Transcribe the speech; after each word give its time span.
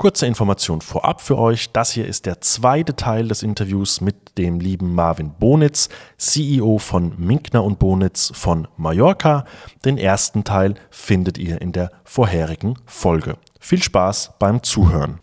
Kurze 0.00 0.26
Information 0.26 0.80
vorab 0.80 1.20
für 1.20 1.36
euch. 1.36 1.72
Das 1.72 1.90
hier 1.90 2.06
ist 2.06 2.24
der 2.24 2.40
zweite 2.40 2.96
Teil 2.96 3.28
des 3.28 3.42
Interviews 3.42 4.00
mit 4.00 4.38
dem 4.38 4.58
lieben 4.58 4.94
Marvin 4.94 5.34
Bonitz, 5.38 5.90
CEO 6.16 6.78
von 6.78 7.12
Minkner 7.18 7.62
und 7.62 7.78
Bonitz 7.78 8.32
von 8.34 8.66
Mallorca. 8.78 9.44
Den 9.84 9.98
ersten 9.98 10.42
Teil 10.42 10.76
findet 10.88 11.36
ihr 11.36 11.60
in 11.60 11.72
der 11.72 11.90
vorherigen 12.02 12.76
Folge. 12.86 13.36
Viel 13.58 13.82
Spaß 13.82 14.38
beim 14.38 14.62
Zuhören. 14.62 15.20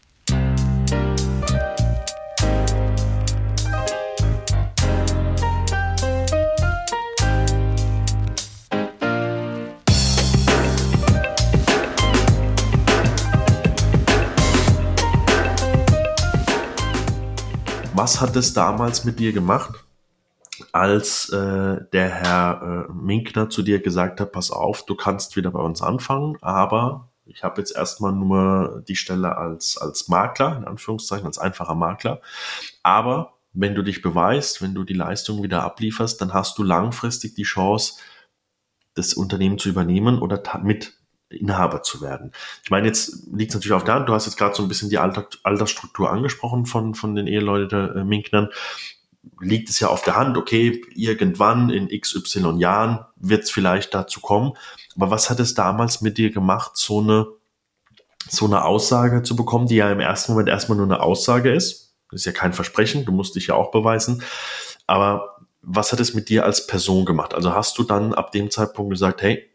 Was 18.07 18.21
hat 18.21 18.37
es 18.37 18.53
damals 18.53 19.03
mit 19.03 19.19
dir 19.19 19.33
gemacht, 19.33 19.83
als 20.71 21.27
äh, 21.27 21.81
der 21.91 22.09
Herr 22.09 22.87
äh, 22.87 22.93
Minkner 22.93 23.49
zu 23.49 23.63
dir 23.63 23.81
gesagt 23.81 24.21
hat, 24.21 24.31
pass 24.31 24.49
auf, 24.49 24.85
du 24.85 24.95
kannst 24.95 25.35
wieder 25.35 25.51
bei 25.51 25.59
uns 25.59 25.81
anfangen, 25.81 26.37
aber 26.39 27.09
ich 27.25 27.43
habe 27.43 27.59
jetzt 27.59 27.75
erstmal 27.75 28.13
nur 28.13 28.81
die 28.87 28.95
Stelle 28.95 29.37
als, 29.37 29.77
als 29.77 30.07
Makler, 30.07 30.55
in 30.55 30.63
Anführungszeichen, 30.63 31.25
als 31.25 31.37
einfacher 31.37 31.75
Makler. 31.75 32.21
Aber 32.81 33.33
wenn 33.51 33.75
du 33.75 33.81
dich 33.81 34.01
beweist, 34.01 34.61
wenn 34.61 34.73
du 34.73 34.85
die 34.85 34.93
Leistung 34.93 35.43
wieder 35.43 35.65
ablieferst, 35.65 36.21
dann 36.21 36.33
hast 36.33 36.57
du 36.57 36.63
langfristig 36.63 37.35
die 37.35 37.43
Chance, 37.43 37.95
das 38.93 39.15
Unternehmen 39.15 39.59
zu 39.59 39.67
übernehmen 39.67 40.19
oder 40.19 40.41
mit 40.63 40.96
Inhaber 41.29 41.83
zu 41.83 42.01
werden. 42.01 42.31
Ich 42.63 42.69
meine, 42.69 42.87
jetzt 42.87 43.27
liegt 43.33 43.51
es 43.51 43.55
natürlich 43.55 43.75
auf 43.75 43.83
der 43.83 43.95
Hand, 43.95 44.09
du 44.09 44.13
hast 44.13 44.25
jetzt 44.25 44.37
gerade 44.37 44.55
so 44.55 44.63
ein 44.63 44.69
bisschen 44.69 44.89
die 44.89 44.97
Alter, 44.97 45.27
Altersstruktur 45.43 46.09
angesprochen 46.09 46.65
von, 46.65 46.95
von 46.95 47.15
den 47.15 47.27
Eheleuten 47.27 47.69
der 47.69 47.95
äh, 48.01 48.03
Minknern. 48.03 48.49
Liegt 49.41 49.69
es 49.69 49.79
ja 49.79 49.89
auf 49.89 50.03
der 50.03 50.15
Hand, 50.15 50.37
okay, 50.37 50.81
irgendwann 50.95 51.69
in 51.69 51.89
XY 51.89 52.59
Jahren 52.59 53.05
wird 53.17 53.43
es 53.43 53.51
vielleicht 53.51 53.93
dazu 53.93 54.21
kommen. 54.21 54.53
Aber 54.95 55.11
was 55.11 55.29
hat 55.29 55.39
es 55.39 55.53
damals 55.53 56.01
mit 56.01 56.17
dir 56.17 56.31
gemacht, 56.31 56.71
so 56.75 57.01
eine, 57.01 57.27
so 58.29 58.45
eine 58.45 58.63
Aussage 58.63 59.23
zu 59.23 59.35
bekommen, 59.35 59.67
die 59.67 59.75
ja 59.75 59.91
im 59.91 59.99
ersten 59.99 60.31
Moment 60.31 60.47
erstmal 60.47 60.77
nur 60.77 60.87
eine 60.87 61.01
Aussage 61.01 61.53
ist? 61.53 61.95
Das 62.09 62.21
ist 62.21 62.25
ja 62.25 62.31
kein 62.31 62.53
Versprechen, 62.53 63.03
du 63.03 63.11
musst 63.11 63.35
dich 63.35 63.47
ja 63.47 63.55
auch 63.55 63.71
beweisen. 63.71 64.23
Aber 64.85 65.37
was 65.61 65.91
hat 65.91 65.99
es 65.99 66.13
mit 66.13 66.29
dir 66.29 66.45
als 66.45 66.65
Person 66.67 67.03
gemacht? 67.03 67.33
Also 67.33 67.53
hast 67.53 67.77
du 67.77 67.83
dann 67.83 68.13
ab 68.13 68.31
dem 68.31 68.49
Zeitpunkt 68.49 68.91
gesagt, 68.91 69.21
hey, 69.21 69.49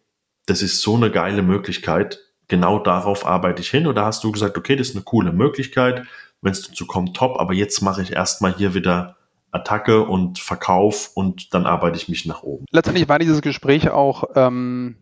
das 0.47 0.62
ist 0.62 0.81
so 0.81 0.97
eine 0.97 1.11
geile 1.11 1.43
Möglichkeit, 1.43 2.19
genau 2.48 2.79
darauf 2.79 3.27
arbeite 3.27 3.62
ich 3.62 3.71
hin? 3.71 3.87
Oder 3.87 4.05
hast 4.05 4.25
du 4.25 4.33
gesagt, 4.33 4.57
okay, 4.59 4.77
das 4.77 4.91
ist 4.91 4.97
eine 4.97 5.05
coole 5.05 5.33
Möglichkeit, 5.33 6.05
wenn 6.41 6.53
es 6.53 6.67
dazu 6.67 6.87
kommt, 6.87 7.17
top, 7.17 7.39
aber 7.39 7.55
jetzt 7.55 7.81
mache 7.83 8.03
ich 8.03 8.12
erstmal 8.12 8.55
hier 8.55 8.75
wieder 8.75 9.17
Attacke 9.53 10.05
und 10.05 10.39
Verkauf 10.39 11.11
und 11.15 11.55
dann 11.55 11.67
arbeite 11.67 11.97
ich 11.97 12.09
mich 12.09 12.27
nach 12.27 12.43
oben. 12.43 12.65
Letztendlich 12.70 13.09
war 13.09 13.19
dieses 13.19 13.43
Gespräch 13.43 13.91
auch 13.91 14.25
ähm, 14.35 14.97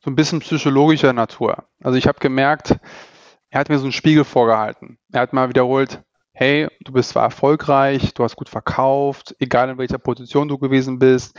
so 0.00 0.10
ein 0.10 0.16
bisschen 0.16 0.40
psychologischer 0.40 1.12
Natur. 1.12 1.64
Also 1.82 1.98
ich 1.98 2.08
habe 2.08 2.18
gemerkt, 2.20 2.78
er 3.50 3.60
hat 3.60 3.68
mir 3.68 3.78
so 3.78 3.84
einen 3.84 3.92
Spiegel 3.92 4.24
vorgehalten. 4.24 4.98
Er 5.12 5.20
hat 5.20 5.32
mal 5.32 5.48
wiederholt, 5.48 6.02
hey, 6.32 6.68
du 6.80 6.92
bist 6.92 7.10
zwar 7.10 7.24
erfolgreich, 7.24 8.14
du 8.14 8.24
hast 8.24 8.36
gut 8.36 8.48
verkauft, 8.48 9.36
egal 9.38 9.68
in 9.70 9.78
welcher 9.78 9.98
Position 9.98 10.48
du 10.48 10.56
gewesen 10.56 10.98
bist, 10.98 11.38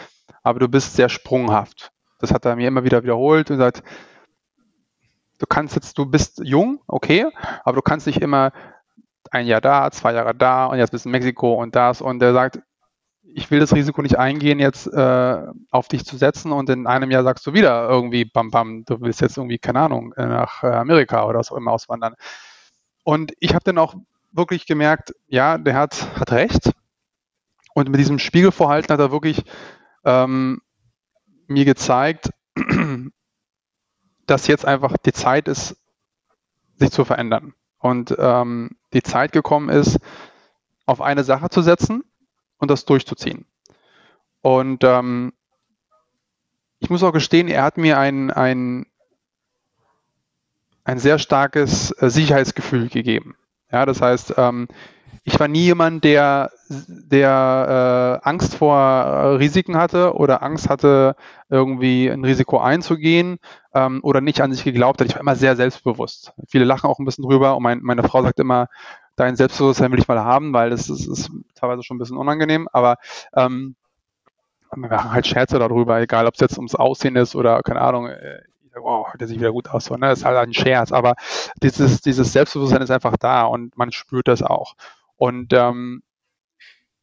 aber 0.49 0.59
du 0.59 0.67
bist 0.67 0.95
sehr 0.95 1.09
sprunghaft. 1.09 1.91
Das 2.19 2.31
hat 2.33 2.45
er 2.45 2.55
mir 2.55 2.67
immer 2.67 2.83
wieder 2.83 3.03
wiederholt 3.03 3.49
und 3.49 3.57
gesagt, 3.57 3.83
du 5.37 5.45
kannst 5.45 5.75
jetzt, 5.75 5.97
du 5.97 6.05
bist 6.05 6.41
jung, 6.43 6.81
okay, 6.87 7.27
aber 7.63 7.75
du 7.75 7.81
kannst 7.81 8.07
nicht 8.07 8.21
immer 8.21 8.51
ein 9.31 9.45
Jahr 9.45 9.61
da, 9.61 9.91
zwei 9.91 10.13
Jahre 10.13 10.35
da 10.35 10.65
und 10.65 10.79
jetzt 10.79 10.91
bist 10.91 11.05
du 11.05 11.09
in 11.09 11.11
Mexiko 11.11 11.53
und 11.53 11.75
das. 11.75 12.01
Und 12.01 12.21
er 12.21 12.33
sagt, 12.33 12.59
ich 13.21 13.51
will 13.51 13.59
das 13.59 13.75
Risiko 13.75 14.01
nicht 14.01 14.17
eingehen, 14.17 14.59
jetzt 14.59 14.87
äh, 14.87 15.37
auf 15.71 15.87
dich 15.87 16.03
zu 16.03 16.17
setzen 16.17 16.51
und 16.51 16.69
in 16.69 16.87
einem 16.87 17.11
Jahr 17.11 17.23
sagst 17.23 17.45
du 17.45 17.53
wieder 17.53 17.87
irgendwie, 17.87 18.25
bam, 18.25 18.49
bam, 18.49 18.85
du 18.85 18.99
willst 19.01 19.21
jetzt 19.21 19.37
irgendwie, 19.37 19.59
keine 19.59 19.81
Ahnung, 19.81 20.13
nach 20.17 20.63
äh, 20.63 20.67
Amerika 20.67 21.25
oder 21.27 21.43
so 21.43 21.55
immer 21.55 21.71
auswandern. 21.71 22.15
Und 23.03 23.33
ich 23.39 23.53
habe 23.53 23.63
dann 23.63 23.77
auch 23.77 23.95
wirklich 24.31 24.65
gemerkt, 24.65 25.13
ja, 25.27 25.57
der 25.57 25.75
hat, 25.75 26.19
hat 26.19 26.31
recht. 26.31 26.71
Und 27.73 27.89
mit 27.89 27.99
diesem 27.99 28.19
Spiegelverhalten 28.19 28.91
hat 28.91 28.99
er 28.99 29.11
wirklich 29.11 29.43
ähm, 30.09 30.61
mir 31.47 31.65
gezeigt, 31.65 32.31
dass 34.25 34.47
jetzt 34.47 34.65
einfach 34.65 34.97
die 34.97 35.13
Zeit 35.13 35.47
ist, 35.47 35.77
sich 36.77 36.91
zu 36.91 37.05
verändern. 37.05 37.53
Und 37.77 38.15
ähm, 38.17 38.71
die 38.93 39.03
Zeit 39.03 39.31
gekommen 39.31 39.69
ist, 39.69 39.99
auf 40.85 41.01
eine 41.01 41.23
Sache 41.23 41.49
zu 41.49 41.61
setzen 41.61 42.03
und 42.57 42.71
das 42.71 42.85
durchzuziehen. 42.85 43.45
Und 44.41 44.83
ähm, 44.83 45.33
ich 46.79 46.89
muss 46.89 47.03
auch 47.03 47.13
gestehen, 47.13 47.47
er 47.47 47.63
hat 47.63 47.77
mir 47.77 47.99
ein, 47.99 48.31
ein, 48.31 48.85
ein 50.83 50.97
sehr 50.97 51.19
starkes 51.19 51.91
äh, 51.91 52.09
Sicherheitsgefühl 52.09 52.89
gegeben. 52.89 53.35
Ja, 53.71 53.85
das 53.85 54.01
heißt, 54.01 54.33
ähm, 54.37 54.67
ich 55.23 55.39
war 55.39 55.47
nie 55.47 55.63
jemand, 55.63 56.03
der, 56.03 56.51
der 56.67 58.21
äh, 58.23 58.27
Angst 58.27 58.55
vor 58.55 59.39
Risiken 59.39 59.77
hatte 59.77 60.13
oder 60.15 60.43
Angst 60.43 60.69
hatte, 60.69 61.15
irgendwie 61.49 62.07
ein 62.09 62.23
Risiko 62.23 62.59
einzugehen 62.59 63.39
ähm, 63.73 63.99
oder 64.03 64.21
nicht 64.21 64.41
an 64.41 64.51
sich 64.51 64.63
geglaubt 64.63 64.99
hat. 65.01 65.07
Ich 65.07 65.15
war 65.15 65.21
immer 65.21 65.35
sehr 65.35 65.55
selbstbewusst. 65.55 66.33
Viele 66.47 66.65
lachen 66.65 66.89
auch 66.89 66.99
ein 66.99 67.05
bisschen 67.05 67.25
drüber 67.25 67.55
und 67.55 67.63
mein, 67.63 67.79
meine 67.81 68.03
Frau 68.03 68.21
sagt 68.23 68.39
immer, 68.39 68.67
dein 69.15 69.35
Selbstbewusstsein 69.35 69.91
will 69.91 69.99
ich 69.99 70.07
mal 70.07 70.19
haben, 70.19 70.53
weil 70.53 70.69
das 70.69 70.89
ist, 70.89 71.07
ist 71.07 71.31
teilweise 71.55 71.83
schon 71.83 71.97
ein 71.97 71.99
bisschen 71.99 72.17
unangenehm, 72.17 72.67
aber 72.71 72.97
ähm, 73.35 73.75
wir 74.75 74.89
machen 74.89 75.11
halt 75.11 75.27
Scherze 75.27 75.59
darüber, 75.59 75.99
egal 75.99 76.27
ob 76.27 76.35
es 76.35 76.39
jetzt 76.39 76.57
ums 76.57 76.75
Aussehen 76.75 77.15
ist 77.15 77.35
oder 77.35 77.61
keine 77.63 77.81
Ahnung, 77.81 78.07
äh, 78.07 78.41
wow, 78.75 79.07
der 79.19 79.27
sieht 79.27 79.39
wieder 79.39 79.51
gut 79.51 79.69
aus, 79.69 79.85
so, 79.85 79.95
ne? 79.95 80.07
Das 80.07 80.19
ist 80.19 80.25
halt 80.25 80.37
ein 80.37 80.53
Scherz, 80.53 80.91
aber 80.91 81.15
dieses, 81.61 82.01
dieses 82.01 82.31
Selbstbewusstsein 82.31 82.81
ist 82.81 82.91
einfach 82.91 83.17
da 83.17 83.43
und 83.43 83.77
man 83.77 83.91
spürt 83.91 84.27
das 84.27 84.41
auch. 84.43 84.75
Und 85.19 85.51
ähm, 85.51 86.01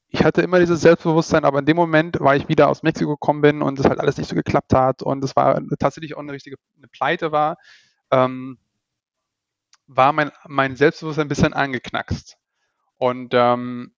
ich 0.08 0.24
hatte 0.24 0.40
immer 0.40 0.58
dieses 0.58 0.80
Selbstbewusstsein, 0.80 1.44
aber 1.44 1.58
in 1.58 1.66
dem 1.66 1.76
Moment, 1.76 2.16
weil 2.20 2.40
ich 2.40 2.48
wieder 2.48 2.68
aus 2.68 2.82
Mexiko 2.82 3.10
gekommen 3.10 3.42
bin 3.42 3.60
und 3.60 3.78
es 3.78 3.84
halt 3.84 4.00
alles 4.00 4.16
nicht 4.16 4.28
so 4.28 4.34
geklappt 4.34 4.72
hat 4.72 5.02
und 5.02 5.22
es 5.22 5.36
war 5.36 5.60
tatsächlich 5.78 6.16
auch 6.16 6.20
eine 6.20 6.32
richtige 6.32 6.56
eine 6.78 6.88
Pleite 6.88 7.30
war, 7.30 7.58
ähm, 8.10 8.58
war 9.86 10.14
mein, 10.14 10.32
mein 10.46 10.76
Selbstbewusstsein 10.76 11.26
ein 11.26 11.28
bisschen 11.28 11.52
angeknackst. 11.52 12.38
Und 12.96 13.34
ähm, 13.34 13.92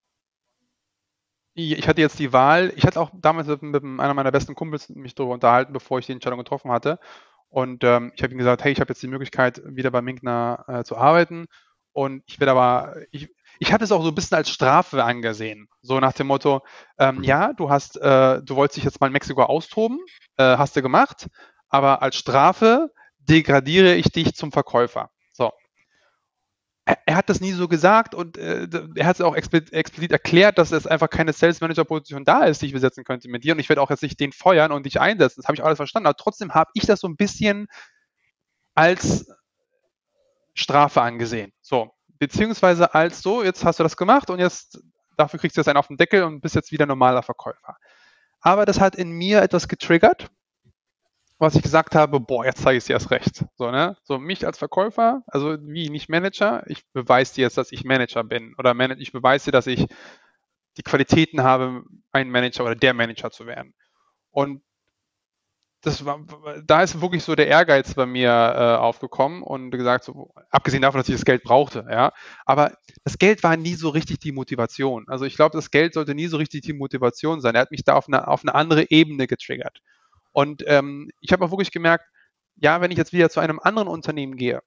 ich 1.55 1.87
hatte 1.87 2.01
jetzt 2.01 2.19
die 2.19 2.33
Wahl, 2.33 2.73
ich 2.75 2.85
hatte 2.85 3.01
auch 3.01 3.11
damals 3.15 3.47
mit, 3.61 3.85
einer 3.85 4.15
meiner 4.15 4.33
besten 4.33 4.57
Kumpels 4.57 4.89
mich 4.89 5.15
darüber 5.15 5.35
unterhalten, 5.35 5.73
bevor 5.73 6.01
ich 6.01 6.07
die 6.07 6.13
Entscheidung 6.13 6.41
getroffen 6.41 6.73
hatte. 6.73 6.99
Und 7.51 7.85
ähm, 7.85 8.11
ich 8.17 8.23
habe 8.25 8.33
ihm 8.33 8.39
gesagt, 8.39 8.65
hey, 8.65 8.73
ich 8.73 8.81
habe 8.81 8.91
jetzt 8.91 9.03
die 9.03 9.09
Möglichkeit, 9.09 9.63
wieder 9.65 9.93
bei 9.93 10.03
Minkner 10.03 10.65
äh, 10.67 10.85
zu 10.85 10.97
arbeiten. 10.97 11.47
Und 11.93 12.23
ich 12.27 12.41
werde 12.41 12.53
aber, 12.53 12.97
ich, 13.11 13.29
ich 13.61 13.73
habe 13.73 13.85
es 13.85 13.93
auch 13.93 14.03
so 14.03 14.09
ein 14.09 14.15
bisschen 14.15 14.37
als 14.37 14.51
Strafe 14.51 15.05
angesehen. 15.05 15.69
So 15.83 16.01
nach 16.01 16.13
dem 16.13 16.29
Motto, 16.29 16.63
ähm, 16.99 17.17
mhm. 17.17 17.25
ja, 17.25 17.53
du 17.53 17.71
hast, 17.71 17.97
äh, 17.97 18.43
du 18.43 18.57
wolltest 18.57 18.77
dich 18.77 18.85
jetzt 18.85 19.01
mal 19.01 19.09
in 19.09 19.13
Mexiko 19.13 19.43
austoben, 19.43 19.99
äh, 20.37 20.57
hast 20.57 20.77
du 20.77 20.83
gemacht, 20.83 21.29
aber 21.69 22.03
als 22.03 22.17
Strafe 22.17 22.91
degradiere 23.19 23.95
ich 23.95 24.11
dich 24.11 24.35
zum 24.35 24.53
Verkäufer. 24.53 25.11
So. 25.33 25.53
Er, 26.85 26.99
er 27.07 27.17
hat 27.17 27.29
das 27.29 27.41
nie 27.41 27.53
so 27.53 27.69
gesagt 27.69 28.15
und 28.15 28.39
äh, 28.39 28.69
er 28.95 29.07
hat 29.07 29.17
es 29.17 29.21
auch 29.21 29.35
explizit, 29.35 29.73
explizit 29.73 30.13
erklärt, 30.13 30.59
dass 30.59 30.73
es 30.73 30.87
einfach 30.87 31.11
keine 31.11 31.33
Sales 31.33 31.61
Manager 31.61 31.85
Position 31.85 32.25
da 32.25 32.45
ist, 32.45 32.63
die 32.63 32.67
ich 32.67 32.73
besetzen 32.73 33.05
könnte 33.05 33.29
mit 33.29 33.45
dir 33.45 33.53
und 33.53 33.59
ich 33.59 33.69
werde 33.69 33.83
auch 33.83 33.91
jetzt 33.91 34.03
nicht 34.03 34.21
den 34.21 34.33
feuern 34.33 34.73
und 34.73 34.87
dich 34.87 35.01
einsetzen. 35.01 35.41
Das 35.41 35.49
habe 35.49 35.57
ich 35.57 35.65
alles 35.65 35.77
verstanden, 35.77 36.07
aber 36.07 36.17
trotzdem 36.17 36.55
habe 36.55 36.71
ich 36.75 36.87
das 36.87 37.01
so 37.01 37.09
ein 37.09 37.17
bisschen 37.17 37.67
als 38.75 39.27
Strafe 40.55 41.03
angesehen. 41.03 41.53
So 41.61 41.98
beziehungsweise 42.19 42.95
als 42.95 43.23
so, 43.23 43.43
jetzt 43.43 43.65
hast 43.65 43.79
du 43.79 43.83
das 43.83 43.97
gemacht 43.97 44.31
und 44.31 44.39
jetzt 44.39 44.81
dafür 45.17 45.41
kriegst 45.41 45.57
du 45.57 45.61
jetzt 45.61 45.69
einen 45.69 45.79
auf 45.79 45.89
den 45.89 45.97
Deckel 45.97 46.23
und 46.23 46.41
bist 46.41 46.55
jetzt 46.55 46.73
wieder 46.73 46.87
normaler 46.87 47.23
Verkäufer. 47.23 47.77
Aber 48.41 48.65
das 48.65 48.81
hat 48.81 48.95
in 48.95 49.11
mir 49.11 49.43
etwas 49.43 49.69
getriggert, 49.69 50.31
was 51.39 51.55
ich 51.55 51.63
gesagt 51.63 51.95
habe, 51.95 52.21
boah, 52.21 52.45
jetzt 52.45 52.63
zeige 52.63 52.79
ich 52.79 52.85
dir 52.85 52.95
erst 52.95 53.11
recht. 53.11 53.45
So, 53.57 53.71
ne? 53.71 53.97
So, 54.03 54.19
mich 54.19 54.47
als 54.47 54.59
Verkäufer, 54.59 55.23
also 55.27 55.57
wie 55.61 55.91
nicht 55.91 56.09
Manager, 56.09 56.65
ich 56.67 56.85
beweise 56.93 57.35
dir 57.35 57.43
jetzt, 57.43 57.59
dass 57.59 57.73
ich 57.73 57.85
Manager 57.85 58.25
bin. 58.25 58.55
Oder 58.59 58.75
ich 58.99 59.13
beweise 59.13 59.47
dir, 59.47 59.53
dass 59.53 59.67
ich 59.67 59.87
die 60.77 60.83
Qualitäten 60.83 61.43
habe, 61.43 61.83
ein 62.13 62.31
Manager 62.31 62.65
oder 62.65 62.77
der 62.77 62.95
Manager 62.95 63.31
zu 63.31 63.47
werden. 63.47 63.75
Und 64.31 64.63
das 65.83 66.05
war, 66.05 66.21
da 66.67 66.83
ist 66.83 67.01
wirklich 67.01 67.23
so 67.23 67.37
der 67.37 67.47
Ehrgeiz 67.47 67.95
bei 67.95 68.05
mir 68.05 68.31
äh, 68.31 68.77
aufgekommen 68.77 69.43
und 69.43 69.71
gesagt, 69.71 70.05
so, 70.05 70.33
abgesehen 70.51 70.83
davon, 70.83 70.99
dass 70.99 71.09
ich 71.09 71.15
das 71.15 71.25
Geld 71.25 71.45
brauchte, 71.45 71.87
ja. 71.89 72.13
Aber 72.47 72.73
das 73.05 73.19
Geld 73.19 73.45
war 73.45 73.57
nie 73.57 73.75
so 73.75 73.89
richtig 73.91 74.19
die 74.19 74.33
Motivation. 74.33 75.05
Also 75.09 75.25
ich 75.25 75.37
glaube, 75.37 75.57
das 75.57 75.71
Geld 75.71 75.95
sollte 75.95 76.15
nie 76.15 76.27
so 76.27 76.37
richtig 76.37 76.63
die 76.63 76.73
Motivation 76.73 77.41
sein. 77.41 77.55
Er 77.55 77.63
hat 77.63 77.71
mich 77.71 77.85
da 77.85 77.95
auf 77.95 78.09
eine, 78.09 78.27
auf 78.27 78.43
eine 78.43 78.55
andere 78.55 78.91
Ebene 78.91 79.29
getriggert. 79.29 79.81
Und 80.33 80.65
ähm, 80.67 81.11
ich 81.21 81.33
habe 81.33 81.45
auch 81.45 81.51
wirklich 81.53 81.71
gemerkt, 81.71 82.07
ja, 82.57 82.81
wenn 82.81 82.91
ich 82.91 82.99
jetzt 82.99 83.13
wieder 83.13 83.31
zu 83.31 83.41
einem 83.41 83.61
anderen 83.61 83.89
Unternehmen 83.89 84.37
gehe, 84.37 84.61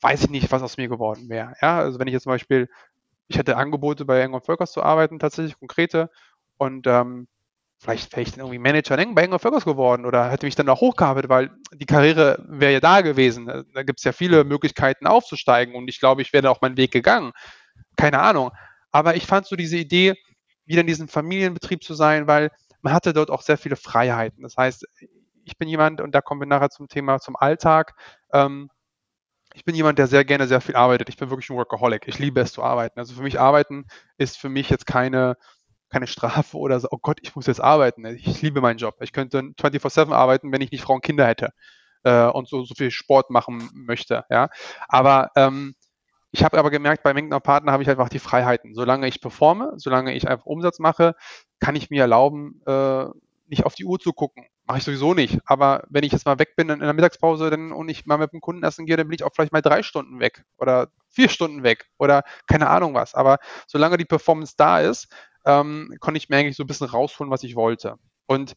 weiß 0.00 0.24
ich 0.24 0.30
nicht, 0.30 0.50
was 0.50 0.62
aus 0.62 0.76
mir 0.76 0.88
geworden 0.88 1.28
wäre. 1.28 1.54
Ja, 1.62 1.78
also 1.78 1.98
wenn 2.00 2.08
ich 2.08 2.14
jetzt 2.14 2.24
zum 2.24 2.32
Beispiel, 2.32 2.68
ich 3.28 3.38
hätte 3.38 3.56
Angebote 3.56 4.04
bei 4.04 4.20
Engel 4.20 4.40
Völkers 4.40 4.72
zu 4.72 4.82
arbeiten, 4.82 5.18
tatsächlich 5.20 5.58
konkrete, 5.58 6.10
und 6.56 6.86
ähm, 6.88 7.28
vielleicht 7.78 8.12
wäre 8.12 8.22
ich 8.22 8.32
dann 8.32 8.40
irgendwie 8.40 8.58
Manager 8.58 8.96
bei 9.14 9.22
Engel 9.22 9.38
Völkers 9.38 9.64
geworden 9.64 10.04
oder 10.04 10.30
hätte 10.30 10.46
mich 10.46 10.56
dann 10.56 10.68
auch 10.68 10.80
hochgearbeitet, 10.80 11.30
weil 11.30 11.50
die 11.72 11.86
Karriere 11.86 12.44
wäre 12.48 12.72
ja 12.72 12.80
da 12.80 13.00
gewesen. 13.00 13.46
Da 13.72 13.82
gibt 13.82 14.00
es 14.00 14.04
ja 14.04 14.12
viele 14.12 14.44
Möglichkeiten 14.44 15.06
aufzusteigen 15.06 15.74
und 15.74 15.88
ich 15.88 16.00
glaube, 16.00 16.22
ich 16.22 16.32
wäre 16.32 16.50
auch 16.50 16.60
meinen 16.60 16.76
Weg 16.76 16.90
gegangen. 16.90 17.32
Keine 17.96 18.20
Ahnung. 18.20 18.50
Aber 18.90 19.16
ich 19.16 19.26
fand 19.26 19.46
so 19.46 19.56
diese 19.56 19.76
Idee, 19.76 20.14
wieder 20.66 20.82
in 20.82 20.86
diesem 20.86 21.08
Familienbetrieb 21.08 21.82
zu 21.82 21.94
sein, 21.94 22.26
weil 22.26 22.50
man 22.82 22.92
hatte 22.92 23.12
dort 23.12 23.30
auch 23.30 23.42
sehr 23.42 23.58
viele 23.58 23.76
Freiheiten. 23.76 24.42
Das 24.42 24.56
heißt, 24.56 24.86
ich 25.44 25.56
bin 25.56 25.68
jemand, 25.68 26.00
und 26.00 26.14
da 26.14 26.20
kommen 26.20 26.40
wir 26.40 26.46
nachher 26.46 26.70
zum 26.70 26.88
Thema, 26.88 27.18
zum 27.20 27.36
Alltag, 27.36 27.94
ähm, 28.32 28.68
ich 29.54 29.64
bin 29.64 29.74
jemand, 29.74 29.98
der 29.98 30.06
sehr 30.06 30.24
gerne 30.24 30.46
sehr 30.46 30.60
viel 30.60 30.76
arbeitet. 30.76 31.08
Ich 31.08 31.16
bin 31.16 31.30
wirklich 31.30 31.50
ein 31.50 31.56
Workaholic. 31.56 32.06
Ich 32.06 32.18
liebe 32.18 32.40
es 32.40 32.52
zu 32.52 32.62
arbeiten. 32.62 32.98
Also 33.00 33.14
für 33.14 33.22
mich 33.22 33.40
arbeiten 33.40 33.86
ist 34.18 34.38
für 34.38 34.48
mich 34.48 34.68
jetzt 34.70 34.86
keine, 34.86 35.36
keine 35.90 36.06
Strafe 36.06 36.56
oder 36.56 36.80
so, 36.80 36.88
oh 36.90 36.98
Gott, 37.00 37.18
ich 37.22 37.34
muss 37.34 37.46
jetzt 37.46 37.60
arbeiten. 37.60 38.04
Ich 38.06 38.42
liebe 38.42 38.60
meinen 38.60 38.78
Job. 38.78 38.96
Ich 39.00 39.12
könnte 39.12 39.38
24-7 39.38 40.12
arbeiten, 40.12 40.52
wenn 40.52 40.60
ich 40.60 40.70
nicht 40.70 40.82
Frau 40.82 40.94
und 40.94 41.04
Kinder 41.04 41.26
hätte 41.26 41.52
äh, 42.04 42.26
und 42.26 42.48
so, 42.48 42.64
so 42.64 42.74
viel 42.74 42.90
Sport 42.90 43.30
machen 43.30 43.70
möchte. 43.72 44.24
Ja, 44.30 44.48
Aber 44.88 45.30
ähm, 45.36 45.74
ich 46.30 46.44
habe 46.44 46.58
aber 46.58 46.70
gemerkt, 46.70 47.02
bei 47.02 47.14
Mengner 47.14 47.40
Partner 47.40 47.72
habe 47.72 47.82
ich 47.82 47.90
einfach 47.90 48.10
die 48.10 48.18
Freiheiten. 48.18 48.74
Solange 48.74 49.08
ich 49.08 49.20
performe, 49.20 49.72
solange 49.76 50.14
ich 50.14 50.28
einfach 50.28 50.46
Umsatz 50.46 50.78
mache, 50.78 51.14
kann 51.58 51.74
ich 51.74 51.90
mir 51.90 52.02
erlauben, 52.02 52.60
äh, 52.66 53.06
nicht 53.46 53.64
auf 53.64 53.74
die 53.74 53.86
Uhr 53.86 53.98
zu 53.98 54.12
gucken. 54.12 54.44
Mache 54.66 54.78
ich 54.78 54.84
sowieso 54.84 55.14
nicht. 55.14 55.38
Aber 55.46 55.84
wenn 55.88 56.04
ich 56.04 56.12
jetzt 56.12 56.26
mal 56.26 56.38
weg 56.38 56.54
bin 56.54 56.68
in 56.68 56.80
der 56.80 56.92
Mittagspause 56.92 57.48
dann, 57.48 57.72
und 57.72 57.88
ich 57.88 58.04
mal 58.04 58.18
mit 58.18 58.32
dem 58.34 58.42
Kunden 58.42 58.62
essen 58.62 58.84
gehe, 58.84 58.98
dann 58.98 59.08
bin 59.08 59.14
ich 59.14 59.24
auch 59.24 59.30
vielleicht 59.34 59.52
mal 59.52 59.62
drei 59.62 59.82
Stunden 59.82 60.20
weg 60.20 60.44
oder 60.58 60.88
vier 61.08 61.30
Stunden 61.30 61.62
weg 61.62 61.86
oder 61.98 62.24
keine 62.46 62.68
Ahnung 62.68 62.92
was. 62.92 63.14
Aber 63.14 63.38
solange 63.66 63.96
die 63.96 64.04
Performance 64.04 64.54
da 64.58 64.80
ist, 64.80 65.08
ähm, 65.48 65.96
konnte 66.00 66.18
ich 66.18 66.28
mir 66.28 66.36
eigentlich 66.36 66.56
so 66.56 66.64
ein 66.64 66.66
bisschen 66.66 66.88
rausholen, 66.88 67.30
was 67.32 67.42
ich 67.42 67.56
wollte. 67.56 67.96
Und 68.26 68.54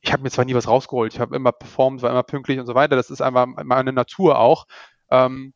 ich 0.00 0.12
habe 0.12 0.24
mir 0.24 0.30
zwar 0.30 0.44
nie 0.44 0.54
was 0.54 0.68
rausgeholt, 0.68 1.14
ich 1.14 1.20
habe 1.20 1.36
immer 1.36 1.52
performt, 1.52 2.02
war 2.02 2.10
immer 2.10 2.24
pünktlich 2.24 2.58
und 2.58 2.66
so 2.66 2.74
weiter. 2.74 2.96
Das 2.96 3.10
ist 3.10 3.22
einfach 3.22 3.46
meine 3.46 3.92
Natur 3.92 4.38
auch. 4.38 4.66
Ähm, 5.10 5.54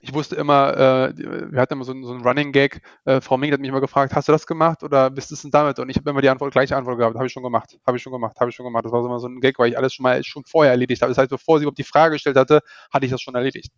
ich 0.00 0.12
wusste 0.12 0.34
immer, 0.34 0.76
äh, 0.76 1.16
wir 1.52 1.60
hatten 1.60 1.74
immer 1.74 1.84
so, 1.84 1.94
so 2.02 2.12
einen 2.12 2.26
Running 2.26 2.50
Gag, 2.50 2.82
äh, 3.04 3.20
Frau 3.20 3.36
Ming 3.36 3.52
hat 3.52 3.60
mich 3.60 3.68
immer 3.68 3.80
gefragt, 3.80 4.12
hast 4.16 4.26
du 4.26 4.32
das 4.32 4.48
gemacht 4.48 4.82
oder 4.82 5.10
bist 5.10 5.30
du 5.30 5.36
es 5.36 5.42
denn 5.42 5.52
damit? 5.52 5.78
Und 5.78 5.88
ich 5.90 5.96
habe 5.96 6.10
immer 6.10 6.20
die 6.20 6.28
Antwort, 6.28 6.50
gleiche 6.52 6.76
Antwort 6.76 6.98
gehabt, 6.98 7.14
habe 7.14 7.26
ich 7.26 7.32
schon 7.32 7.44
gemacht, 7.44 7.78
habe 7.86 7.96
ich 7.96 8.02
schon 8.02 8.12
gemacht, 8.12 8.40
habe 8.40 8.50
ich 8.50 8.56
schon 8.56 8.66
gemacht. 8.66 8.84
Das 8.84 8.90
war 8.90 9.04
immer 9.04 9.20
so 9.20 9.28
ein 9.28 9.40
Gag, 9.40 9.60
weil 9.60 9.70
ich 9.70 9.78
alles 9.78 9.94
schon 9.94 10.02
mal 10.02 10.24
schon 10.24 10.44
vorher 10.44 10.72
erledigt 10.72 11.02
habe. 11.02 11.10
Das 11.10 11.18
heißt, 11.18 11.30
bevor 11.30 11.58
sie 11.58 11.64
überhaupt 11.64 11.78
die 11.78 11.84
Frage 11.84 12.14
gestellt 12.16 12.36
hatte, 12.36 12.62
hatte 12.92 13.06
ich 13.06 13.12
das 13.12 13.20
schon 13.22 13.36
erledigt. 13.36 13.72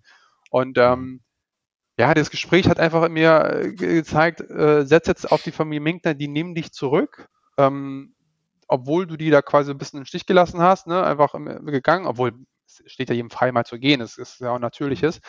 Und 0.51 0.79
ähm, 0.79 1.21
ja, 1.99 2.13
das 2.15 2.31
Gespräch 2.31 2.69
hat 2.69 2.81
einfach 2.81 3.09
mir 3.09 3.45
äh, 3.45 3.73
gezeigt, 3.73 4.41
äh, 4.41 4.85
setz 4.85 5.07
jetzt 5.07 5.31
auf 5.31 5.43
die 5.43 5.53
Familie 5.53 5.81
Minkner, 5.81 6.15
die 6.15 6.29
nehmen 6.29 6.55
dich 6.55 6.73
zurück, 6.73 7.29
ähm, 7.57 8.15
obwohl 8.67 9.07
du 9.07 9.17
die 9.17 9.31
da 9.31 9.43
quasi 9.43 9.71
ein 9.71 9.79
bisschen 9.79 10.01
im 10.01 10.07
Stich 10.07 10.27
gelassen 10.27 10.61
hast, 10.61 10.87
ne, 10.87 11.05
einfach 11.05 11.35
gegangen, 11.35 12.07
obwohl 12.07 12.33
es 12.67 12.83
steht 12.87 13.11
ja 13.11 13.15
jedem 13.15 13.31
frei 13.31 13.53
mal 13.53 13.65
zu 13.65 13.79
gehen, 13.79 14.01
es 14.01 14.19
ist 14.19 14.41
ja 14.41 14.51
auch 14.51 14.59
natürliches. 14.59 15.21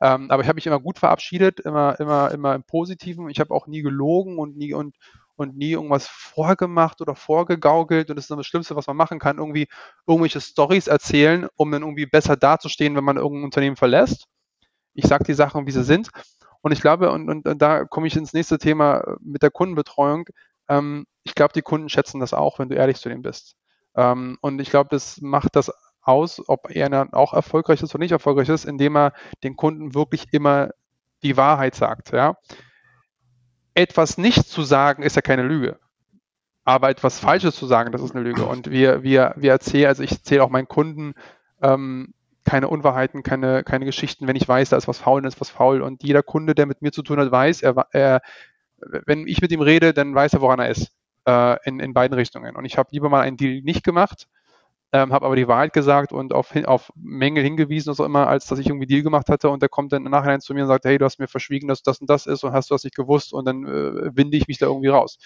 Ähm, 0.00 0.30
aber 0.30 0.42
ich 0.42 0.48
habe 0.48 0.56
mich 0.56 0.66
immer 0.66 0.80
gut 0.80 0.98
verabschiedet, 0.98 1.60
immer, 1.60 1.98
immer, 1.98 2.30
immer 2.30 2.54
im 2.54 2.62
Positiven. 2.64 3.28
Ich 3.28 3.40
habe 3.40 3.52
auch 3.54 3.66
nie 3.66 3.82
gelogen 3.82 4.38
und 4.38 4.56
nie 4.56 4.72
und 4.74 4.96
und 5.36 5.56
nie 5.56 5.72
irgendwas 5.72 6.06
vorgemacht 6.06 7.00
oder 7.00 7.16
vorgegaukelt. 7.16 8.10
Und 8.10 8.16
das 8.16 8.30
ist 8.30 8.36
das 8.36 8.46
Schlimmste, 8.46 8.76
was 8.76 8.86
man 8.86 8.96
machen 8.96 9.18
kann, 9.18 9.38
irgendwie 9.38 9.66
irgendwelche 10.06 10.40
Stories 10.40 10.86
erzählen, 10.86 11.48
um 11.56 11.72
dann 11.72 11.82
irgendwie 11.82 12.06
besser 12.06 12.36
dazustehen, 12.36 12.94
wenn 12.96 13.04
man 13.04 13.16
irgendein 13.16 13.44
Unternehmen 13.44 13.76
verlässt. 13.76 14.28
Ich 14.94 15.06
sage 15.06 15.24
die 15.24 15.34
Sachen, 15.34 15.66
wie 15.66 15.72
sie 15.72 15.84
sind. 15.84 16.10
Und 16.62 16.72
ich 16.72 16.80
glaube, 16.80 17.10
und, 17.10 17.28
und, 17.28 17.46
und 17.46 17.60
da 17.60 17.84
komme 17.84 18.06
ich 18.06 18.16
ins 18.16 18.32
nächste 18.32 18.58
Thema 18.58 19.16
mit 19.20 19.42
der 19.42 19.50
Kundenbetreuung. 19.50 20.28
Ähm, 20.68 21.06
ich 21.22 21.34
glaube, 21.34 21.52
die 21.52 21.62
Kunden 21.62 21.88
schätzen 21.88 22.20
das 22.20 22.32
auch, 22.32 22.58
wenn 22.58 22.68
du 22.68 22.76
ehrlich 22.76 22.98
zu 22.98 23.08
denen 23.08 23.22
bist. 23.22 23.56
Ähm, 23.96 24.38
und 24.40 24.60
ich 24.60 24.70
glaube, 24.70 24.88
das 24.90 25.20
macht 25.20 25.56
das 25.56 25.70
aus, 26.00 26.42
ob 26.48 26.70
er 26.70 26.88
dann 26.88 27.12
auch 27.12 27.32
erfolgreich 27.32 27.82
ist 27.82 27.94
oder 27.94 28.02
nicht 28.02 28.12
erfolgreich 28.12 28.48
ist, 28.48 28.64
indem 28.64 28.96
er 28.96 29.12
den 29.42 29.56
Kunden 29.56 29.94
wirklich 29.94 30.32
immer 30.32 30.70
die 31.22 31.36
Wahrheit 31.36 31.74
sagt. 31.74 32.12
Ja? 32.12 32.36
Etwas 33.74 34.18
nicht 34.18 34.48
zu 34.48 34.62
sagen, 34.62 35.02
ist 35.02 35.16
ja 35.16 35.22
keine 35.22 35.42
Lüge. 35.42 35.78
Aber 36.64 36.88
etwas 36.88 37.18
Falsches 37.18 37.56
zu 37.56 37.66
sagen, 37.66 37.92
das 37.92 38.02
ist 38.02 38.14
eine 38.14 38.24
Lüge. 38.24 38.44
Und 38.46 38.70
wir, 38.70 39.02
wir, 39.02 39.34
wir 39.36 39.52
erzählen, 39.52 39.88
also 39.88 40.02
ich 40.02 40.12
erzähle 40.12 40.44
auch 40.44 40.50
meinen 40.50 40.68
Kunden 40.68 41.14
ähm, 41.60 42.14
keine 42.44 42.68
Unwahrheiten, 42.68 43.22
keine, 43.22 43.64
keine 43.64 43.84
Geschichten, 43.84 44.26
wenn 44.28 44.36
ich 44.36 44.48
weiß, 44.48 44.70
da 44.70 44.76
ist 44.76 44.88
was 44.88 44.98
faul, 44.98 45.22
dann 45.22 45.28
ist 45.28 45.40
was 45.40 45.50
faul. 45.50 45.82
Und 45.82 46.02
jeder 46.02 46.22
Kunde, 46.22 46.54
der 46.54 46.66
mit 46.66 46.82
mir 46.82 46.92
zu 46.92 47.02
tun 47.02 47.18
hat, 47.18 47.30
weiß, 47.30 47.62
er, 47.62 47.86
er 47.92 48.20
wenn 49.06 49.26
ich 49.26 49.40
mit 49.40 49.52
ihm 49.52 49.62
rede, 49.62 49.94
dann 49.94 50.14
weiß 50.14 50.34
er, 50.34 50.40
woran 50.40 50.60
er 50.60 50.68
ist. 50.68 50.92
Äh, 51.26 51.56
in, 51.64 51.80
in 51.80 51.94
beiden 51.94 52.14
Richtungen. 52.14 52.54
Und 52.54 52.66
ich 52.66 52.76
habe 52.76 52.90
lieber 52.92 53.08
mal 53.08 53.22
einen 53.22 53.38
Deal 53.38 53.62
nicht 53.62 53.82
gemacht, 53.82 54.28
ähm, 54.92 55.10
habe 55.10 55.24
aber 55.24 55.36
die 55.36 55.48
Wahrheit 55.48 55.72
gesagt 55.72 56.12
und 56.12 56.34
auf, 56.34 56.54
auf 56.66 56.92
Mängel 56.96 57.42
hingewiesen, 57.42 57.90
was 57.90 57.98
auch 57.98 58.04
immer, 58.04 58.26
als 58.26 58.46
dass 58.46 58.58
ich 58.58 58.66
irgendwie 58.66 58.86
Deal 58.86 59.02
gemacht 59.02 59.30
hatte 59.30 59.48
und 59.48 59.62
der 59.62 59.70
kommt 59.70 59.94
dann 59.94 60.04
im 60.04 60.10
Nachhinein 60.10 60.42
zu 60.42 60.52
mir 60.52 60.64
und 60.64 60.68
sagt, 60.68 60.84
hey, 60.84 60.98
du 60.98 61.06
hast 61.06 61.18
mir 61.18 61.26
verschwiegen, 61.26 61.66
dass 61.66 61.82
das 61.82 61.98
und 61.98 62.10
das 62.10 62.26
ist 62.26 62.44
und 62.44 62.52
hast 62.52 62.68
du 62.68 62.74
das 62.74 62.84
nicht 62.84 62.94
gewusst 62.94 63.32
und 63.32 63.46
dann 63.46 63.64
äh, 63.64 64.14
winde 64.14 64.36
ich 64.36 64.48
mich 64.48 64.58
da 64.58 64.66
irgendwie 64.66 64.88
raus. 64.88 65.16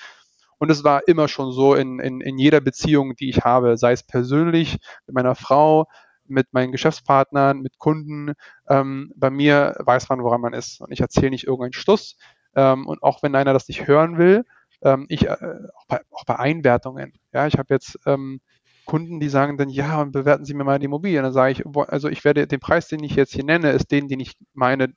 Und 0.58 0.70
es 0.70 0.84
war 0.84 1.08
immer 1.08 1.26
schon 1.26 1.50
so 1.50 1.74
in, 1.74 1.98
in, 1.98 2.20
in 2.20 2.38
jeder 2.38 2.60
Beziehung, 2.60 3.16
die 3.16 3.28
ich 3.28 3.40
habe, 3.40 3.76
sei 3.76 3.90
es 3.90 4.04
persönlich, 4.04 4.78
mit 5.08 5.16
meiner 5.16 5.34
Frau, 5.34 5.86
mit 6.30 6.52
meinen 6.52 6.72
Geschäftspartnern, 6.72 7.60
mit 7.60 7.78
Kunden. 7.78 8.32
Ähm, 8.68 9.12
bei 9.16 9.30
mir 9.30 9.76
weiß 9.78 10.08
man, 10.08 10.22
woran 10.22 10.40
man 10.40 10.52
ist. 10.52 10.80
Und 10.80 10.92
ich 10.92 11.00
erzähle 11.00 11.30
nicht 11.30 11.46
irgendeinen 11.46 11.72
Stuss. 11.72 12.16
Ähm, 12.54 12.86
und 12.86 13.02
auch 13.02 13.22
wenn 13.22 13.34
einer 13.34 13.52
das 13.52 13.68
nicht 13.68 13.86
hören 13.86 14.18
will, 14.18 14.44
ähm, 14.82 15.06
ich, 15.08 15.26
äh, 15.26 15.36
auch, 15.74 15.86
bei, 15.86 16.00
auch 16.10 16.24
bei 16.24 16.38
Einwertungen. 16.38 17.12
Ja, 17.32 17.46
ich 17.46 17.58
habe 17.58 17.74
jetzt 17.74 17.98
ähm, 18.06 18.40
Kunden, 18.84 19.20
die 19.20 19.28
sagen 19.28 19.58
dann, 19.58 19.68
ja, 19.68 20.00
und 20.00 20.12
bewerten 20.12 20.44
Sie 20.44 20.54
mir 20.54 20.64
mal 20.64 20.78
die 20.78 20.86
Immobilie. 20.86 21.20
Dann 21.20 21.32
sage 21.32 21.52
ich, 21.52 21.64
also 21.66 22.08
ich 22.08 22.24
werde 22.24 22.46
den 22.46 22.60
Preis, 22.60 22.88
den 22.88 23.04
ich 23.04 23.16
jetzt 23.16 23.34
hier 23.34 23.44
nenne, 23.44 23.70
ist 23.70 23.90
den, 23.90 24.08
den 24.08 24.20
ich 24.20 24.36
meine, 24.54 24.94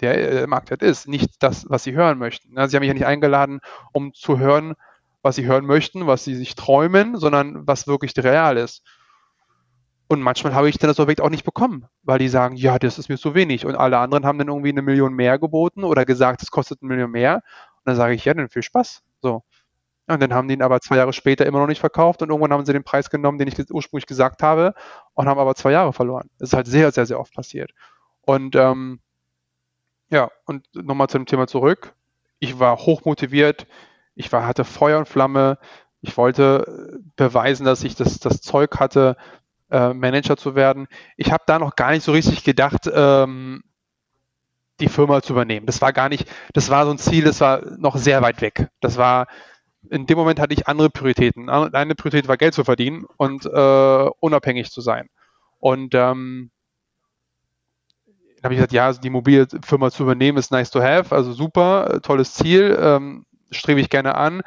der 0.00 0.42
äh, 0.42 0.46
Marktwert 0.46 0.82
ist, 0.82 1.08
nicht 1.08 1.42
das, 1.42 1.66
was 1.68 1.84
Sie 1.84 1.92
hören 1.92 2.18
möchten. 2.18 2.50
Sie 2.50 2.76
haben 2.76 2.80
mich 2.80 2.88
ja 2.88 2.94
nicht 2.94 3.06
eingeladen, 3.06 3.60
um 3.92 4.14
zu 4.14 4.38
hören, 4.38 4.74
was 5.22 5.36
Sie 5.36 5.46
hören 5.46 5.66
möchten, 5.66 6.06
was 6.06 6.24
Sie 6.24 6.34
sich 6.34 6.54
träumen, 6.54 7.16
sondern 7.16 7.66
was 7.66 7.86
wirklich 7.86 8.12
real 8.16 8.56
ist. 8.56 8.82
Und 10.08 10.22
manchmal 10.22 10.54
habe 10.54 10.70
ich 10.70 10.78
dann 10.78 10.88
das 10.88 11.00
Objekt 11.00 11.20
auch 11.20 11.28
nicht 11.28 11.44
bekommen, 11.44 11.86
weil 12.02 12.18
die 12.18 12.28
sagen, 12.28 12.56
ja, 12.56 12.78
das 12.78 12.98
ist 12.98 13.10
mir 13.10 13.18
zu 13.18 13.34
wenig. 13.34 13.66
Und 13.66 13.76
alle 13.76 13.98
anderen 13.98 14.24
haben 14.24 14.38
dann 14.38 14.48
irgendwie 14.48 14.70
eine 14.70 14.80
Million 14.80 15.12
mehr 15.12 15.38
geboten 15.38 15.84
oder 15.84 16.06
gesagt, 16.06 16.42
es 16.42 16.50
kostet 16.50 16.80
eine 16.80 16.88
Million 16.88 17.10
mehr. 17.10 17.36
Und 17.76 17.82
dann 17.84 17.96
sage 17.96 18.14
ich, 18.14 18.24
ja, 18.24 18.32
dann 18.32 18.48
viel 18.48 18.62
Spaß. 18.62 19.02
So. 19.20 19.42
Und 20.06 20.22
dann 20.22 20.32
haben 20.32 20.48
die 20.48 20.54
ihn 20.54 20.62
aber 20.62 20.80
zwei 20.80 20.96
Jahre 20.96 21.12
später 21.12 21.44
immer 21.44 21.60
noch 21.60 21.66
nicht 21.66 21.80
verkauft 21.80 22.22
und 22.22 22.30
irgendwann 22.30 22.52
haben 22.52 22.64
sie 22.64 22.72
den 22.72 22.84
Preis 22.84 23.10
genommen, 23.10 23.36
den 23.36 23.48
ich 23.48 23.70
ursprünglich 23.70 24.06
gesagt 24.06 24.42
habe 24.42 24.74
und 25.12 25.28
haben 25.28 25.38
aber 25.38 25.54
zwei 25.54 25.72
Jahre 25.72 25.92
verloren. 25.92 26.30
Das 26.38 26.48
ist 26.48 26.54
halt 26.54 26.66
sehr, 26.66 26.90
sehr, 26.92 27.04
sehr 27.04 27.20
oft 27.20 27.34
passiert. 27.34 27.72
Und 28.22 28.56
ähm, 28.56 29.00
ja, 30.08 30.30
und 30.46 30.66
nochmal 30.74 31.08
zu 31.08 31.18
dem 31.18 31.26
Thema 31.26 31.46
zurück. 31.46 31.94
Ich 32.38 32.58
war 32.58 32.78
hochmotiviert, 32.78 33.66
ich 34.14 34.32
war, 34.32 34.46
hatte 34.46 34.64
Feuer 34.64 34.98
und 34.98 35.08
Flamme, 35.08 35.58
ich 36.00 36.16
wollte 36.16 37.00
beweisen, 37.16 37.66
dass 37.66 37.84
ich 37.84 37.94
das, 37.94 38.18
das 38.18 38.40
Zeug 38.40 38.80
hatte, 38.80 39.16
äh, 39.70 39.92
Manager 39.92 40.36
zu 40.36 40.54
werden. 40.54 40.86
Ich 41.16 41.32
habe 41.32 41.44
da 41.46 41.58
noch 41.58 41.76
gar 41.76 41.90
nicht 41.90 42.04
so 42.04 42.12
richtig 42.12 42.44
gedacht, 42.44 42.90
ähm, 42.92 43.62
die 44.80 44.88
Firma 44.88 45.22
zu 45.22 45.32
übernehmen. 45.32 45.66
Das 45.66 45.82
war 45.82 45.92
gar 45.92 46.08
nicht, 46.08 46.28
das 46.52 46.70
war 46.70 46.84
so 46.84 46.92
ein 46.92 46.98
Ziel, 46.98 47.24
das 47.24 47.40
war 47.40 47.62
noch 47.78 47.96
sehr 47.96 48.22
weit 48.22 48.40
weg. 48.40 48.68
Das 48.80 48.96
war, 48.96 49.26
in 49.90 50.06
dem 50.06 50.18
Moment 50.18 50.40
hatte 50.40 50.54
ich 50.54 50.68
andere 50.68 50.90
Prioritäten. 50.90 51.48
Eine 51.50 51.94
Priorität 51.94 52.28
war 52.28 52.36
Geld 52.36 52.54
zu 52.54 52.64
verdienen 52.64 53.04
und 53.16 53.44
äh, 53.44 54.10
unabhängig 54.20 54.70
zu 54.70 54.80
sein. 54.80 55.08
Und 55.58 55.94
ähm, 55.94 56.50
dann 58.06 58.44
habe 58.44 58.54
ich 58.54 58.58
gesagt, 58.58 58.72
ja, 58.72 58.86
also 58.86 59.00
die 59.00 59.10
mobile 59.10 59.48
Firma 59.64 59.90
zu 59.90 60.04
übernehmen 60.04 60.38
ist 60.38 60.52
nice 60.52 60.70
to 60.70 60.80
have, 60.80 61.14
also 61.14 61.32
super, 61.32 62.00
tolles 62.02 62.34
Ziel, 62.34 62.78
ähm, 62.80 63.26
strebe 63.50 63.80
ich 63.80 63.90
gerne 63.90 64.14
an. 64.14 64.42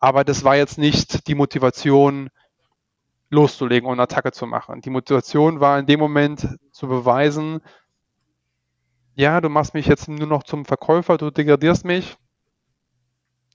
Aber 0.00 0.24
das 0.24 0.42
war 0.42 0.56
jetzt 0.56 0.78
nicht 0.78 1.28
die 1.28 1.36
Motivation, 1.36 2.30
loszulegen 3.32 3.88
und 3.88 3.98
Attacke 3.98 4.30
zu 4.30 4.46
machen. 4.46 4.82
Die 4.82 4.90
Motivation 4.90 5.58
war 5.58 5.78
in 5.78 5.86
dem 5.86 5.98
Moment 5.98 6.46
zu 6.70 6.86
beweisen, 6.86 7.60
ja, 9.14 9.40
du 9.40 9.48
machst 9.48 9.74
mich 9.74 9.86
jetzt 9.86 10.08
nur 10.08 10.26
noch 10.26 10.42
zum 10.42 10.64
Verkäufer, 10.64 11.16
du 11.16 11.30
degradierst 11.30 11.84
mich, 11.84 12.16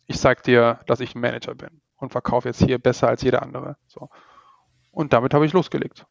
ich 0.07 0.19
zeige 0.19 0.41
dir, 0.41 0.79
dass 0.87 0.99
ich 0.99 1.15
ein 1.15 1.21
Manager 1.21 1.53
bin 1.55 1.81
und 1.97 2.11
verkaufe 2.11 2.47
jetzt 2.47 2.63
hier 2.63 2.79
besser 2.79 3.07
als 3.07 3.21
jeder 3.21 3.43
andere. 3.43 3.77
So. 3.87 4.09
Und 4.91 5.13
damit 5.13 5.33
habe 5.33 5.45
ich 5.45 5.53
losgelegt. 5.53 6.05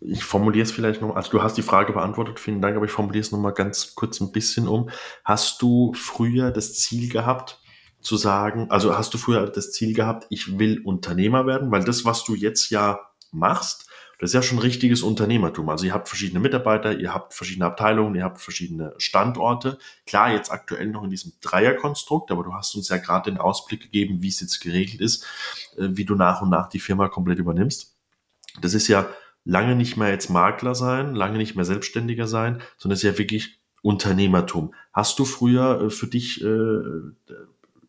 Ich 0.00 0.24
formuliere 0.24 0.64
es 0.64 0.72
vielleicht 0.72 1.00
noch, 1.00 1.14
also 1.14 1.30
du 1.30 1.42
hast 1.42 1.56
die 1.56 1.62
Frage 1.62 1.92
beantwortet, 1.92 2.40
vielen 2.40 2.62
Dank, 2.62 2.76
aber 2.76 2.86
ich 2.86 2.92
formuliere 2.92 3.22
es 3.22 3.32
nochmal 3.32 3.52
ganz 3.52 3.94
kurz 3.94 4.20
ein 4.20 4.32
bisschen 4.32 4.66
um. 4.66 4.90
Hast 5.24 5.62
du 5.62 5.92
früher 5.94 6.50
das 6.50 6.74
Ziel 6.74 7.10
gehabt, 7.10 7.60
zu 8.06 8.16
sagen, 8.16 8.70
also 8.70 8.96
hast 8.96 9.12
du 9.12 9.18
früher 9.18 9.46
das 9.48 9.72
Ziel 9.72 9.94
gehabt, 9.94 10.26
ich 10.30 10.58
will 10.58 10.80
Unternehmer 10.82 11.46
werden, 11.46 11.70
weil 11.70 11.84
das, 11.84 12.04
was 12.04 12.24
du 12.24 12.34
jetzt 12.34 12.70
ja 12.70 13.00
machst, 13.32 13.86
Das 14.18 14.30
ist 14.30 14.34
ja 14.34 14.42
schon 14.42 14.58
richtiges 14.58 15.02
Unternehmertum. 15.02 15.68
Also 15.68 15.84
ihr 15.84 15.92
habt 15.92 16.08
verschiedene 16.08 16.40
Mitarbeiter, 16.40 16.98
ihr 16.98 17.12
habt 17.12 17.34
verschiedene 17.34 17.66
Abteilungen, 17.66 18.14
ihr 18.14 18.24
habt 18.24 18.40
verschiedene 18.40 18.94
Standorte. 18.96 19.78
Klar, 20.06 20.32
jetzt 20.32 20.50
aktuell 20.50 20.86
noch 20.86 21.04
in 21.04 21.10
diesem 21.10 21.34
Dreierkonstrukt, 21.42 22.30
aber 22.30 22.42
du 22.42 22.54
hast 22.54 22.74
uns 22.76 22.88
ja 22.88 22.96
gerade 22.96 23.30
den 23.30 23.38
Ausblick 23.38 23.82
gegeben, 23.82 24.22
wie 24.22 24.28
es 24.28 24.40
jetzt 24.40 24.60
geregelt 24.60 25.02
ist, 25.02 25.24
äh, 25.76 25.88
wie 25.90 26.06
du 26.06 26.14
nach 26.14 26.40
und 26.40 26.48
nach 26.48 26.68
die 26.68 26.80
Firma 26.80 27.08
komplett 27.08 27.38
übernimmst. 27.38 27.94
Das 28.62 28.72
ist 28.72 28.88
ja 28.88 29.06
lange 29.44 29.76
nicht 29.76 29.98
mehr 29.98 30.10
jetzt 30.10 30.30
Makler 30.30 30.74
sein, 30.74 31.14
lange 31.14 31.36
nicht 31.36 31.54
mehr 31.54 31.66
Selbstständiger 31.66 32.26
sein, 32.26 32.62
sondern 32.78 32.94
es 32.94 33.04
ist 33.04 33.12
ja 33.12 33.18
wirklich 33.18 33.60
Unternehmertum. 33.82 34.74
Hast 34.92 35.18
du 35.18 35.26
früher 35.26 35.82
äh, 35.82 35.90
für 35.90 36.06
dich 36.06 36.42
äh, 36.42 36.80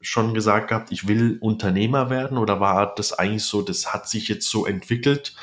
schon 0.08 0.34
gesagt 0.34 0.70
gehabt, 0.70 0.92
ich 0.92 1.08
will 1.08 1.38
Unternehmer 1.42 2.10
werden 2.10 2.38
oder 2.38 2.60
war 2.60 2.96
das 2.96 3.12
eigentlich 3.14 3.44
so, 3.44 3.62
das 3.62 3.94
hat 3.94 4.08
sich 4.08 4.30
jetzt 4.30 4.50
so 4.50 4.66
entwickelt 4.66 5.36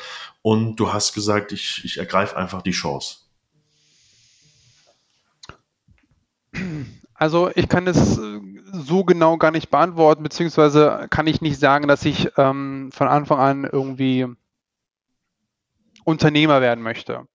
und 0.43 0.77
du 0.77 0.93
hast 0.93 1.13
gesagt, 1.13 1.53
ich, 1.53 1.83
ich 1.85 1.99
ergreife 1.99 2.37
einfach 2.37 2.63
die 2.63 2.71
Chance? 2.71 3.19
Also 7.15 7.51
ich 7.55 7.69
kann 7.69 7.85
das 7.85 8.19
äh, 8.19 8.41
so 8.73 9.05
genau 9.05 9.37
gar 9.37 9.51
nicht 9.51 9.71
beantworten, 9.71 10.23
beziehungsweise 10.23 11.07
kann 11.11 11.27
ich 11.27 11.41
nicht 11.41 11.59
sagen, 11.59 11.87
dass 11.87 12.05
ich 12.05 12.31
ähm, 12.37 12.91
von 12.93 13.09
Anfang 13.09 13.39
an 13.39 13.65
irgendwie 13.65 14.27
Unternehmer 16.05 16.61
werden 16.61 16.83
möchte. 16.83 17.27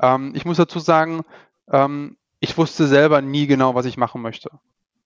Ähm, 0.00 0.32
ich 0.34 0.44
muss 0.44 0.58
dazu 0.58 0.80
sagen, 0.80 1.22
ähm, 1.70 2.16
ich 2.40 2.56
wusste 2.58 2.86
selber 2.86 3.22
nie 3.22 3.46
genau, 3.46 3.74
was 3.74 3.86
ich 3.86 3.96
machen 3.96 4.22
möchte. 4.22 4.50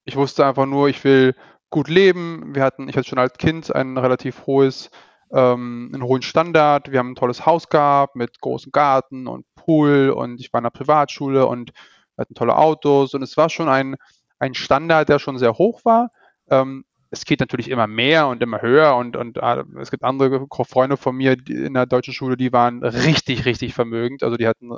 Ich 0.05 0.17
wusste 0.17 0.45
einfach 0.45 0.67
nur, 0.67 0.89
ich 0.89 1.03
will 1.05 1.35
gut 1.73 1.89
leben. 1.89 2.55
Wir 2.55 2.63
hatten, 2.63 2.89
ich 2.89 2.97
hatte 2.97 3.09
schon 3.09 3.19
als 3.19 3.37
Kind 3.39 3.75
ein 3.75 3.99
relativ 3.99 4.47
hohes, 4.47 4.91
ähm, 5.33 5.91
einen 5.93 6.05
hohen 6.05 6.23
Standard. 6.23 6.93
Wir 6.93 7.01
haben 7.01 7.13
ein 7.13 7.17
tolles 7.17 7.45
Haus 7.45 7.69
gehabt 7.69 8.15
mit 8.15 8.41
großem 8.41 8.71
Garten 8.71 9.27
und 9.27 9.45
Pool 9.57 10.11
und 10.11 10.39
ich 10.39 10.53
war 10.53 10.61
in 10.61 10.67
einer 10.67 10.71
Privatschule 10.71 11.47
und 11.47 11.73
wir 12.15 12.23
hatten 12.23 12.35
tolle 12.35 12.57
Autos 12.57 13.15
und 13.15 13.23
es 13.23 13.37
war 13.37 13.49
schon 13.49 13.69
ein, 13.69 13.97
ein 14.39 14.55
Standard, 14.55 15.09
der 15.09 15.19
schon 15.19 15.39
sehr 15.39 15.55
hoch 15.55 15.85
war. 15.85 16.13
Ähm, 16.49 16.85
es 17.11 17.25
geht 17.25 17.41
natürlich 17.41 17.69
immer 17.69 17.87
mehr 17.87 18.29
und 18.29 18.43
immer 18.43 18.63
höher 18.63 18.97
und, 18.97 19.17
und 19.17 19.39
äh, 19.39 19.65
es 19.81 19.91
gibt 19.91 20.05
andere 20.05 20.47
Freunde 20.69 20.97
von 20.97 21.17
mir 21.17 21.37
in 21.49 21.75
der 21.75 21.87
deutschen 21.87 22.15
Schule, 22.15 22.37
die 22.37 22.53
waren 22.53 22.83
richtig, 22.85 23.45
richtig 23.45 23.75
vermögend. 23.75 24.23
Also 24.23 24.37
die 24.37 24.47
hatten 24.47 24.69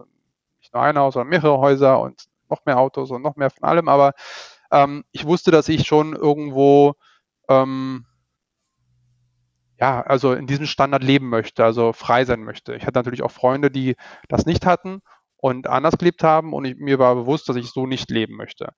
nicht 0.61 0.73
nur 0.73 0.83
ein 0.83 0.99
Haus, 0.99 1.15
sondern 1.15 1.29
mehrere 1.29 1.59
Häuser 1.59 2.01
und 2.01 2.25
noch 2.49 2.65
mehr 2.67 2.79
Autos 2.79 3.11
und 3.11 3.23
noch 3.23 3.37
mehr 3.37 3.51
von 3.51 3.65
allem. 3.69 3.89
Aber 3.89 4.13
ähm, 4.71 5.05
ich 5.13 5.27
wusste, 5.27 5.51
dass 5.51 5.69
ich 5.69 5.87
schon 5.87 6.15
irgendwo 6.15 6.95
ähm, 7.49 8.07
ja, 9.81 10.01
also 10.03 10.33
in 10.33 10.47
diesem 10.47 10.67
Standard 10.67 11.03
leben 11.03 11.29
möchte, 11.29 11.65
also 11.65 11.93
frei 11.93 12.25
sein 12.25 12.45
möchte. 12.45 12.75
Ich 12.75 12.87
hatte 12.87 12.99
natürlich 12.99 13.23
auch 13.23 13.31
Freunde, 13.31 13.71
die 13.71 13.97
das 14.29 14.47
nicht 14.47 14.67
hatten 14.67 15.01
und 15.37 15.67
anders 15.67 15.99
gelebt 15.99 16.23
haben 16.23 16.53
und 16.53 16.65
ich, 16.65 16.77
mir 16.77 16.99
war 16.99 17.15
bewusst, 17.15 17.49
dass 17.49 17.57
ich 17.57 17.71
so 17.71 17.87
nicht 17.87 18.11
leben 18.11 18.37
möchte. 18.37 18.73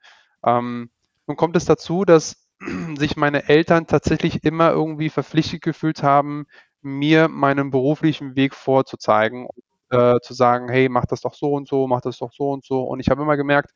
Ähm, 0.45 0.91
nun 1.27 1.37
kommt 1.37 1.57
es 1.57 1.65
dazu, 1.67 2.05
dass 2.05 2.49
sich 2.99 3.17
meine 3.17 3.49
Eltern 3.49 3.87
tatsächlich 3.87 4.43
immer 4.45 4.71
irgendwie 4.71 5.11
verpflichtet 5.11 5.63
gefühlt 5.63 6.03
haben, 6.03 6.47
mir 6.83 7.29
meinen 7.29 7.71
beruflichen 7.71 8.37
Weg 8.37 8.55
vorzuzeigen, 8.55 9.49
äh, 9.91 10.15
zu 10.23 10.35
sagen, 10.35 10.69
hey, 10.69 10.89
mach 10.89 11.05
das 11.07 11.21
doch 11.21 11.35
so 11.35 11.53
und 11.53 11.69
so, 11.69 11.87
mach 11.87 12.01
das 12.01 12.19
doch 12.19 12.33
so 12.33 12.51
und 12.53 12.65
so. 12.65 12.83
Und 12.85 13.01
ich 13.01 13.09
habe 13.11 13.23
immer 13.23 13.37
gemerkt, 13.37 13.73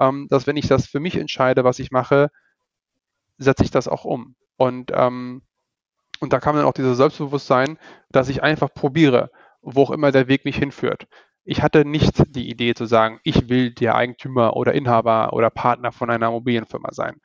ähm, 0.00 0.26
dass 0.28 0.46
wenn 0.46 0.56
ich 0.56 0.68
das 0.68 0.86
für 0.86 1.00
mich 1.00 1.16
entscheide, 1.16 1.64
was 1.64 1.78
ich 1.78 1.90
mache, 1.90 2.30
setze 3.38 3.64
ich 3.64 3.70
das 3.70 3.88
auch 3.88 4.04
um. 4.04 4.36
Und, 4.56 4.92
ähm, 4.94 5.42
und 6.20 6.32
da 6.32 6.40
kam 6.40 6.56
dann 6.56 6.64
auch 6.64 6.72
dieses 6.72 6.96
Selbstbewusstsein, 6.96 7.78
dass 8.10 8.28
ich 8.28 8.42
einfach 8.42 8.72
probiere, 8.72 9.30
wo 9.60 9.82
auch 9.82 9.90
immer 9.90 10.12
der 10.12 10.28
Weg 10.28 10.44
mich 10.44 10.56
hinführt. 10.56 11.06
Ich 11.44 11.62
hatte 11.62 11.84
nicht 11.84 12.34
die 12.34 12.50
Idee 12.50 12.74
zu 12.74 12.86
sagen, 12.86 13.20
ich 13.22 13.48
will 13.48 13.70
der 13.70 13.94
Eigentümer 13.94 14.56
oder 14.56 14.72
Inhaber 14.74 15.32
oder 15.32 15.50
Partner 15.50 15.92
von 15.92 16.10
einer 16.10 16.28
Immobilienfirma 16.28 16.92
sein. 16.92 17.20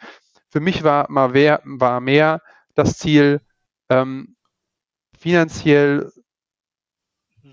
Für 0.50 0.60
mich 0.60 0.84
war, 0.84 1.10
mal 1.10 1.30
mehr, 1.30 1.62
war 1.64 2.02
mehr 2.02 2.42
das 2.76 2.98
Ziel, 2.98 3.42
ähm, 3.90 4.36
finanziell 5.18 6.12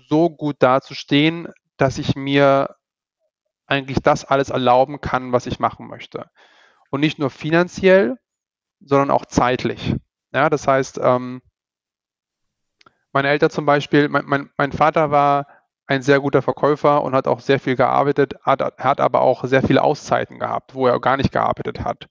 so 0.09 0.29
gut 0.29 0.57
dazustehen, 0.59 1.47
dass 1.77 1.97
ich 1.97 2.15
mir 2.15 2.75
eigentlich 3.69 3.99
das 4.01 4.25
alles 4.25 4.49
erlauben 4.49 5.01
kann, 5.01 5.31
was 5.31 5.45
ich 5.45 5.59
machen 5.59 5.87
möchte. 5.87 6.29
Und 6.89 7.01
nicht 7.01 7.19
nur 7.19 7.29
finanziell, 7.29 8.17
sondern 8.79 9.11
auch 9.11 9.25
zeitlich. 9.25 9.95
Ja, 10.33 10.49
das 10.49 10.67
heißt, 10.67 10.99
ähm, 11.01 11.41
meine 13.11 13.29
Eltern 13.29 13.49
zum 13.49 13.65
Beispiel, 13.65 14.09
mein, 14.09 14.25
mein, 14.25 14.49
mein 14.57 14.71
Vater 14.71 15.11
war 15.11 15.47
ein 15.87 16.01
sehr 16.01 16.19
guter 16.19 16.41
Verkäufer 16.41 17.01
und 17.03 17.15
hat 17.15 17.27
auch 17.27 17.39
sehr 17.39 17.59
viel 17.59 17.75
gearbeitet, 17.75 18.35
hat, 18.43 18.61
hat 18.77 18.99
aber 18.99 19.21
auch 19.21 19.43
sehr 19.45 19.63
viele 19.63 19.83
Auszeiten 19.83 20.39
gehabt, 20.39 20.75
wo 20.75 20.87
er 20.87 20.99
gar 20.99 21.17
nicht 21.17 21.31
gearbeitet 21.31 21.83
hat. 21.83 22.09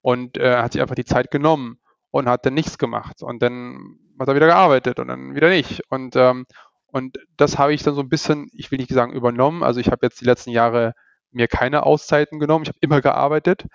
Und 0.00 0.38
äh, 0.38 0.56
hat 0.56 0.72
sich 0.72 0.80
einfach 0.80 0.94
die 0.94 1.04
Zeit 1.04 1.30
genommen 1.30 1.78
und 2.10 2.28
hat 2.28 2.46
dann 2.46 2.54
nichts 2.54 2.78
gemacht. 2.78 3.22
Und 3.22 3.42
dann 3.42 3.98
hat 4.18 4.28
er 4.28 4.34
wieder 4.34 4.46
gearbeitet 4.46 4.98
und 4.98 5.08
dann 5.08 5.34
wieder 5.34 5.50
nicht. 5.50 5.82
Und, 5.90 6.16
ähm, 6.16 6.46
und 6.90 7.18
das 7.36 7.58
habe 7.58 7.74
ich 7.74 7.82
dann 7.82 7.94
so 7.94 8.00
ein 8.00 8.08
bisschen, 8.08 8.50
ich 8.52 8.70
will 8.70 8.78
nicht 8.78 8.90
sagen 8.90 9.12
übernommen. 9.12 9.62
Also 9.62 9.80
ich 9.80 9.88
habe 9.88 10.06
jetzt 10.06 10.20
die 10.20 10.24
letzten 10.24 10.50
Jahre 10.50 10.94
mir 11.30 11.48
keine 11.48 11.84
Auszeiten 11.84 12.38
genommen. 12.38 12.64
Ich 12.64 12.68
habe 12.68 12.78
immer 12.80 13.00
gearbeitet. 13.00 13.66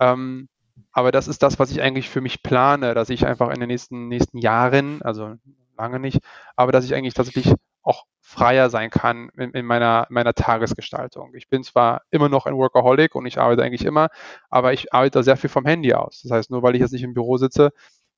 Ähm, 0.00 0.48
aber 0.92 1.12
das 1.12 1.28
ist 1.28 1.42
das, 1.42 1.58
was 1.58 1.70
ich 1.70 1.82
eigentlich 1.82 2.08
für 2.08 2.20
mich 2.20 2.42
plane, 2.42 2.94
dass 2.94 3.10
ich 3.10 3.26
einfach 3.26 3.50
in 3.50 3.60
den 3.60 3.68
nächsten, 3.68 4.08
nächsten 4.08 4.38
Jahren, 4.38 5.02
also 5.02 5.34
lange 5.76 5.98
nicht, 5.98 6.20
aber 6.56 6.72
dass 6.72 6.84
ich 6.84 6.94
eigentlich 6.94 7.14
tatsächlich 7.14 7.52
auch 7.82 8.04
freier 8.20 8.70
sein 8.70 8.90
kann 8.90 9.30
in, 9.36 9.50
in 9.50 9.66
meiner, 9.66 10.06
meiner 10.10 10.34
Tagesgestaltung. 10.34 11.34
Ich 11.34 11.48
bin 11.48 11.64
zwar 11.64 12.02
immer 12.10 12.28
noch 12.28 12.46
ein 12.46 12.56
Workaholic 12.56 13.14
und 13.14 13.26
ich 13.26 13.38
arbeite 13.38 13.62
eigentlich 13.62 13.84
immer, 13.84 14.08
aber 14.48 14.72
ich 14.72 14.92
arbeite 14.92 15.22
sehr 15.22 15.36
viel 15.36 15.50
vom 15.50 15.66
Handy 15.66 15.92
aus. 15.94 16.20
Das 16.22 16.30
heißt, 16.30 16.50
nur 16.50 16.62
weil 16.62 16.74
ich 16.74 16.80
jetzt 16.80 16.92
nicht 16.92 17.02
im 17.02 17.14
Büro 17.14 17.36
sitze, 17.38 17.72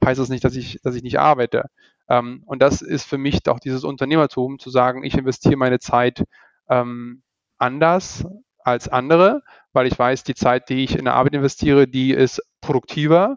heißt 0.05 0.21
das 0.21 0.29
nicht, 0.29 0.45
dass 0.45 0.55
ich, 0.55 0.81
dass 0.83 0.95
ich 0.95 1.03
nicht 1.03 1.19
arbeite. 1.19 1.67
Ähm, 2.09 2.43
und 2.47 2.61
das 2.61 2.83
ist 2.83 3.05
für 3.05 3.19
mich 3.19 3.47
auch 3.49 3.61
dieses 3.61 3.85
Unternehmertum, 3.85 4.59
zu 4.59 4.71
sagen, 4.71 5.05
ich 5.05 5.17
investiere 5.17 5.57
meine 5.57 5.79
Zeit 5.79 6.25
ähm, 6.69 7.23
anders 7.59 8.25
als 8.59 8.89
andere, 8.89 9.43
weil 9.73 9.87
ich 9.87 9.99
weiß, 9.99 10.25
die 10.25 10.35
Zeit, 10.35 10.69
die 10.69 10.85
ich 10.85 10.97
in 10.97 11.05
der 11.05 11.15
Arbeit 11.15 11.35
investiere, 11.35 11.87
die 11.87 12.13
ist 12.13 12.43
produktiver 12.61 13.37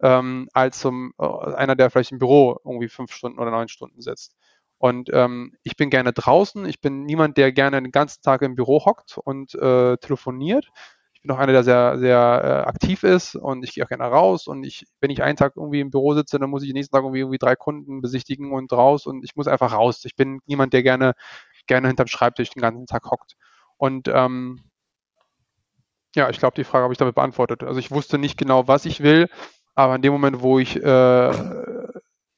ähm, 0.00 0.48
als 0.52 0.78
zum, 0.78 1.12
äh, 1.18 1.24
einer, 1.26 1.76
der 1.76 1.90
vielleicht 1.90 2.12
im 2.12 2.18
Büro 2.18 2.58
irgendwie 2.64 2.88
fünf 2.88 3.12
Stunden 3.12 3.38
oder 3.38 3.50
neun 3.50 3.68
Stunden 3.68 4.00
sitzt. 4.00 4.36
Und 4.78 5.10
ähm, 5.12 5.56
ich 5.64 5.76
bin 5.76 5.90
gerne 5.90 6.12
draußen. 6.12 6.64
Ich 6.66 6.80
bin 6.80 7.04
niemand, 7.04 7.36
der 7.36 7.52
gerne 7.52 7.82
den 7.82 7.90
ganzen 7.90 8.22
Tag 8.22 8.42
im 8.42 8.54
Büro 8.54 8.84
hockt 8.84 9.18
und 9.18 9.54
äh, 9.56 9.96
telefoniert. 9.96 10.68
Bin 11.28 11.36
auch 11.36 11.40
einer, 11.40 11.52
der 11.52 11.62
sehr, 11.62 11.98
sehr 11.98 12.16
äh, 12.16 12.68
aktiv 12.68 13.02
ist 13.02 13.36
und 13.36 13.62
ich 13.62 13.74
gehe 13.74 13.84
auch 13.84 13.88
gerne 13.88 14.04
raus. 14.04 14.46
Und 14.46 14.64
ich, 14.64 14.86
wenn 15.00 15.10
ich 15.10 15.22
einen 15.22 15.36
Tag 15.36 15.52
irgendwie 15.56 15.80
im 15.80 15.90
Büro 15.90 16.14
sitze, 16.14 16.38
dann 16.38 16.48
muss 16.48 16.62
ich 16.62 16.70
den 16.70 16.74
nächsten 16.74 16.94
Tag 16.94 17.04
irgendwie, 17.04 17.20
irgendwie 17.20 17.38
drei 17.38 17.54
Kunden 17.54 18.00
besichtigen 18.00 18.52
und 18.52 18.72
raus 18.72 19.06
und 19.06 19.22
ich 19.24 19.36
muss 19.36 19.46
einfach 19.46 19.72
raus. 19.72 20.04
Ich 20.04 20.16
bin 20.16 20.40
niemand, 20.46 20.72
der 20.72 20.82
gerne, 20.82 21.12
gerne 21.66 21.88
hinterm 21.88 22.06
Schreibtisch 22.06 22.50
den 22.50 22.62
ganzen 22.62 22.86
Tag 22.86 23.04
hockt. 23.10 23.34
Und 23.76 24.08
ähm, 24.08 24.64
ja, 26.14 26.30
ich 26.30 26.38
glaube, 26.38 26.54
die 26.56 26.64
Frage 26.64 26.84
habe 26.84 26.94
ich 26.94 26.98
damit 26.98 27.14
beantwortet. 27.14 27.62
Also 27.62 27.78
ich 27.78 27.90
wusste 27.90 28.18
nicht 28.18 28.38
genau, 28.38 28.66
was 28.66 28.86
ich 28.86 29.02
will, 29.02 29.28
aber 29.74 29.96
in 29.96 30.02
dem 30.02 30.12
Moment, 30.12 30.40
wo 30.40 30.58
ich 30.58 30.82
äh, 30.82 31.30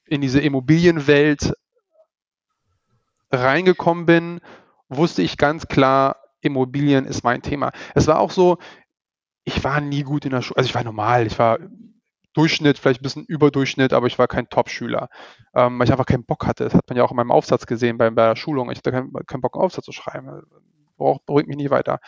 in 0.05 0.19
diese 0.19 0.41
Immobilienwelt 0.41 1.53
reingekommen 3.31 4.05
bin, 4.05 4.41
wusste 4.89 5.21
ich 5.21 5.37
ganz 5.37 5.67
klar, 5.67 6.17
Immobilien 6.41 7.05
ist 7.05 7.23
mein 7.23 7.41
Thema. 7.41 7.71
Es 7.95 8.07
war 8.07 8.19
auch 8.19 8.31
so, 8.31 8.57
ich 9.55 9.63
war 9.63 9.81
nie 9.81 10.03
gut 10.03 10.25
in 10.25 10.31
der 10.31 10.41
Schule, 10.41 10.57
also 10.57 10.67
ich 10.67 10.75
war 10.75 10.83
normal, 10.83 11.27
ich 11.27 11.37
war 11.37 11.59
Durchschnitt, 12.33 12.77
vielleicht 12.77 13.01
ein 13.01 13.03
bisschen 13.03 13.25
Überdurchschnitt, 13.25 13.93
aber 13.93 14.07
ich 14.07 14.17
war 14.17 14.27
kein 14.27 14.47
Top-Schüler, 14.49 15.09
ähm, 15.53 15.77
weil 15.77 15.85
ich 15.85 15.91
einfach 15.91 16.05
keinen 16.05 16.25
Bock 16.25 16.47
hatte. 16.47 16.63
Das 16.63 16.73
hat 16.73 16.87
man 16.87 16.97
ja 16.97 17.03
auch 17.03 17.11
in 17.11 17.17
meinem 17.17 17.31
Aufsatz 17.31 17.65
gesehen 17.65 17.97
bei, 17.97 18.09
bei 18.09 18.25
der 18.25 18.37
Schulung. 18.37 18.71
Ich 18.71 18.77
hatte 18.77 18.91
keinen, 18.91 19.11
keinen 19.27 19.41
Bock, 19.41 19.55
einen 19.55 19.65
Aufsatz 19.65 19.85
zu 19.85 19.91
schreiben. 19.91 20.43
Braucht, 20.95 21.25
bringt 21.25 21.49
mich 21.49 21.57
nicht 21.57 21.71
weiter. 21.71 21.99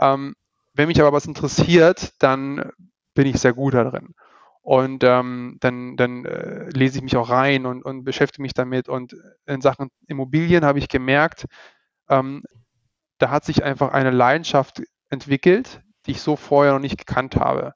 Ähm, 0.00 0.34
wenn 0.72 0.88
mich 0.88 1.00
aber 1.00 1.12
was 1.12 1.26
interessiert, 1.26 2.14
dann 2.22 2.70
bin 3.14 3.26
ich 3.26 3.38
sehr 3.38 3.52
gut 3.52 3.74
da 3.74 3.84
drin. 3.84 4.14
Und 4.62 5.04
ähm, 5.04 5.58
dann, 5.60 5.96
dann 5.96 6.24
äh, 6.24 6.70
lese 6.70 6.98
ich 6.98 7.04
mich 7.04 7.16
auch 7.16 7.28
rein 7.28 7.66
und, 7.66 7.84
und 7.84 8.04
beschäftige 8.04 8.42
mich 8.42 8.54
damit. 8.54 8.88
Und 8.88 9.14
in 9.46 9.60
Sachen 9.60 9.90
Immobilien 10.06 10.64
habe 10.64 10.78
ich 10.78 10.88
gemerkt, 10.88 11.46
ähm, 12.08 12.42
da 13.18 13.30
hat 13.30 13.44
sich 13.44 13.62
einfach 13.62 13.92
eine 13.92 14.10
Leidenschaft 14.10 14.82
entwickelt, 15.08 15.82
die 16.06 16.12
ich 16.12 16.20
so 16.20 16.36
vorher 16.36 16.72
noch 16.72 16.80
nicht 16.80 16.98
gekannt 16.98 17.36
habe. 17.36 17.74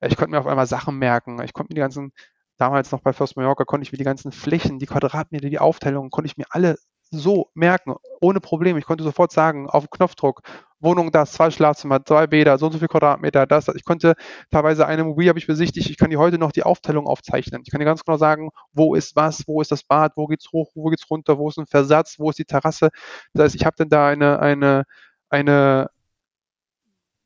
Ich 0.00 0.16
konnte 0.16 0.32
mir 0.32 0.40
auf 0.40 0.46
einmal 0.46 0.66
Sachen 0.66 0.98
merken. 0.98 1.40
Ich 1.42 1.52
konnte 1.52 1.72
mir 1.72 1.76
die 1.76 1.80
ganzen, 1.80 2.12
damals 2.58 2.92
noch 2.92 3.00
bei 3.00 3.12
First 3.12 3.36
Mallorca, 3.36 3.64
konnte 3.64 3.84
ich 3.84 3.92
mir 3.92 3.98
die 3.98 4.04
ganzen 4.04 4.32
Flächen, 4.32 4.78
die 4.78 4.86
Quadratmeter, 4.86 5.48
die 5.48 5.58
Aufteilungen, 5.58 6.10
konnte 6.10 6.26
ich 6.26 6.36
mir 6.36 6.46
alle 6.50 6.76
so 7.10 7.50
merken, 7.54 7.94
ohne 8.20 8.40
Probleme. 8.40 8.78
Ich 8.78 8.84
konnte 8.84 9.04
sofort 9.04 9.32
sagen, 9.32 9.68
auf 9.68 9.88
Knopfdruck, 9.90 10.42
Wohnung 10.80 11.10
das, 11.10 11.32
zwei 11.32 11.50
Schlafzimmer, 11.50 12.04
zwei 12.04 12.26
Bäder, 12.26 12.58
so 12.58 12.66
und 12.66 12.72
so 12.72 12.78
viel 12.78 12.88
Quadratmeter, 12.88 13.46
das, 13.46 13.66
das. 13.66 13.76
Ich 13.76 13.84
konnte 13.84 14.14
teilweise 14.50 14.86
eine 14.86 15.02
Immobilie 15.02 15.30
habe 15.30 15.38
ich 15.38 15.46
besichtigt, 15.46 15.88
ich 15.88 15.96
kann 15.96 16.10
dir 16.10 16.18
heute 16.18 16.38
noch 16.38 16.52
die 16.52 16.64
Aufteilung 16.64 17.06
aufzeichnen. 17.06 17.62
Ich 17.64 17.70
kann 17.70 17.78
dir 17.78 17.86
ganz 17.86 18.04
genau 18.04 18.18
sagen, 18.18 18.50
wo 18.72 18.94
ist 18.94 19.16
was, 19.16 19.46
wo 19.46 19.60
ist 19.60 19.70
das 19.70 19.84
Bad, 19.84 20.12
wo 20.16 20.26
geht's 20.26 20.50
hoch, 20.52 20.70
wo 20.74 20.90
geht's 20.90 21.08
runter, 21.10 21.38
wo 21.38 21.48
ist 21.48 21.58
ein 21.58 21.66
Versatz, 21.66 22.18
wo 22.18 22.30
ist 22.30 22.38
die 22.38 22.44
Terrasse. 22.44 22.90
Das 23.32 23.44
heißt, 23.44 23.54
ich 23.54 23.64
habe 23.64 23.76
dann 23.78 23.88
da 23.88 24.08
eine, 24.08 24.40
eine, 24.40 24.84
eine 25.30 25.88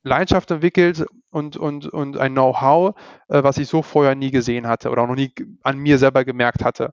Leidenschaft 0.03 0.51
entwickelt 0.51 1.05
und, 1.31 1.57
und, 1.57 1.87
und 1.87 2.19
ein 2.19 2.33
Know-how, 2.33 2.95
äh, 3.29 3.43
was 3.43 3.59
ich 3.59 3.69
so 3.69 3.83
vorher 3.83 4.15
nie 4.15 4.31
gesehen 4.31 4.67
hatte 4.67 4.91
oder 4.91 5.03
auch 5.03 5.09
noch 5.09 5.15
nie 5.17 5.33
an 5.63 5.79
mir 5.79 5.99
selber 5.99 6.25
gemerkt 6.25 6.65
hatte. 6.65 6.93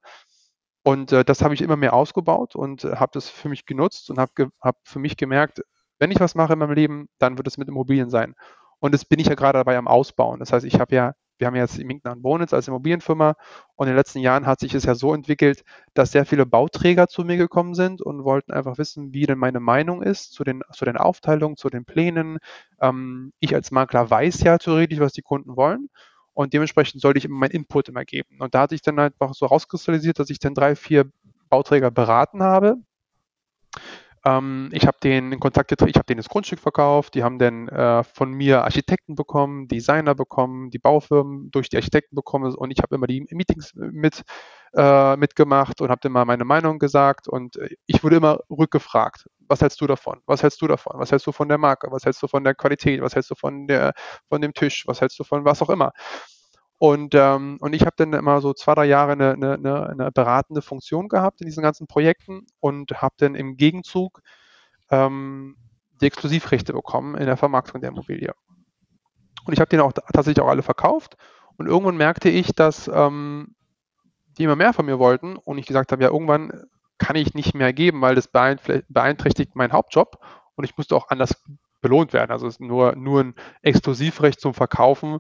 Und 0.84 1.12
äh, 1.12 1.26
das 1.26 1.42
habe 1.42 1.54
ich 1.54 1.62
immer 1.62 1.76
mehr 1.76 1.94
ausgebaut 1.94 2.56
und 2.56 2.84
äh, 2.84 2.96
habe 2.96 3.12
das 3.14 3.30
für 3.30 3.50
mich 3.50 3.66
genutzt 3.66 4.10
und 4.10 4.20
habe 4.20 4.32
ge 4.36 4.48
hab 4.62 4.78
für 4.84 5.00
mich 5.00 5.18
gemerkt, 5.18 5.62
wenn 6.00 6.12
ich 6.12 6.20
was 6.20 6.36
mache 6.36 6.54
in 6.54 6.60
meinem 6.60 6.74
Leben, 6.74 7.10
dann 7.20 7.38
wird 7.38 7.48
es 7.48 7.58
mit 7.58 7.68
Immobilien 7.68 8.10
sein. 8.10 8.36
Und 8.80 8.94
das 8.94 9.06
bin 9.06 9.20
ich 9.20 9.28
ja 9.28 9.36
gerade 9.36 9.58
dabei 9.60 9.78
am 9.78 9.88
Ausbauen. 9.88 10.40
Das 10.40 10.54
heißt, 10.54 10.66
ich 10.66 10.80
habe 10.80 10.96
ja, 10.96 11.14
wir 11.38 11.48
haben 11.48 11.56
jetzt 11.56 11.78
Minknan 11.78 12.22
Bonitz 12.22 12.54
als 12.54 12.68
Immobilienfirma 12.68 13.36
und 13.76 13.88
in 13.88 13.94
den 13.94 13.98
letzten 13.98 14.20
Jahren 14.20 14.46
hat 14.46 14.60
sich 14.60 14.74
es 14.74 14.86
ja 14.86 14.96
so 14.96 15.14
entwickelt, 15.14 15.64
dass 15.94 16.12
sehr 16.12 16.26
viele 16.26 16.46
Bauträger 16.46 17.08
zu 17.08 17.24
mir 17.24 17.38
gekommen 17.38 17.76
sind 17.76 18.02
und 18.02 18.24
wollten 18.24 18.52
einfach 18.52 18.78
wissen, 18.78 19.14
wie 19.14 19.26
denn 19.26 19.38
meine 19.38 19.60
Meinung 19.60 20.02
ist 20.02 20.34
zu 20.34 20.44
den, 20.44 20.64
zu 20.72 20.86
den 20.86 20.98
Aufteilungen, 20.98 21.58
zu 21.58 21.70
den 21.70 21.86
Plänen. 21.86 22.40
Ähm, 22.82 23.34
ich 23.40 23.54
als 23.54 23.72
Makler 23.72 24.10
weiß 24.10 24.42
ja 24.42 24.58
theoretisch, 24.58 25.00
was 25.00 25.14
die 25.14 25.22
Kunden 25.22 25.56
wollen. 25.56 25.90
Und 26.34 26.54
dementsprechend 26.54 27.02
sollte 27.02 27.18
ich 27.18 27.26
immer 27.26 27.38
meinen 27.38 27.52
Input 27.52 27.90
immer 27.90 28.06
geben. 28.06 28.38
Und 28.40 28.54
da 28.54 28.62
hatte 28.62 28.76
ich 28.76 28.84
dann 28.84 29.00
einfach 29.00 29.34
so 29.34 29.48
rauskristallisiert, 29.48 30.20
dass 30.20 30.30
ich 30.30 30.38
dann 30.38 30.54
drei, 30.54 30.76
vier 30.76 31.10
Bauträger 31.50 31.90
beraten 31.90 32.44
habe, 32.44 32.78
ähm, 34.28 34.70
ich 34.74 34.86
habe 34.86 34.98
den 35.04 35.40
Kontakt 35.40 35.70
getreten, 35.70 35.92
ich 35.92 35.96
habe 35.96 36.06
denen 36.06 36.18
das 36.18 36.30
Grundstück 36.30 36.60
verkauft, 36.60 37.16
die 37.16 37.24
haben 37.24 37.40
dann 37.40 37.68
äh, 37.70 38.04
von 38.04 38.32
mir 38.32 38.64
Architekten 38.64 39.16
bekommen, 39.16 39.68
Designer 39.68 40.16
bekommen, 40.16 40.70
die 40.70 40.80
Baufirmen 40.80 41.50
durch 41.52 41.70
die 41.70 41.78
Architekten 41.78 42.16
bekommen 42.16 42.54
und 42.56 42.72
ich 42.72 42.80
habe 42.80 42.96
immer 42.96 43.08
die 43.08 43.26
Meetings 43.32 43.74
mit 43.76 44.24
äh, 44.76 45.16
mitgemacht 45.16 45.82
und 45.82 45.90
habe 45.90 46.00
dann 46.02 46.12
mal 46.12 46.26
meine 46.26 46.46
Meinung 46.46 46.80
gesagt 46.80 47.28
und 47.28 47.56
äh, 47.58 47.70
ich 47.86 48.04
wurde 48.04 48.18
immer 48.18 48.40
rückgefragt, 48.50 49.30
was 49.48 49.62
hältst 49.62 49.80
du 49.82 49.88
davon? 49.88 50.20
Was 50.26 50.44
hältst 50.44 50.62
du 50.62 50.68
davon? 50.68 51.00
Was 51.00 51.12
hältst 51.12 51.26
du 51.28 51.32
von 51.32 51.48
der 51.48 51.58
Marke? 51.58 51.88
Was 51.92 52.04
hältst 52.06 52.22
du 52.22 52.28
von 52.28 52.44
der 52.44 52.54
Qualität? 52.54 53.02
Was 53.02 53.16
hältst 53.16 53.32
du 53.32 53.36
von 53.36 53.68
der 53.68 53.94
von 54.28 54.42
dem 54.42 54.54
Tisch? 54.54 54.84
Was 54.88 55.00
hältst 55.02 55.18
du 55.20 55.24
von 55.24 55.46
was 55.46 55.62
auch 55.62 55.70
immer? 55.70 55.94
Und, 56.80 57.16
ähm, 57.16 57.58
und 57.60 57.74
ich 57.74 57.82
habe 57.82 57.96
dann 57.98 58.14
immer 58.14 58.40
so 58.40 58.54
zwei, 58.54 58.76
drei 58.76 58.86
Jahre 58.86 59.14
eine, 59.14 59.34
eine, 59.34 59.90
eine 59.90 60.12
beratende 60.12 60.62
Funktion 60.62 61.08
gehabt 61.08 61.42
in 61.42 61.48
diesen 61.48 61.64
ganzen 61.64 61.88
Projekten 61.88 62.46
und 62.60 63.02
habe 63.02 63.16
dann 63.18 63.34
im 63.34 63.58
Gegenzug 63.58 64.22
ähm, 64.92 65.58
die 66.02 66.06
Exklusivrechte 66.06 66.74
bekommen 66.74 67.16
in 67.16 67.26
der 67.26 67.38
Vermarktung 67.38 67.82
der 67.82 67.90
Immobilie. 67.90 68.34
Und 69.46 69.54
ich 69.54 69.60
habe 69.60 69.70
den 69.70 69.80
auch 69.80 69.94
tatsächlich 69.94 70.44
auch 70.44 70.50
alle 70.50 70.62
verkauft. 70.62 71.18
Und 71.58 71.66
irgendwann 71.68 71.98
merkte 71.98 72.30
ich, 72.30 72.54
dass 72.54 72.88
ähm, 72.94 73.56
die 74.38 74.44
immer 74.44 74.56
mehr 74.56 74.74
von 74.74 74.86
mir 74.86 75.00
wollten 75.00 75.36
und 75.36 75.58
ich 75.58 75.66
gesagt 75.66 75.92
habe, 75.92 76.04
ja, 76.04 76.10
irgendwann 76.10 76.52
kann 77.00 77.16
ich 77.16 77.34
nicht 77.34 77.56
mehr 77.56 77.74
geben, 77.74 78.02
weil 78.02 78.14
das 78.14 78.28
beeinträchtigt 78.28 79.56
meinen 79.56 79.74
Hauptjob 79.74 80.20
und 80.56 80.64
ich 80.64 80.78
musste 80.78 80.96
auch 80.96 81.10
anders 81.10 81.44
belohnt 81.82 82.14
werden. 82.14 82.32
Also 82.32 82.48
es 82.48 82.56
ist 82.56 82.60
nur, 82.60 82.96
nur 82.96 83.22
ein 83.24 83.36
Exklusivrecht 83.62 84.40
zum 84.40 84.54
Verkaufen 84.54 85.20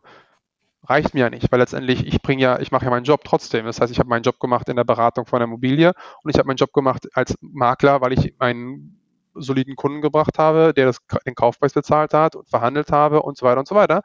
reicht 0.83 1.13
mir 1.13 1.21
ja 1.21 1.29
nicht, 1.29 1.51
weil 1.51 1.59
letztendlich 1.59 2.05
ich 2.05 2.21
bringe 2.21 2.41
ja, 2.41 2.59
ich 2.59 2.71
mache 2.71 2.85
ja 2.85 2.91
meinen 2.91 3.03
Job 3.03 3.23
trotzdem. 3.23 3.65
Das 3.65 3.81
heißt, 3.81 3.91
ich 3.91 3.99
habe 3.99 4.09
meinen 4.09 4.23
Job 4.23 4.39
gemacht 4.39 4.69
in 4.69 4.75
der 4.75 4.83
Beratung 4.83 5.25
von 5.25 5.39
der 5.39 5.47
Immobilie 5.47 5.93
und 6.23 6.29
ich 6.29 6.37
habe 6.37 6.47
meinen 6.47 6.57
Job 6.57 6.73
gemacht 6.73 7.07
als 7.13 7.35
Makler, 7.41 8.01
weil 8.01 8.13
ich 8.13 8.33
einen 8.39 8.99
soliden 9.33 9.75
Kunden 9.75 10.01
gebracht 10.01 10.39
habe, 10.39 10.73
der 10.73 10.87
das, 10.87 10.99
den 11.25 11.35
Kaufpreis 11.35 11.73
bezahlt 11.73 12.13
hat 12.13 12.35
und 12.35 12.49
verhandelt 12.49 12.91
habe 12.91 13.21
und 13.21 13.37
so 13.37 13.45
weiter 13.45 13.59
und 13.59 13.67
so 13.67 13.75
weiter. 13.75 14.01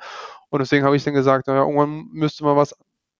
Und 0.50 0.60
deswegen 0.60 0.84
habe 0.84 0.96
ich 0.96 1.04
dann 1.04 1.14
gesagt, 1.14 1.46
naja, 1.46 1.62
irgendwann 1.62 2.08
müsste 2.12 2.44
mal 2.44 2.56
was, 2.56 2.76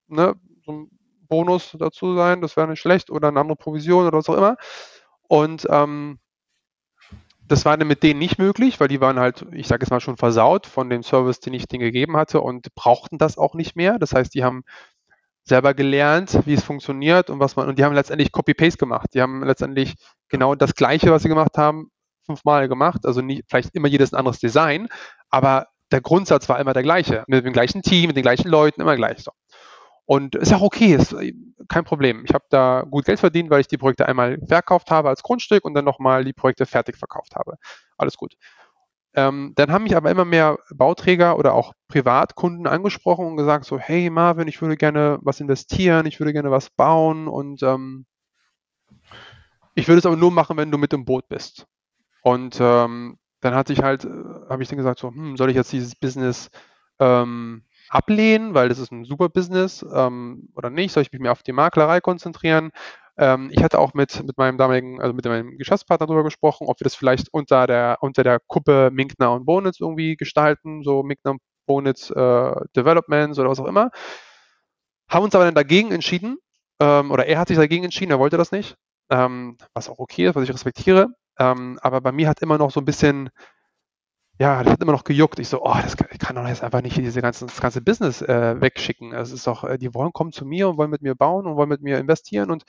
ne, 0.09 0.35
so 0.65 0.73
ein 0.73 0.91
Bonus 1.29 1.75
dazu 1.79 2.15
sein, 2.15 2.43
das 2.43 2.57
wäre 2.57 2.69
nicht 2.69 2.81
schlecht 2.81 3.11
oder 3.11 3.29
eine 3.29 3.41
andere 3.41 3.57
Provision 3.57 4.07
oder 4.07 4.19
was 4.19 4.29
auch 4.29 4.37
immer. 4.37 4.57
Und 5.29 5.67
ähm, 5.71 6.19
das 7.49 7.65
war 7.65 7.77
mit 7.77 8.03
denen 8.03 8.19
nicht 8.19 8.39
möglich, 8.39 8.81
weil 8.81 8.89
die 8.89 9.01
waren 9.01 9.19
halt, 9.19 9.45
ich 9.53 9.67
sage 9.67 9.83
jetzt 9.83 9.91
mal 9.91 10.01
schon 10.01 10.17
versaut 10.17 10.67
von 10.67 10.89
dem 10.89 11.03
Service, 11.03 11.41
den 11.41 11.55
ich 11.55 11.67
denen 11.67 11.83
gegeben 11.83 12.17
hatte 12.17 12.41
und 12.41 12.75
brauchten 12.75 13.19
das 13.19 13.39
auch 13.39 13.55
nicht 13.55 13.77
mehr. 13.77 13.99
Das 13.99 14.15
heißt, 14.15 14.35
die 14.35 14.45
haben 14.45 14.63
selber 15.45 15.75
gelernt, 15.75 16.39
wie 16.45 16.55
es 16.55 16.63
funktioniert 16.63 17.31
und 17.31 17.41
was 17.41 17.57
man, 17.57 17.69
und 17.69 17.79
die 17.79 17.85
haben 17.85 17.95
letztendlich 17.95 18.33
Copy-Paste 18.33 18.79
gemacht. 18.79 19.11
Die 19.15 19.21
haben 19.21 19.45
letztendlich 19.45 19.95
genau 20.29 20.55
das 20.55 20.75
Gleiche, 20.75 21.11
was 21.11 21.23
sie 21.23 21.29
gemacht 21.29 21.59
haben, 21.59 21.91
fünfmal 22.25 22.69
gemacht. 22.69 23.05
Also 23.05 23.21
nicht, 23.21 23.45
vielleicht 23.49 23.75
immer 23.75 23.89
jedes 23.89 24.13
ein 24.13 24.19
anderes 24.19 24.39
Design, 24.39 24.89
aber 25.31 25.67
der 25.91 26.01
Grundsatz 26.01 26.49
war 26.49 26.59
immer 26.61 26.73
der 26.73 26.83
gleiche. 26.83 27.25
Mit 27.27 27.45
dem 27.45 27.53
gleichen 27.53 27.83
Team, 27.83 28.09
mit 28.09 28.17
den 28.17 28.23
gleichen 28.23 28.49
Leuten, 28.49 28.81
immer 28.81 28.97
gleich 28.97 29.19
so. 29.19 29.33
Und 30.05 30.35
ist 30.35 30.53
auch 30.53 30.63
okay, 30.63 30.95
ist 30.95 31.13
äh, 31.13 31.33
kein 31.69 31.85
Problem. 31.85 32.25
Ich 32.25 32.35
habe 32.35 32.45
da 32.51 32.85
gut 32.91 33.05
Geld 33.05 33.21
verdient, 33.21 33.51
weil 33.51 33.61
ich 33.61 33.69
die 33.69 33.79
Projekte 33.79 34.07
einmal 34.07 34.39
verkauft 34.47 34.91
habe 34.91 35.09
als 35.09 35.23
Grundstück 35.23 35.65
und 35.65 35.75
dann 35.75 35.85
nochmal 35.85 36.25
die 36.25 36.33
Projekte 36.33 36.67
fertig 36.67 36.97
verkauft 36.97 37.37
habe. 37.37 37.57
Alles 37.97 38.17
gut. 38.17 38.35
Ähm, 39.15 39.53
dann 39.57 39.71
haben 39.71 39.85
mich 39.85 39.95
aber 39.95 40.11
immer 40.11 40.25
mehr 40.25 40.59
Bauträger 40.75 41.39
oder 41.39 41.53
auch 41.55 41.75
Privatkunden 41.89 42.67
angesprochen 42.67 43.27
und 43.27 43.37
gesagt 43.37 43.67
so, 43.67 43.79
hey 43.79 44.09
Marvin, 44.09 44.49
ich 44.49 44.61
würde 44.63 44.77
gerne 44.77 45.19
was 45.21 45.41
investieren, 45.41 46.07
ich 46.07 46.19
würde 46.19 46.33
gerne 46.33 46.51
was 46.51 46.71
bauen 46.71 47.29
und 47.29 47.63
ähm, 47.63 48.07
ich 49.75 49.89
würde 49.89 49.99
es 49.99 50.07
aber 50.07 50.17
nur 50.17 50.31
machen, 50.31 50.57
wenn 50.57 50.71
du 50.71 50.79
mit 50.79 50.93
im 50.93 51.05
Boot 51.05 51.29
bist. 51.29 51.67
Und 52.23 52.59
ähm, 52.61 53.19
dann 53.41 53.55
hatte 53.55 53.73
ich 53.73 53.83
halt, 53.83 54.05
äh, 54.05 54.09
habe 54.49 54.63
ich 54.63 54.69
dann 54.69 54.79
gesagt 54.79 54.99
so, 55.01 55.09
hm, 55.09 55.37
soll 55.37 55.51
ich 55.51 55.57
jetzt 55.57 55.73
dieses 55.73 55.95
Business 55.95 56.51
ähm, 56.99 57.65
ablehnen, 57.89 58.55
weil 58.55 58.69
das 58.69 58.79
ist 58.79 58.93
ein 58.93 59.05
super 59.05 59.29
Business 59.29 59.85
ähm, 59.95 60.49
oder 60.55 60.71
nicht? 60.71 60.93
Soll 60.93 61.03
ich 61.03 61.13
mich 61.13 61.21
mehr 61.21 61.33
auf 61.33 61.43
die 61.43 61.53
Maklerei 61.53 62.01
konzentrieren? 62.01 62.71
Ähm, 63.19 63.51
ich 63.53 63.63
hatte 63.63 63.79
auch 63.79 63.95
mit, 63.95 64.23
mit 64.25 64.39
meinem 64.39 64.59
damaligen, 64.59 65.01
also 65.01 65.13
mit 65.15 65.25
meinem 65.25 65.59
Geschäftspartner 65.59 66.07
darüber 66.07 66.25
gesprochen, 66.25 66.67
ob 66.69 66.81
wir 66.81 66.85
das 66.85 66.95
vielleicht 66.95 67.29
unter 67.33 67.67
der, 67.67 67.99
unter 68.01 68.23
der 68.23 68.41
Kuppe 68.47 68.91
Minkner 68.93 69.33
und 69.33 69.45
Bonitz 69.45 69.81
irgendwie 69.81 70.17
gestalten, 70.17 70.83
so 70.83 71.03
Minkner 71.03 71.33
und 71.33 71.41
Bonitz 71.67 72.11
äh, 72.11 72.55
Developments 72.77 73.39
oder 73.39 73.51
was 73.51 73.61
auch 73.61 73.67
immer. 73.67 73.91
Haben 75.09 75.25
uns 75.25 75.35
aber 75.35 75.45
dann 75.45 75.55
dagegen 75.55 75.93
entschieden, 75.93 76.39
ähm, 76.81 77.11
oder 77.11 77.27
er 77.27 77.39
hat 77.39 77.49
sich 77.49 77.57
dagegen 77.57 77.85
entschieden, 77.85 78.13
er 78.13 78.19
wollte 78.19 78.39
das 78.39 78.51
nicht, 78.53 78.77
ähm, 79.11 79.59
was 79.75 79.89
auch 79.89 79.99
okay 79.99 80.27
ist, 80.27 80.35
was 80.35 80.45
ich 80.45 80.55
respektiere. 80.55 81.09
Ähm, 81.39 81.79
aber 81.83 82.01
bei 82.01 82.13
mir 82.13 82.29
hat 82.29 82.41
immer 82.41 82.59
noch 82.59 82.71
so 82.71 82.81
ein 82.81 82.85
bisschen 82.85 83.31
ja, 84.39 84.63
das 84.63 84.73
hat 84.73 84.83
immer 84.83 84.93
noch 84.93 85.05
gejuckt. 85.05 85.39
Ich 85.39 85.49
so, 85.49 85.63
oh, 85.63 85.75
das 85.83 85.97
kann, 85.97 86.09
ich 86.11 86.19
kann 86.19 86.37
doch 86.37 86.47
jetzt 86.47 86.63
einfach 86.63 86.83
nicht 86.83 86.97
diese 86.97 87.23
ganzen, 87.23 87.49
das 87.49 87.61
ganze 87.61 87.81
Business 87.81 88.23
äh, 88.23 88.61
wegschicken. 88.61 89.13
Es 89.13 89.33
ist 89.33 89.47
doch, 89.47 89.65
äh, 89.65 89.79
die 89.79 89.95
wollen 89.95 90.13
kommen 90.13 90.33
zu 90.33 90.45
mir 90.45 90.69
und 90.69 90.79
wollen 90.79 90.91
mit 90.91 91.03
mir 91.03 91.15
bauen 91.15 91.47
und 91.47 91.57
wollen 91.57 91.69
mit 91.69 91.83
mir 91.83 91.99
investieren 91.99 92.51
und 92.51 92.65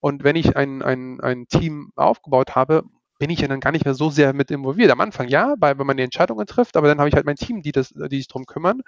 und 0.00 0.24
wenn 0.24 0.36
ich 0.36 0.56
ein, 0.56 0.82
ein, 0.82 1.20
ein 1.20 1.48
Team 1.48 1.90
aufgebaut 1.96 2.54
habe, 2.54 2.84
bin 3.18 3.30
ich 3.30 3.40
ja 3.40 3.48
dann 3.48 3.60
gar 3.60 3.72
nicht 3.72 3.84
mehr 3.84 3.94
so 3.94 4.10
sehr 4.10 4.32
mit 4.32 4.50
involviert. 4.50 4.90
Am 4.90 5.00
Anfang 5.00 5.28
ja, 5.28 5.54
weil, 5.58 5.78
wenn 5.78 5.86
man 5.86 5.96
die 5.96 6.04
Entscheidungen 6.04 6.46
trifft, 6.46 6.76
aber 6.76 6.86
dann 6.86 6.98
habe 6.98 7.08
ich 7.08 7.14
halt 7.14 7.26
mein 7.26 7.36
Team, 7.36 7.62
die, 7.62 7.72
das, 7.72 7.88
die 7.88 8.16
sich 8.18 8.28
drum 8.28 8.46
kümmern 8.46 8.82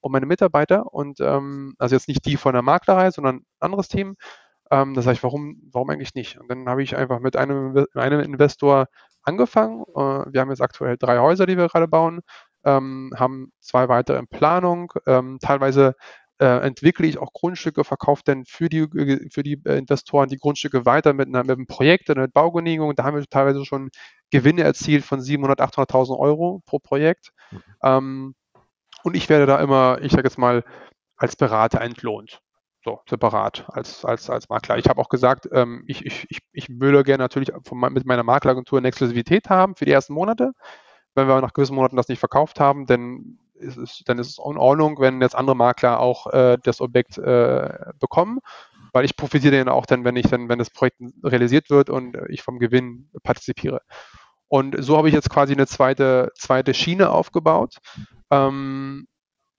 und 0.00 0.12
meine 0.12 0.26
Mitarbeiter 0.26 0.92
und 0.92 1.20
ähm, 1.20 1.74
also 1.78 1.94
jetzt 1.94 2.08
nicht 2.08 2.24
die 2.24 2.36
von 2.36 2.54
der 2.54 2.62
Maklerei, 2.62 3.10
sondern 3.10 3.36
ein 3.36 3.44
anderes 3.60 3.88
Team. 3.88 4.16
Ähm, 4.70 4.94
da 4.94 5.02
sage 5.02 5.16
ich, 5.16 5.22
warum, 5.22 5.60
warum 5.70 5.90
eigentlich 5.90 6.14
nicht? 6.14 6.38
Und 6.40 6.50
dann 6.50 6.66
habe 6.68 6.82
ich 6.82 6.96
einfach 6.96 7.20
mit 7.20 7.36
einem, 7.36 7.86
einem 7.94 8.20
Investor 8.20 8.88
angefangen. 9.24 9.82
Äh, 9.94 10.32
wir 10.32 10.40
haben 10.40 10.50
jetzt 10.50 10.62
aktuell 10.62 10.96
drei 10.96 11.18
Häuser, 11.18 11.46
die 11.46 11.56
wir 11.56 11.68
gerade 11.68 11.88
bauen, 11.88 12.20
ähm, 12.64 13.12
haben 13.16 13.52
zwei 13.60 13.88
weitere 13.88 14.18
in 14.18 14.26
Planung. 14.28 14.92
Ähm, 15.06 15.38
teilweise 15.40 15.94
äh, 16.38 16.66
entwickle 16.66 17.06
ich 17.06 17.18
auch 17.18 17.32
Grundstücke, 17.32 17.84
verkaufe 17.84 18.22
dann 18.24 18.44
für 18.44 18.68
die, 18.68 18.86
für 19.30 19.42
die 19.42 19.60
äh, 19.64 19.78
Investoren 19.78 20.28
die 20.28 20.38
Grundstücke 20.38 20.84
weiter 20.84 21.12
mit, 21.12 21.28
einer, 21.28 21.44
mit 21.44 21.52
einem 21.52 21.66
Projekt 21.66 22.10
oder 22.10 22.22
mit 22.22 22.32
Baugenehmigung. 22.32 22.94
Da 22.94 23.04
haben 23.04 23.16
wir 23.16 23.24
teilweise 23.26 23.64
schon 23.64 23.90
Gewinne 24.30 24.62
erzielt 24.62 25.04
von 25.04 25.20
700.000, 25.20 25.58
800.000 25.88 26.18
Euro 26.18 26.62
pro 26.66 26.78
Projekt. 26.78 27.30
Mhm. 27.50 27.62
Ähm, 27.82 28.34
und 29.04 29.16
ich 29.16 29.28
werde 29.28 29.46
da 29.46 29.60
immer, 29.60 29.98
ich 30.00 30.12
sage 30.12 30.24
jetzt 30.24 30.38
mal, 30.38 30.64
als 31.16 31.36
Berater 31.36 31.80
entlohnt 31.80 32.40
so 32.84 33.00
separat 33.08 33.64
als, 33.68 34.04
als, 34.04 34.28
als 34.28 34.48
Makler. 34.48 34.76
Ich 34.78 34.88
habe 34.88 35.00
auch 35.00 35.08
gesagt, 35.08 35.48
ähm, 35.52 35.84
ich, 35.86 36.04
ich, 36.04 36.26
ich, 36.52 36.68
würde 36.68 37.02
gerne 37.02 37.24
natürlich 37.24 37.52
von, 37.64 37.78
mit 37.92 38.04
meiner 38.04 38.22
Makleragentur 38.22 38.78
eine 38.78 38.88
Exklusivität 38.88 39.48
haben 39.48 39.74
für 39.74 39.86
die 39.86 39.92
ersten 39.92 40.12
Monate. 40.12 40.52
Wenn 41.14 41.28
wir 41.28 41.40
nach 41.40 41.52
gewissen 41.52 41.74
Monaten 41.74 41.96
das 41.96 42.08
nicht 42.08 42.18
verkauft 42.18 42.60
haben, 42.60 42.86
dann 42.86 43.38
ist 43.54 43.78
es, 43.78 44.02
dann 44.04 44.18
ist 44.18 44.28
es 44.28 44.38
in 44.38 44.58
Ordnung, 44.58 44.98
wenn 44.98 45.22
jetzt 45.22 45.36
andere 45.36 45.56
Makler 45.56 46.00
auch 46.00 46.32
äh, 46.32 46.58
das 46.62 46.80
Objekt 46.80 47.18
äh, 47.18 47.70
bekommen, 48.00 48.40
weil 48.92 49.04
ich 49.04 49.16
profitiere 49.16 49.56
dann 49.56 49.68
auch 49.68 49.86
dann, 49.86 50.04
wenn 50.04 50.16
ich 50.16 50.26
dann, 50.26 50.48
wenn 50.48 50.58
das 50.58 50.70
Projekt 50.70 51.00
realisiert 51.22 51.70
wird 51.70 51.88
und 51.88 52.16
ich 52.28 52.42
vom 52.42 52.58
Gewinn 52.58 53.08
partizipiere. 53.22 53.80
Und 54.48 54.76
so 54.78 54.98
habe 54.98 55.08
ich 55.08 55.14
jetzt 55.14 55.30
quasi 55.30 55.52
eine 55.52 55.66
zweite, 55.66 56.30
zweite 56.36 56.74
Schiene 56.74 57.10
aufgebaut. 57.10 57.78
Ähm, 58.30 59.06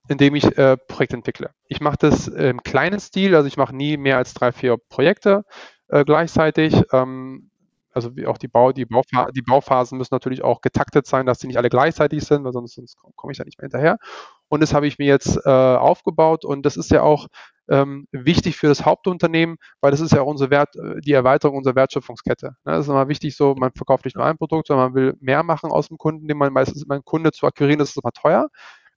indem 0.08 0.36
ich 0.36 0.58
äh, 0.58 0.78
Projekte 0.78 1.15
entwickle. 1.15 1.52
Ich 1.68 1.82
mache 1.82 1.98
das 2.00 2.28
im 2.28 2.62
kleinen 2.63 3.00
Stil, 3.00 3.36
also 3.36 3.48
ich 3.48 3.58
mache 3.58 3.76
nie 3.76 3.98
mehr 3.98 4.18
als 4.18 4.34
drei, 4.34 4.52
vier 4.52 4.78
Projekte 4.78 5.46
äh, 5.88 6.04
gleichzeitig. 6.04 6.82
Ähm, 6.91 7.50
also 7.96 8.12
auch 8.28 8.38
die, 8.38 8.50
Bau, 8.50 8.74
die, 8.74 8.86
Baufa 8.86 9.32
die 9.32 9.41
Bauphasen 9.41 9.98
müssen 9.98 10.13
natürlich 10.13 10.44
auch 10.44 10.60
getaktet 10.60 11.08
sein, 11.08 11.26
dass 11.26 11.39
die 11.39 11.48
nicht 11.48 11.58
alle 11.58 11.70
gleichzeitig 11.70 12.26
sind, 12.26 12.44
weil 12.44 12.52
sonst, 12.52 12.76
sonst 12.76 12.98
komme 13.15 13.32
ich 13.32 13.38
da 13.38 13.46
nicht 13.46 13.58
mehr 13.58 13.68
hinterher. 13.68 13.98
Und 14.50 14.62
das 14.62 14.74
habe 14.74 14.86
ich 14.86 15.00
mir 15.00 15.08
jetzt 15.08 15.39
äh, 15.46 15.50
aufgebaut 15.50 16.44
und 16.44 16.65
das 16.65 16.76
ist 16.76 16.91
ja 16.91 17.04
auch 17.04 17.28
ähm, 17.70 18.06
wichtig 18.12 18.58
für 18.58 18.68
das 18.68 18.86
Hauptunternehmen, 18.86 19.56
weil 19.80 19.91
das 19.91 20.02
ist 20.02 20.12
ja 20.12 20.22
auch 20.22 20.28
unsere 20.28 20.50
Wert, 20.50 20.76
äh, 20.76 21.00
die 21.00 21.13
Erweiterung 21.13 21.56
unserer 21.58 21.76
Wertschöpfungskette. 21.76 22.48
Ne? 22.48 22.74
Das 22.74 22.82
ist 22.82 22.89
immer 22.89 23.08
wichtig, 23.08 23.38
so 23.38 23.56
man 23.56 23.72
verkauft 23.72 24.04
nicht 24.04 24.18
nur 24.18 24.26
ein 24.26 24.38
Produkt, 24.38 24.68
sondern 24.68 24.91
man 24.91 24.96
will 24.96 25.15
mehr 25.22 25.44
machen 25.44 25.72
aus 25.72 25.88
dem 25.88 25.98
Kunden, 25.98 26.28
den 26.28 26.38
man 26.38 26.52
meistens, 26.52 26.86
mein 26.86 27.04
Kunde 27.06 27.32
zu 27.32 27.48
akquirieren, 27.48 27.80
das 27.80 27.89
ist 27.91 28.04
immer 28.04 28.12
teuer. 28.12 28.50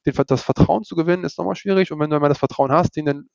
Den, 0.08 0.24
das 0.26 0.42
Vertrauen 0.42 0.84
zu 0.84 0.96
gewinnen 0.96 1.24
ist 1.24 1.38
nochmal 1.38 1.56
schwierig. 1.56 1.92
Und 1.92 2.00
wenn 2.00 2.10
du 2.10 2.16
einmal 2.16 2.30
das 2.30 2.38
Vertrauen 2.38 2.72
hast, 2.72 2.96
den 2.96 3.06
dann 3.06 3.28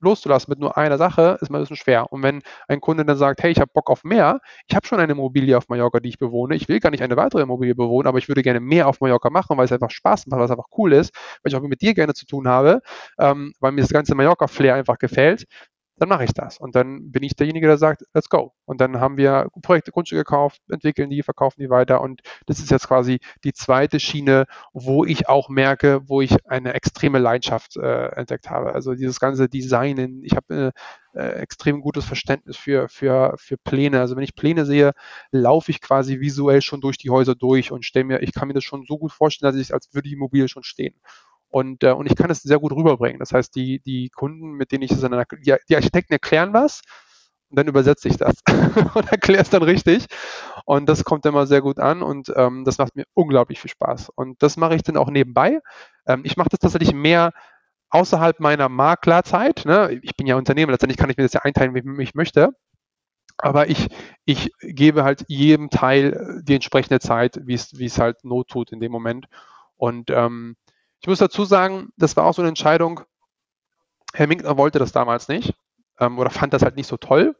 loszulassen 0.00 0.50
mit 0.50 0.58
nur 0.58 0.76
einer 0.76 0.98
Sache, 0.98 1.38
ist 1.40 1.50
mal 1.50 1.58
ein 1.58 1.62
bisschen 1.62 1.76
schwer. 1.76 2.12
Und 2.12 2.22
wenn 2.22 2.42
ein 2.68 2.80
Kunde 2.80 3.04
dann 3.04 3.16
sagt, 3.16 3.42
hey, 3.42 3.50
ich 3.50 3.60
habe 3.60 3.70
Bock 3.72 3.90
auf 3.90 4.02
mehr, 4.04 4.40
ich 4.66 4.74
habe 4.74 4.86
schon 4.86 4.98
eine 4.98 5.12
Immobilie 5.12 5.56
auf 5.56 5.68
Mallorca, 5.68 6.00
die 6.00 6.08
ich 6.08 6.18
bewohne, 6.18 6.54
ich 6.56 6.68
will 6.68 6.80
gar 6.80 6.90
nicht 6.90 7.02
eine 7.02 7.16
weitere 7.16 7.42
Immobilie 7.42 7.74
bewohnen, 7.74 8.08
aber 8.08 8.18
ich 8.18 8.28
würde 8.28 8.42
gerne 8.42 8.60
mehr 8.60 8.88
auf 8.88 9.00
Mallorca 9.00 9.30
machen, 9.30 9.56
weil 9.56 9.66
es 9.66 9.72
einfach 9.72 9.90
Spaß 9.90 10.26
macht, 10.26 10.38
weil 10.38 10.46
es 10.46 10.50
einfach 10.50 10.68
cool 10.78 10.92
ist, 10.92 11.14
weil 11.42 11.52
ich 11.52 11.56
auch 11.56 11.62
mit 11.62 11.82
dir 11.82 11.94
gerne 11.94 12.14
zu 12.14 12.26
tun 12.26 12.48
habe, 12.48 12.80
ähm, 13.18 13.52
weil 13.60 13.72
mir 13.72 13.82
das 13.82 13.90
ganze 13.90 14.14
Mallorca-Flair 14.14 14.74
einfach 14.74 14.98
gefällt, 14.98 15.44
dann 16.00 16.08
mache 16.08 16.24
ich 16.24 16.32
das. 16.32 16.58
Und 16.58 16.74
dann 16.74 17.12
bin 17.12 17.22
ich 17.22 17.36
derjenige, 17.36 17.66
der 17.66 17.76
sagt, 17.76 18.04
let's 18.14 18.30
go. 18.30 18.54
Und 18.64 18.80
dann 18.80 19.00
haben 19.00 19.18
wir 19.18 19.48
Projekte, 19.62 19.92
Grundstücke 19.92 20.24
gekauft, 20.24 20.62
entwickeln 20.70 21.10
die, 21.10 21.22
verkaufen 21.22 21.60
die 21.60 21.68
weiter. 21.68 22.00
Und 22.00 22.22
das 22.46 22.58
ist 22.58 22.70
jetzt 22.70 22.88
quasi 22.88 23.20
die 23.44 23.52
zweite 23.52 24.00
Schiene, 24.00 24.46
wo 24.72 25.04
ich 25.04 25.28
auch 25.28 25.50
merke, 25.50 26.00
wo 26.08 26.22
ich 26.22 26.34
eine 26.46 26.72
extreme 26.72 27.18
Leidenschaft 27.18 27.76
äh, 27.76 28.06
entdeckt 28.16 28.48
habe. 28.48 28.74
Also 28.74 28.94
dieses 28.94 29.20
ganze 29.20 29.48
Designen. 29.50 30.22
Ich 30.24 30.34
habe 30.34 30.72
äh, 31.14 31.18
äh, 31.18 31.40
extrem 31.40 31.80
gutes 31.82 32.04
Verständnis 32.04 32.56
für, 32.56 32.88
für, 32.88 33.34
für 33.36 33.56
Pläne. 33.58 34.00
Also 34.00 34.16
wenn 34.16 34.24
ich 34.24 34.34
Pläne 34.34 34.64
sehe, 34.64 34.92
laufe 35.32 35.70
ich 35.70 35.82
quasi 35.82 36.20
visuell 36.20 36.62
schon 36.62 36.80
durch 36.80 36.96
die 36.98 37.10
Häuser 37.10 37.34
durch 37.34 37.72
und 37.72 37.84
stelle 37.84 38.04
mir, 38.06 38.22
ich 38.22 38.32
kann 38.32 38.48
mir 38.48 38.54
das 38.54 38.64
schon 38.64 38.84
so 38.86 38.96
gut 38.96 39.12
vorstellen, 39.12 39.52
dass 39.52 39.60
ich, 39.60 39.74
als 39.74 39.92
würde 39.92 40.08
die 40.08 40.14
Immobilie 40.14 40.48
schon 40.48 40.62
stehen. 40.62 40.94
Und, 41.50 41.82
äh, 41.82 41.92
und 41.92 42.06
ich 42.06 42.16
kann 42.16 42.30
es 42.30 42.42
sehr 42.42 42.58
gut 42.58 42.72
rüberbringen. 42.72 43.18
Das 43.18 43.32
heißt, 43.32 43.54
die, 43.54 43.80
die 43.80 44.08
Kunden, 44.10 44.52
mit 44.52 44.72
denen 44.72 44.82
ich 44.82 44.92
es 44.92 45.00
dann, 45.00 45.24
die, 45.44 45.54
die 45.68 45.76
Architekten 45.76 46.12
erklären 46.12 46.52
was 46.52 46.80
und 47.50 47.58
dann 47.58 47.66
übersetze 47.66 48.08
ich 48.08 48.16
das 48.16 48.36
und 48.94 49.10
erkläre 49.10 49.42
es 49.42 49.50
dann 49.50 49.62
richtig. 49.62 50.06
Und 50.64 50.88
das 50.88 51.04
kommt 51.04 51.26
immer 51.26 51.46
sehr 51.46 51.60
gut 51.60 51.80
an 51.80 52.02
und 52.02 52.32
ähm, 52.36 52.64
das 52.64 52.78
macht 52.78 52.94
mir 52.94 53.04
unglaublich 53.14 53.60
viel 53.60 53.70
Spaß. 53.70 54.10
Und 54.14 54.42
das 54.42 54.56
mache 54.56 54.76
ich 54.76 54.82
dann 54.82 54.96
auch 54.96 55.10
nebenbei. 55.10 55.60
Ähm, 56.06 56.22
ich 56.24 56.36
mache 56.36 56.50
das 56.50 56.60
tatsächlich 56.60 56.94
mehr 56.94 57.32
außerhalb 57.90 58.38
meiner 58.38 58.68
Maklerzeit. 58.68 59.64
Ne? 59.66 59.98
Ich 60.02 60.16
bin 60.16 60.28
ja 60.28 60.36
Unternehmer, 60.36 60.70
letztendlich 60.70 60.98
kann 60.98 61.10
ich 61.10 61.16
mir 61.16 61.24
das 61.24 61.32
ja 61.32 61.40
einteilen, 61.42 61.74
wie 61.74 62.02
ich 62.02 62.14
möchte. 62.14 62.50
Aber 63.38 63.68
ich, 63.68 63.88
ich 64.26 64.52
gebe 64.60 65.02
halt 65.02 65.24
jedem 65.26 65.70
Teil 65.70 66.42
die 66.44 66.54
entsprechende 66.54 67.00
Zeit, 67.00 67.40
wie 67.44 67.54
es, 67.54 67.76
wie 67.78 67.86
es 67.86 67.98
halt 67.98 68.22
not 68.22 68.48
tut 68.48 68.70
in 68.70 68.80
dem 68.80 68.92
Moment. 68.92 69.26
Und 69.76 70.10
ähm, 70.10 70.56
ich 71.00 71.06
muss 71.08 71.18
dazu 71.18 71.44
sagen, 71.44 71.90
das 71.96 72.16
war 72.16 72.24
auch 72.24 72.34
so 72.34 72.42
eine 72.42 72.50
Entscheidung. 72.50 73.00
Herr 74.12 74.26
Minkner 74.26 74.56
wollte 74.56 74.78
das 74.78 74.92
damals 74.92 75.28
nicht 75.28 75.54
ähm, 75.98 76.18
oder 76.18 76.30
fand 76.30 76.52
das 76.52 76.62
halt 76.62 76.76
nicht 76.76 76.88
so 76.88 76.96
toll, 76.96 77.36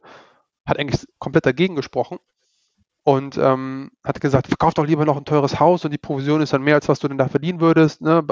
hat 0.65 0.79
eigentlich 0.79 1.05
komplett 1.19 1.45
dagegen 1.45 1.75
gesprochen 1.75 2.19
und 3.03 3.37
ähm, 3.37 3.91
hat 4.03 4.21
gesagt, 4.21 4.47
verkauf 4.47 4.73
doch 4.73 4.85
lieber 4.85 5.05
noch 5.05 5.17
ein 5.17 5.25
teures 5.25 5.59
Haus 5.59 5.83
und 5.85 5.91
die 5.91 5.97
Provision 5.97 6.41
ist 6.41 6.53
dann 6.53 6.61
mehr, 6.61 6.75
als 6.75 6.87
was 6.87 6.99
du 6.99 7.07
denn 7.07 7.17
da 7.17 7.27
verdienen 7.27 7.59
würdest. 7.59 8.01
Ne? 8.01 8.25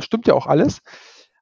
Stimmt 0.00 0.26
ja 0.26 0.34
auch 0.34 0.46
alles. 0.46 0.80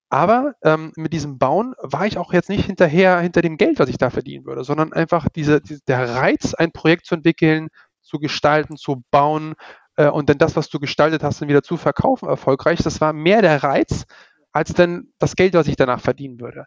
Aber 0.09 0.55
ähm, 0.63 0.93
mit 0.97 1.15
diesem 1.15 1.39
Bauen 1.39 1.75
war 1.79 2.07
ich 2.07 2.19
auch 2.19 2.35
jetzt 2.35 2.51
nicht 2.51 2.67
hinterher 2.67 3.19
hinter 3.21 3.41
dem 3.41 3.57
Geld, 3.57 3.79
was 3.79 3.89
ich 3.89 3.97
da 3.97 4.11
verdienen 4.11 4.45
würde, 4.45 4.63
sondern 4.63 4.93
einfach 4.93 5.29
diese, 5.31 5.63
diese 5.63 5.81
der 5.87 6.17
Reiz, 6.17 6.53
ein 6.53 6.71
Projekt 6.71 7.07
zu 7.07 7.15
entwickeln, 7.15 7.69
zu 8.03 8.19
gestalten, 8.19 8.77
zu 8.77 9.03
bauen, 9.11 9.55
äh, 9.97 10.09
und 10.09 10.29
dann 10.29 10.39
das, 10.39 10.57
was 10.57 10.69
du 10.69 10.79
gestaltet 10.79 11.23
hast, 11.23 11.41
dann 11.41 11.49
wieder 11.49 11.63
zu 11.63 11.77
verkaufen 11.77 12.29
erfolgreich, 12.29 12.83
das 12.83 13.01
war 13.01 13.13
mehr 13.13 13.43
der 13.43 13.63
Reiz, 13.63 14.05
als 14.53 14.73
dann 14.73 15.09
das 15.19 15.37
Geld, 15.37 15.55
was 15.55 15.69
ich 15.69 15.77
danach 15.77 16.01
verdienen 16.01 16.41
würde. 16.41 16.67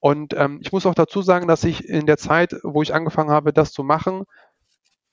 Und 0.00 0.34
ähm, 0.34 0.60
ich 0.62 0.72
muss 0.72 0.86
auch 0.86 0.94
dazu 0.94 1.22
sagen, 1.22 1.48
dass 1.48 1.64
ich 1.64 1.88
in 1.88 2.06
der 2.06 2.18
Zeit, 2.18 2.54
wo 2.62 2.82
ich 2.82 2.94
angefangen 2.94 3.30
habe, 3.30 3.52
das 3.52 3.72
zu 3.72 3.82
machen, 3.82 4.24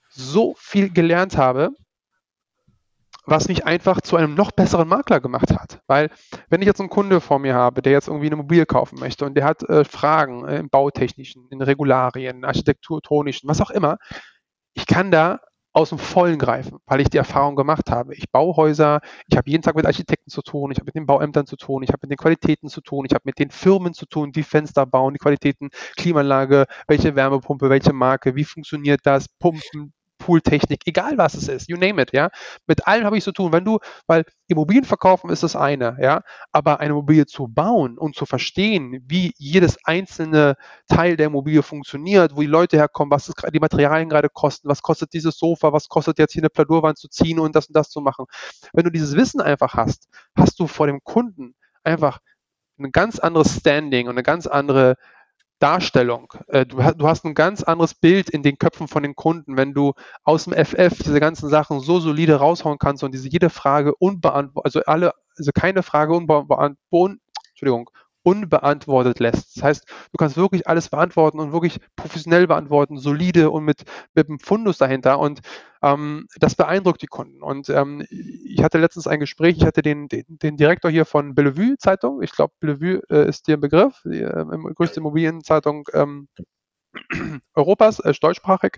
so 0.10 0.54
viel 0.58 0.92
gelernt 0.92 1.38
habe, 1.38 1.72
was 3.26 3.48
mich 3.48 3.66
einfach 3.66 4.02
zu 4.02 4.18
einem 4.18 4.36
noch 4.36 4.52
besseren 4.52 4.88
Makler 4.88 5.20
gemacht 5.20 5.52
hat. 5.52 5.80
Weil 5.88 6.10
wenn 6.50 6.62
ich 6.62 6.68
jetzt 6.68 6.80
einen 6.80 6.90
Kunde 6.90 7.22
vor 7.22 7.40
mir 7.40 7.56
habe, 7.56 7.82
der 7.82 7.94
jetzt 7.94 8.08
irgendwie 8.08 8.28
eine 8.28 8.36
Immobilie 8.36 8.66
kaufen 8.66 9.00
möchte 9.00 9.26
und 9.26 9.36
der 9.36 9.46
hat 9.46 9.64
äh, 9.70 9.86
Fragen 9.86 10.46
äh, 10.48 10.58
im 10.58 10.70
Bautechnischen, 10.70 11.48
in 11.50 11.62
Regularien, 11.62 12.44
Architekturtonischen, 12.44 13.48
was 13.48 13.62
auch 13.62 13.72
immer, 13.72 13.98
ich 14.74 14.86
kann 14.86 15.12
da 15.12 15.40
aus 15.74 15.90
dem 15.90 15.98
Vollen 15.98 16.38
greifen, 16.38 16.80
weil 16.86 17.02
ich 17.02 17.10
die 17.10 17.18
Erfahrung 17.18 17.56
gemacht 17.56 17.90
habe. 17.90 18.14
Ich 18.16 18.30
baue 18.32 18.56
Häuser, 18.56 19.00
ich 19.28 19.38
habe 19.38 19.50
jeden 19.50 19.64
Tag 19.64 19.76
mit 19.76 19.86
Architekten 19.86 20.30
zu 20.30 20.42
tun, 20.42 20.72
ich 20.72 20.78
habe 20.78 20.86
mit 20.88 20.96
den 20.96 21.06
Bauämtern 21.06 21.46
zu 21.46 21.56
tun, 21.56 21.84
ich 21.84 21.90
habe 21.90 22.00
mit 22.02 22.12
den 22.12 22.18
Qualitäten 22.18 22.68
zu 22.68 22.82
tun, 22.82 23.06
ich 23.06 23.14
habe 23.14 23.24
mit 23.26 23.40
den 23.40 23.52
Firmen 23.52 23.94
zu 23.94 24.06
tun, 24.06 24.32
die 24.32 24.44
Fenster 24.44 24.86
bauen, 24.86 25.14
die 25.14 25.20
Qualitäten, 25.20 25.70
Klimaanlage, 25.96 26.66
welche 26.88 27.16
Wärmepumpe, 27.16 27.70
welche 27.70 27.94
Marke, 27.94 28.36
wie 28.36 28.44
funktioniert 28.44 29.02
das, 29.04 29.28
Pumpen, 29.40 29.94
Pooltechnik, 30.22 30.82
egal 30.86 31.18
was 31.18 31.34
es 31.34 31.48
ist, 31.48 31.70
you 31.70 31.78
name 31.78 32.02
it, 32.02 32.14
ja. 32.14 32.30
Mit 32.68 32.88
allem 32.88 33.06
habe 33.06 33.18
ich 33.18 33.24
zu 33.24 33.32
tun. 33.32 33.52
Wenn 33.52 33.66
du, 33.66 33.80
weil 34.08 34.24
Immobilien 34.48 34.86
verkaufen 34.86 35.30
ist 35.30 35.44
das 35.44 35.56
eine, 35.56 35.98
ja, 36.00 36.22
aber 36.52 36.80
eine 36.80 36.92
Immobilie 36.92 37.26
zu 37.26 37.48
bauen 37.48 37.98
und 37.98 38.16
zu 38.16 38.26
verstehen, 38.26 39.04
wie 39.08 39.34
jedes 39.38 39.78
einzelne 39.86 40.56
Teil 40.88 41.18
der 41.18 41.28
Immobilie 41.28 41.64
funktioniert, 41.64 42.36
wo 42.36 42.42
die 42.42 42.48
Leute 42.48 42.78
herkommen, 42.78 43.12
was 43.12 43.32
die 43.54 43.60
Materialien 43.60 44.10
gerade 44.10 44.30
kosten, 44.30 44.70
was 44.70 44.82
kostet 44.82 45.14
dieses 45.14 45.38
Sofa, 45.38 45.74
was 45.74 45.88
kostet 45.90 46.20
jetzt 46.20 46.34
hier 46.34 46.44
eine 46.44 46.50
Pladurwand 46.50 46.98
zu 46.98 47.08
ziehen 47.10 47.40
und 47.40 47.56
das 47.56 47.68
und 47.68 47.76
das 47.76 47.90
zu 47.90 48.02
machen. 48.02 48.26
Wenn 48.74 48.84
du 48.84 48.92
dieses 48.92 49.16
Wissen 49.16 49.42
einfach 49.42 49.74
hast, 49.74 50.08
hast 50.36 50.60
du 50.60 50.68
vor 50.68 50.88
dem 50.88 51.02
Kunden 51.04 51.56
einfach 51.84 52.20
ein 52.80 52.92
ganz 52.92 53.20
anderes 53.20 53.58
Standing 53.58 54.08
und 54.08 54.14
eine 54.14 54.24
ganz 54.24 54.48
andere 54.48 54.96
Darstellung. 55.62 56.34
Äh, 56.48 56.66
du, 56.66 56.84
hast 56.84 57.24
ein 57.24 57.36
ganz 57.36 57.64
anderes 57.64 57.94
Bild 57.94 58.30
in 58.30 58.44
den 58.44 58.58
Köpfen 58.58 58.88
von 58.88 59.04
den 59.04 59.16
Kunden, 59.16 59.58
wenn 59.58 59.74
du 59.74 59.94
aus 60.24 60.46
dem 60.46 60.54
FF 60.54 61.04
diese 61.04 61.20
ganzen 61.20 61.50
Sachen 61.50 61.80
so 61.80 62.00
solide 62.00 62.36
raushauen 62.36 62.80
kannst 62.80 63.04
und 63.04 63.14
diese 63.14 63.30
jede 63.30 63.50
Frage 63.50 63.94
unbeantwortet, 63.96 64.66
also 64.66 64.86
alle, 64.86 65.14
also 65.38 65.52
keine 65.54 65.84
Frage 65.84 66.14
unbeantwortet, 66.14 67.20
Entschuldigung, 67.52 67.90
unbeantwortet 68.24 69.20
lässt. 69.20 69.58
Das 69.58 69.64
heißt, 69.64 69.86
du 69.88 70.18
kannst 70.18 70.38
wirklich 70.38 70.68
alles 70.68 70.90
beantworten 70.90 71.40
und 71.40 71.52
wirklich 71.52 71.80
professionell 71.96 72.48
beantworten, 72.48 72.98
solide 72.98 73.50
und 73.50 73.66
mit, 73.66 73.84
mit 74.14 74.30
einem 74.30 74.40
Fundus 74.40 74.78
dahinter. 74.78 75.20
Und 75.20 75.42
ähm, 75.82 76.28
das 76.40 76.56
beeindruckt 76.56 77.02
die 77.02 77.08
Kunden. 77.08 77.42
Und 77.42 77.70
ähm, 77.70 78.06
ich 78.10 78.64
hatte 78.64 78.78
letztens 78.78 79.08
ein 79.08 79.20
Gespräch, 79.20 79.58
ich 79.58 79.66
hatte 79.66 79.82
den, 79.82 80.08
den, 80.08 80.24
den 80.28 80.58
Direktor 80.58 80.92
hier 80.92 81.06
von 81.06 81.36
Bellevue 81.36 81.78
Zeitung, 81.78 82.22
ich 82.22 82.32
glaube, 82.32 82.54
Bellevue 82.60 83.02
äh, 83.10 83.28
ist 83.28 83.48
dir 83.48 83.58
ein 83.58 83.62
Begriff, 83.62 84.02
die 84.06 84.22
äh, 84.22 84.46
größte 84.76 85.00
Immobilienzeitung 85.00 85.88
ähm, 85.94 86.28
Europas, 87.56 88.00
äh, 88.00 88.14
deutschsprachig. 88.14 88.78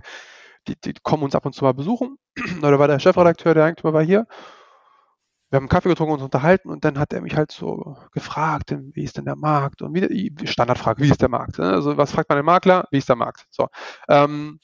Die, 0.67 0.79
die 0.79 0.93
kommen 1.03 1.23
uns 1.23 1.35
ab 1.35 1.45
und 1.45 1.53
zu 1.53 1.65
mal 1.65 1.73
besuchen. 1.73 2.17
Oder 2.59 2.79
war 2.79 2.87
der 2.87 2.99
Chefredakteur, 2.99 3.53
der 3.53 3.65
Eigentümer 3.65 3.93
war 3.93 4.03
hier 4.03 4.27
wir 5.53 5.57
haben 5.57 5.69
Kaffee 5.69 5.89
getrunken 5.89 6.13
und 6.13 6.17
uns 6.17 6.25
unterhalten 6.25 6.69
und 6.69 6.83
dann 6.83 6.97
hat 6.97 7.13
er 7.13 7.21
mich 7.21 7.35
halt 7.35 7.51
so 7.51 7.95
gefragt, 8.11 8.75
wie 8.93 9.03
ist 9.03 9.17
denn 9.17 9.25
der 9.25 9.35
Markt? 9.35 9.83
Und 9.83 9.93
wie, 9.93 10.47
Standardfrage, 10.47 11.03
wie 11.03 11.11
ist 11.11 11.21
der 11.21 11.29
Markt? 11.29 11.59
Ne? 11.59 11.71
Also 11.71 11.95
was 11.95 12.11
fragt 12.11 12.29
man 12.29 12.39
den 12.39 12.45
Makler? 12.45 12.87
Wie 12.89 12.97
ist 12.97 13.07
der 13.07 13.15
Markt? 13.15 13.45
So. 13.51 13.67
Ähm, 14.09 14.59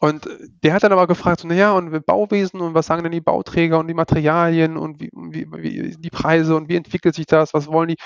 und 0.00 0.28
der 0.64 0.72
hat 0.72 0.82
dann 0.82 0.90
aber 0.90 1.06
gefragt, 1.06 1.38
so, 1.38 1.46
naja, 1.46 1.70
und 1.74 2.06
Bauwesen 2.06 2.60
und 2.60 2.74
was 2.74 2.86
sagen 2.86 3.04
denn 3.04 3.12
die 3.12 3.20
Bauträger 3.20 3.78
und 3.78 3.86
die 3.86 3.94
Materialien 3.94 4.76
und 4.76 5.00
wie, 5.00 5.12
wie, 5.14 5.46
wie 5.52 5.96
die 5.96 6.10
Preise 6.10 6.56
und 6.56 6.68
wie 6.68 6.74
entwickelt 6.74 7.14
sich 7.14 7.26
das, 7.26 7.54
was 7.54 7.68
wollen 7.68 7.90
die? 7.90 7.98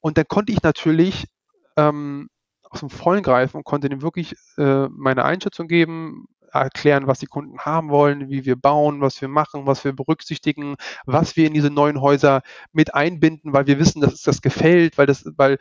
Und 0.00 0.18
dann 0.18 0.26
konnte 0.26 0.50
ich 0.50 0.64
natürlich 0.64 1.28
ähm, 1.76 2.30
aus 2.68 2.80
dem 2.80 2.90
Vollen 2.90 3.22
greifen 3.22 3.58
und 3.58 3.64
konnte 3.64 3.88
dem 3.88 4.02
wirklich 4.02 4.34
äh, 4.56 4.88
meine 4.88 5.24
Einschätzung 5.24 5.68
geben, 5.68 6.26
erklären, 6.52 7.06
was 7.06 7.18
die 7.18 7.26
Kunden 7.26 7.58
haben 7.58 7.90
wollen, 7.90 8.28
wie 8.30 8.44
wir 8.44 8.56
bauen, 8.56 9.00
was 9.00 9.20
wir 9.20 9.28
machen, 9.28 9.66
was 9.66 9.84
wir 9.84 9.92
berücksichtigen, 9.92 10.76
was 11.06 11.36
wir 11.36 11.46
in 11.46 11.54
diese 11.54 11.70
neuen 11.70 12.00
Häuser 12.00 12.42
mit 12.72 12.94
einbinden, 12.94 13.52
weil 13.52 13.66
wir 13.66 13.78
wissen, 13.78 14.00
dass 14.00 14.14
es 14.14 14.22
das 14.22 14.42
gefällt, 14.42 14.98
weil 14.98 15.06
das, 15.06 15.24
weil, 15.36 15.58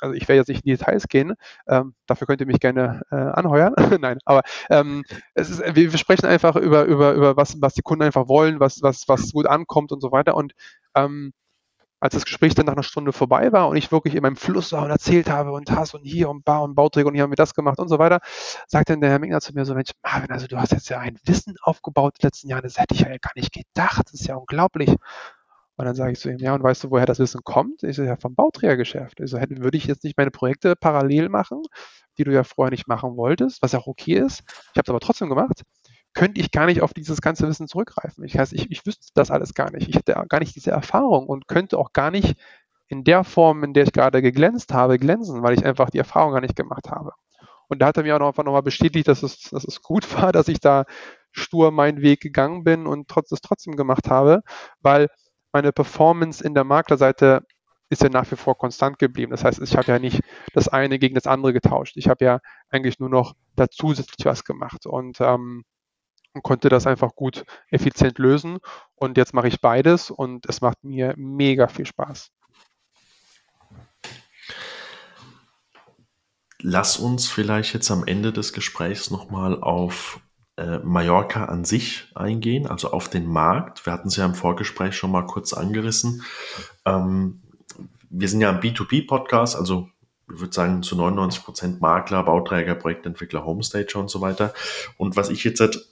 also 0.00 0.14
ich 0.14 0.28
werde 0.28 0.38
jetzt 0.38 0.48
nicht 0.48 0.64
in 0.64 0.72
die 0.72 0.76
Details 0.78 1.08
gehen, 1.08 1.34
ähm, 1.68 1.94
dafür 2.06 2.26
könnt 2.26 2.40
ihr 2.40 2.46
mich 2.46 2.60
gerne 2.60 3.02
äh, 3.10 3.16
anheuern. 3.16 3.74
Nein, 4.00 4.18
aber 4.24 4.42
ähm, 4.70 5.04
es 5.34 5.50
ist, 5.50 5.60
wir, 5.60 5.92
wir 5.92 5.98
sprechen 5.98 6.26
einfach 6.26 6.56
über, 6.56 6.84
über, 6.84 7.12
über 7.12 7.36
was, 7.36 7.60
was 7.60 7.74
die 7.74 7.82
Kunden 7.82 8.04
einfach 8.04 8.28
wollen, 8.28 8.60
was, 8.60 8.82
was, 8.82 9.08
was 9.08 9.32
gut 9.32 9.46
ankommt 9.46 9.92
und 9.92 10.00
so 10.00 10.12
weiter. 10.12 10.34
Und 10.34 10.52
ähm, 10.94 11.32
als 12.02 12.14
das 12.14 12.24
Gespräch 12.24 12.54
dann 12.56 12.66
nach 12.66 12.72
einer 12.72 12.82
Stunde 12.82 13.12
vorbei 13.12 13.52
war 13.52 13.68
und 13.68 13.76
ich 13.76 13.92
wirklich 13.92 14.16
in 14.16 14.22
meinem 14.22 14.34
Fluss 14.34 14.72
war 14.72 14.82
und 14.82 14.90
erzählt 14.90 15.30
habe 15.30 15.52
und 15.52 15.70
hast 15.70 15.94
und 15.94 16.02
hier 16.02 16.30
und 16.30 16.44
Bar 16.44 16.64
und 16.64 16.74
Bauträger 16.74 17.06
und 17.06 17.14
hier 17.14 17.22
haben 17.22 17.30
wir 17.30 17.36
das 17.36 17.54
gemacht 17.54 17.78
und 17.78 17.86
so 17.88 18.00
weiter, 18.00 18.18
sagt 18.66 18.90
dann 18.90 19.00
der 19.00 19.10
Herr 19.10 19.20
Mingner 19.20 19.40
zu 19.40 19.54
mir 19.54 19.64
so, 19.64 19.72
Mensch, 19.72 19.92
Marvin, 20.02 20.32
also 20.32 20.48
du 20.48 20.56
hast 20.56 20.72
jetzt 20.72 20.88
ja 20.88 20.98
ein 20.98 21.16
Wissen 21.24 21.54
aufgebaut 21.62 22.14
in 22.16 22.22
den 22.22 22.26
letzten 22.26 22.48
Jahren, 22.48 22.64
das 22.64 22.76
hätte 22.76 22.96
ich 22.96 23.02
ja 23.02 23.08
gar 23.18 23.30
nicht 23.36 23.52
gedacht, 23.52 24.06
das 24.06 24.14
ist 24.14 24.26
ja 24.26 24.34
unglaublich. 24.34 24.90
Und 25.76 25.84
dann 25.84 25.94
sage 25.94 26.10
ich 26.10 26.18
zu 26.18 26.28
ihm, 26.28 26.38
ja, 26.38 26.54
und 26.54 26.62
weißt 26.64 26.82
du, 26.82 26.90
woher 26.90 27.06
das 27.06 27.20
Wissen 27.20 27.42
kommt? 27.44 27.84
Ich 27.84 27.94
so, 27.96 28.02
ja, 28.02 28.16
vom 28.16 28.34
Bauträgergeschäft. 28.34 29.20
Ich 29.20 29.30
so, 29.30 29.38
hätte, 29.38 29.62
würde 29.62 29.76
ich 29.76 29.86
jetzt 29.86 30.02
nicht 30.02 30.18
meine 30.18 30.32
Projekte 30.32 30.74
parallel 30.74 31.28
machen, 31.28 31.62
die 32.18 32.24
du 32.24 32.32
ja 32.32 32.42
vorher 32.42 32.72
nicht 32.72 32.88
machen 32.88 33.16
wolltest, 33.16 33.62
was 33.62 33.72
ja 33.72 33.78
auch 33.78 33.86
okay 33.86 34.14
ist. 34.14 34.42
Ich 34.48 34.76
habe 34.76 34.82
es 34.82 34.88
aber 34.88 35.00
trotzdem 35.00 35.28
gemacht 35.28 35.62
könnte 36.14 36.40
ich 36.40 36.50
gar 36.50 36.66
nicht 36.66 36.82
auf 36.82 36.92
dieses 36.92 37.20
ganze 37.20 37.48
Wissen 37.48 37.68
zurückgreifen. 37.68 38.24
Ich, 38.24 38.38
heißt, 38.38 38.52
ich, 38.52 38.70
ich 38.70 38.86
wüsste 38.86 39.08
das 39.14 39.30
alles 39.30 39.54
gar 39.54 39.70
nicht. 39.70 39.88
Ich 39.88 39.96
hätte 39.96 40.14
gar 40.28 40.40
nicht 40.40 40.54
diese 40.54 40.70
Erfahrung 40.70 41.26
und 41.26 41.48
könnte 41.48 41.78
auch 41.78 41.92
gar 41.92 42.10
nicht 42.10 42.36
in 42.88 43.04
der 43.04 43.24
Form, 43.24 43.64
in 43.64 43.72
der 43.72 43.84
ich 43.84 43.92
gerade 43.92 44.20
geglänzt 44.20 44.74
habe, 44.74 44.98
glänzen, 44.98 45.42
weil 45.42 45.54
ich 45.54 45.64
einfach 45.64 45.90
die 45.90 45.98
Erfahrung 45.98 46.32
gar 46.32 46.42
nicht 46.42 46.56
gemacht 46.56 46.90
habe. 46.90 47.12
Und 47.68 47.78
da 47.78 47.86
hat 47.86 47.96
er 47.96 48.02
mir 48.02 48.14
auch 48.14 48.20
noch 48.20 48.28
einfach 48.28 48.44
nochmal 48.44 48.62
bestätigt, 48.62 49.08
dass 49.08 49.22
es, 49.22 49.48
dass 49.50 49.64
es 49.64 49.80
gut 49.80 50.14
war, 50.14 50.32
dass 50.32 50.48
ich 50.48 50.60
da 50.60 50.84
stur 51.30 51.70
meinen 51.70 52.02
Weg 52.02 52.20
gegangen 52.20 52.64
bin 52.64 52.86
und 52.86 53.08
trotz, 53.08 53.32
es 53.32 53.40
trotzdem 53.40 53.76
gemacht 53.76 54.10
habe, 54.10 54.42
weil 54.80 55.08
meine 55.52 55.72
Performance 55.72 56.44
in 56.44 56.54
der 56.54 56.64
Maklerseite 56.64 57.46
ist 57.88 58.02
ja 58.02 58.10
nach 58.10 58.30
wie 58.30 58.36
vor 58.36 58.58
konstant 58.58 58.98
geblieben. 58.98 59.30
Das 59.30 59.44
heißt, 59.44 59.60
ich 59.60 59.76
habe 59.76 59.92
ja 59.92 59.98
nicht 59.98 60.20
das 60.52 60.68
eine 60.68 60.98
gegen 60.98 61.14
das 61.14 61.26
andere 61.26 61.52
getauscht. 61.52 61.96
Ich 61.96 62.08
habe 62.08 62.24
ja 62.24 62.40
eigentlich 62.70 62.98
nur 62.98 63.10
noch 63.10 63.34
da 63.56 63.68
zusätzlich 63.68 64.24
was 64.24 64.44
gemacht 64.44 64.86
und, 64.86 65.20
ähm, 65.20 65.64
und 66.34 66.42
konnte 66.42 66.68
das 66.68 66.86
einfach 66.86 67.14
gut 67.14 67.44
effizient 67.70 68.18
lösen. 68.18 68.58
Und 68.94 69.16
jetzt 69.16 69.34
mache 69.34 69.48
ich 69.48 69.60
beides 69.60 70.10
und 70.10 70.46
es 70.48 70.60
macht 70.60 70.82
mir 70.82 71.14
mega 71.16 71.68
viel 71.68 71.86
Spaß. 71.86 72.30
Lass 76.60 76.96
uns 76.96 77.28
vielleicht 77.28 77.74
jetzt 77.74 77.90
am 77.90 78.06
Ende 78.06 78.32
des 78.32 78.52
Gesprächs 78.52 79.10
nochmal 79.10 79.60
auf 79.60 80.20
äh, 80.56 80.78
Mallorca 80.78 81.46
an 81.46 81.64
sich 81.64 82.08
eingehen, 82.14 82.66
also 82.66 82.92
auf 82.92 83.08
den 83.08 83.26
Markt. 83.26 83.84
Wir 83.84 83.92
hatten 83.92 84.08
es 84.08 84.16
ja 84.16 84.24
im 84.24 84.34
Vorgespräch 84.34 84.94
schon 84.94 85.10
mal 85.10 85.26
kurz 85.26 85.52
angerissen. 85.52 86.22
Ähm, 86.84 87.42
wir 88.10 88.28
sind 88.28 88.42
ja 88.42 88.50
ein 88.50 88.60
B2B-Podcast, 88.60 89.56
also 89.56 89.88
ich 90.32 90.40
würde 90.40 90.52
sagen 90.52 90.82
zu 90.82 90.94
99 90.94 91.44
Prozent 91.44 91.80
Makler, 91.80 92.22
Bauträger, 92.22 92.74
Projektentwickler, 92.74 93.44
Homestager 93.44 93.98
und 93.98 94.08
so 94.08 94.20
weiter. 94.20 94.54
Und 94.96 95.16
was 95.16 95.30
ich 95.30 95.42
jetzt 95.44 95.60
halt 95.60 95.91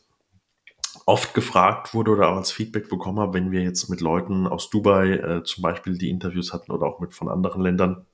oft 1.10 1.34
gefragt 1.34 1.92
wurde 1.92 2.12
oder 2.12 2.28
auch 2.28 2.36
als 2.36 2.52
Feedback 2.52 2.88
bekommen 2.88 3.18
habe, 3.18 3.34
wenn 3.34 3.50
wir 3.50 3.62
jetzt 3.62 3.88
mit 3.88 4.00
Leuten 4.00 4.46
aus 4.46 4.70
Dubai 4.70 5.14
äh, 5.14 5.42
zum 5.42 5.62
Beispiel 5.62 5.98
die 5.98 6.08
Interviews 6.08 6.52
hatten 6.52 6.70
oder 6.70 6.86
auch 6.86 7.00
mit 7.00 7.14
von 7.14 7.28
anderen 7.28 7.62
Ländern, 7.62 8.06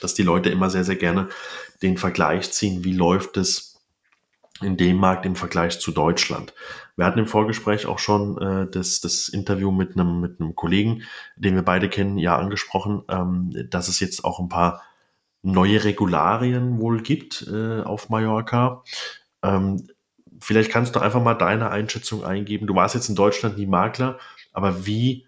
dass 0.00 0.14
die 0.14 0.22
Leute 0.22 0.48
immer 0.48 0.70
sehr, 0.70 0.84
sehr 0.84 0.94
gerne 0.94 1.28
den 1.82 1.96
Vergleich 1.96 2.52
ziehen, 2.52 2.84
wie 2.84 2.92
läuft 2.92 3.36
es 3.36 3.82
in 4.62 4.76
dem 4.76 4.96
Markt 4.98 5.26
im 5.26 5.34
Vergleich 5.34 5.80
zu 5.80 5.90
Deutschland. 5.90 6.54
Wir 6.94 7.04
hatten 7.04 7.18
im 7.18 7.26
Vorgespräch 7.26 7.86
auch 7.86 7.98
schon 7.98 8.38
äh, 8.38 8.70
das, 8.70 9.00
das 9.00 9.28
Interview 9.28 9.72
mit 9.72 9.96
einem, 9.98 10.20
mit 10.20 10.40
einem 10.40 10.54
Kollegen, 10.54 11.02
den 11.34 11.56
wir 11.56 11.62
beide 11.62 11.88
kennen, 11.88 12.16
ja 12.16 12.38
angesprochen, 12.38 13.02
ähm, 13.08 13.50
dass 13.70 13.88
es 13.88 13.98
jetzt 13.98 14.24
auch 14.24 14.38
ein 14.38 14.48
paar 14.48 14.82
neue 15.42 15.82
Regularien 15.82 16.78
wohl 16.78 17.02
gibt 17.02 17.44
äh, 17.52 17.80
auf 17.80 18.08
Mallorca. 18.08 18.84
Ähm, 19.42 19.88
vielleicht 20.40 20.70
kannst 20.70 20.94
du 20.96 21.00
einfach 21.00 21.22
mal 21.22 21.34
deine 21.34 21.70
Einschätzung 21.70 22.24
eingeben. 22.24 22.66
Du 22.66 22.74
warst 22.74 22.94
jetzt 22.94 23.08
in 23.08 23.14
Deutschland 23.14 23.58
nie 23.58 23.66
Makler, 23.66 24.18
aber 24.52 24.86
wie, 24.86 25.26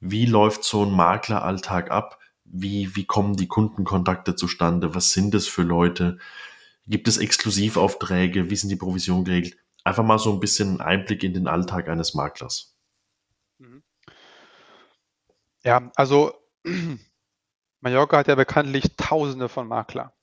wie 0.00 0.26
läuft 0.26 0.64
so 0.64 0.84
ein 0.84 0.92
Makleralltag 0.92 1.90
ab? 1.90 2.18
Wie, 2.44 2.94
wie 2.96 3.04
kommen 3.04 3.36
die 3.36 3.48
Kundenkontakte 3.48 4.34
zustande? 4.34 4.94
Was 4.94 5.12
sind 5.12 5.34
es 5.34 5.48
für 5.48 5.62
Leute? 5.62 6.18
Gibt 6.86 7.08
es 7.08 7.18
Exklusivaufträge? 7.18 8.50
Wie 8.50 8.56
sind 8.56 8.70
die 8.70 8.76
Provisionen 8.76 9.24
geregelt? 9.24 9.56
Einfach 9.84 10.04
mal 10.04 10.18
so 10.18 10.32
ein 10.32 10.40
bisschen 10.40 10.80
Einblick 10.80 11.22
in 11.22 11.34
den 11.34 11.46
Alltag 11.46 11.88
eines 11.88 12.14
Maklers. 12.14 12.74
Mhm. 13.58 13.82
Ja, 15.62 15.90
also 15.96 16.32
Mallorca 17.80 18.18
hat 18.18 18.28
ja 18.28 18.34
bekanntlich 18.34 18.96
Tausende 18.96 19.48
von 19.48 19.68
Makler. 19.68 20.14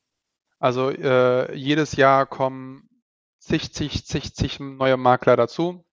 Also 0.59 0.89
äh, 0.89 1.55
jedes 1.55 1.95
Jahr 1.95 2.25
kommen 2.25 2.89
zig, 3.45 3.73
zig, 3.73 4.05
zig, 4.05 4.34
zig 4.34 4.60
neue 4.60 4.97
Makler 4.97 5.36
dazu. 5.36 5.86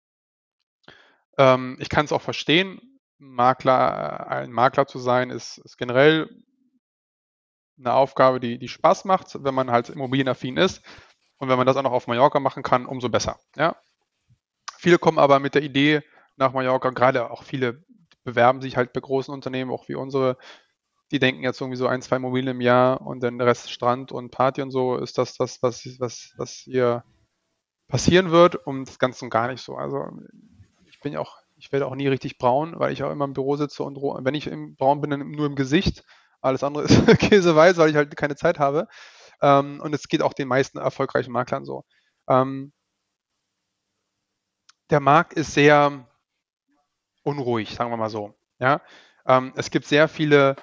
Ähm, 1.39 1.77
ich 1.81 1.89
kann 1.89 2.05
es 2.05 2.13
auch 2.13 2.23
verstehen. 2.23 2.81
Makler, 3.19 4.27
äh, 4.29 4.35
ein 4.35 4.53
Makler 4.53 4.87
zu 4.87 4.99
sein, 4.99 5.31
ist, 5.31 5.59
ist 5.59 5.77
generell 5.77 6.31
eine 7.79 7.93
Aufgabe, 7.93 8.41
die, 8.41 8.59
die 8.59 8.69
Spaß 8.69 9.05
macht, 9.05 9.43
wenn 9.45 9.55
man 9.55 9.71
halt 9.71 9.91
immobilienaffin 9.91 10.57
ist. 10.57 10.83
Und 11.39 11.49
wenn 11.49 11.59
man 11.59 11.67
das 11.67 11.77
auch 11.77 11.83
noch 11.83 11.93
auf 11.93 12.07
Mallorca 12.07 12.41
machen 12.41 12.63
kann, 12.63 12.87
umso 12.87 13.09
besser. 13.09 13.39
Ja? 13.57 13.77
Viele 14.79 14.99
kommen 14.99 15.19
aber 15.19 15.39
mit 15.39 15.55
der 15.55 15.63
Idee 15.63 16.03
nach 16.37 16.53
Mallorca, 16.53 16.91
gerade 16.91 17.31
auch 17.31 17.43
viele 17.43 17.85
bewerben 18.25 18.63
sich 18.63 18.77
halt 18.77 18.93
bei 18.93 19.01
großen 19.01 19.35
Unternehmen, 19.35 19.71
auch 19.71 19.89
wie 19.89 19.97
unsere, 19.97 20.39
die 21.11 21.19
denken 21.19 21.43
jetzt 21.43 21.61
irgendwie 21.61 21.77
so 21.77 21.89
ein, 21.89 22.01
zwei 22.01 22.17
Immobilien 22.17 22.57
im 22.57 22.61
Jahr 22.61 23.01
und 23.01 23.21
dann 23.21 23.39
der 23.39 23.49
Rest 23.49 23.71
Strand 23.71 24.13
und 24.13 24.31
Party 24.31 24.63
und 24.63 24.71
so, 24.71 24.97
ist 24.97 25.19
das 25.19 25.37
das, 25.37 25.61
was, 25.63 25.85
was, 25.99 26.33
was 26.37 26.53
hier 26.53 27.05
passieren 27.93 28.31
wird 28.31 28.57
und 28.57 28.89
das 28.89 28.99
Ganze 28.99 29.29
gar 29.29 29.49
nicht 29.49 29.63
so. 29.63 29.77
Also 29.77 30.09
ich 30.87 30.99
bin 31.01 31.15
auch, 31.15 31.37
ich 31.59 31.73
werde 31.73 31.87
auch 31.87 31.95
nie 31.95 32.09
richtig 32.09 32.39
braun, 32.39 32.73
weil 32.79 32.91
ich 32.91 33.05
auch 33.05 33.11
immer 33.11 33.27
im 33.27 33.35
Büro 33.35 33.57
sitze 33.57 33.83
und 33.83 33.97
wenn 34.25 34.33
ich 34.33 34.47
im 34.47 34.77
braun 34.77 35.03
bin, 35.03 35.11
dann 35.11 35.31
nur 35.31 35.45
im 35.45 35.57
Gesicht 35.57 36.03
alles 36.41 36.65
andere 36.65 36.85
ist 36.85 37.07
käseweiß, 37.19 37.77
weil 37.77 37.91
ich 37.91 37.97
halt 37.97 38.17
keine 38.17 38.35
Zeit 38.35 38.59
habe. 38.59 38.89
Ähm, 39.43 39.79
und 39.83 39.95
es 39.95 40.09
geht 40.09 40.23
auch 40.23 40.33
den 40.33 40.49
meisten 40.49 40.79
erfolgreichen 40.79 41.33
Maklern 41.33 41.67
so. 41.67 41.85
Ähm, 42.31 42.73
der 44.89 45.01
Markt 45.01 45.35
ist 45.35 45.53
sehr 45.53 46.09
unruhig, 47.25 47.75
sagen 47.75 47.91
wir 47.91 47.99
mal 47.99 48.09
so. 48.09 48.35
Ja? 48.59 48.81
Ähm, 49.27 49.53
es 49.55 49.71
gibt 49.71 49.85
sehr 49.85 50.09
viele 50.09 50.57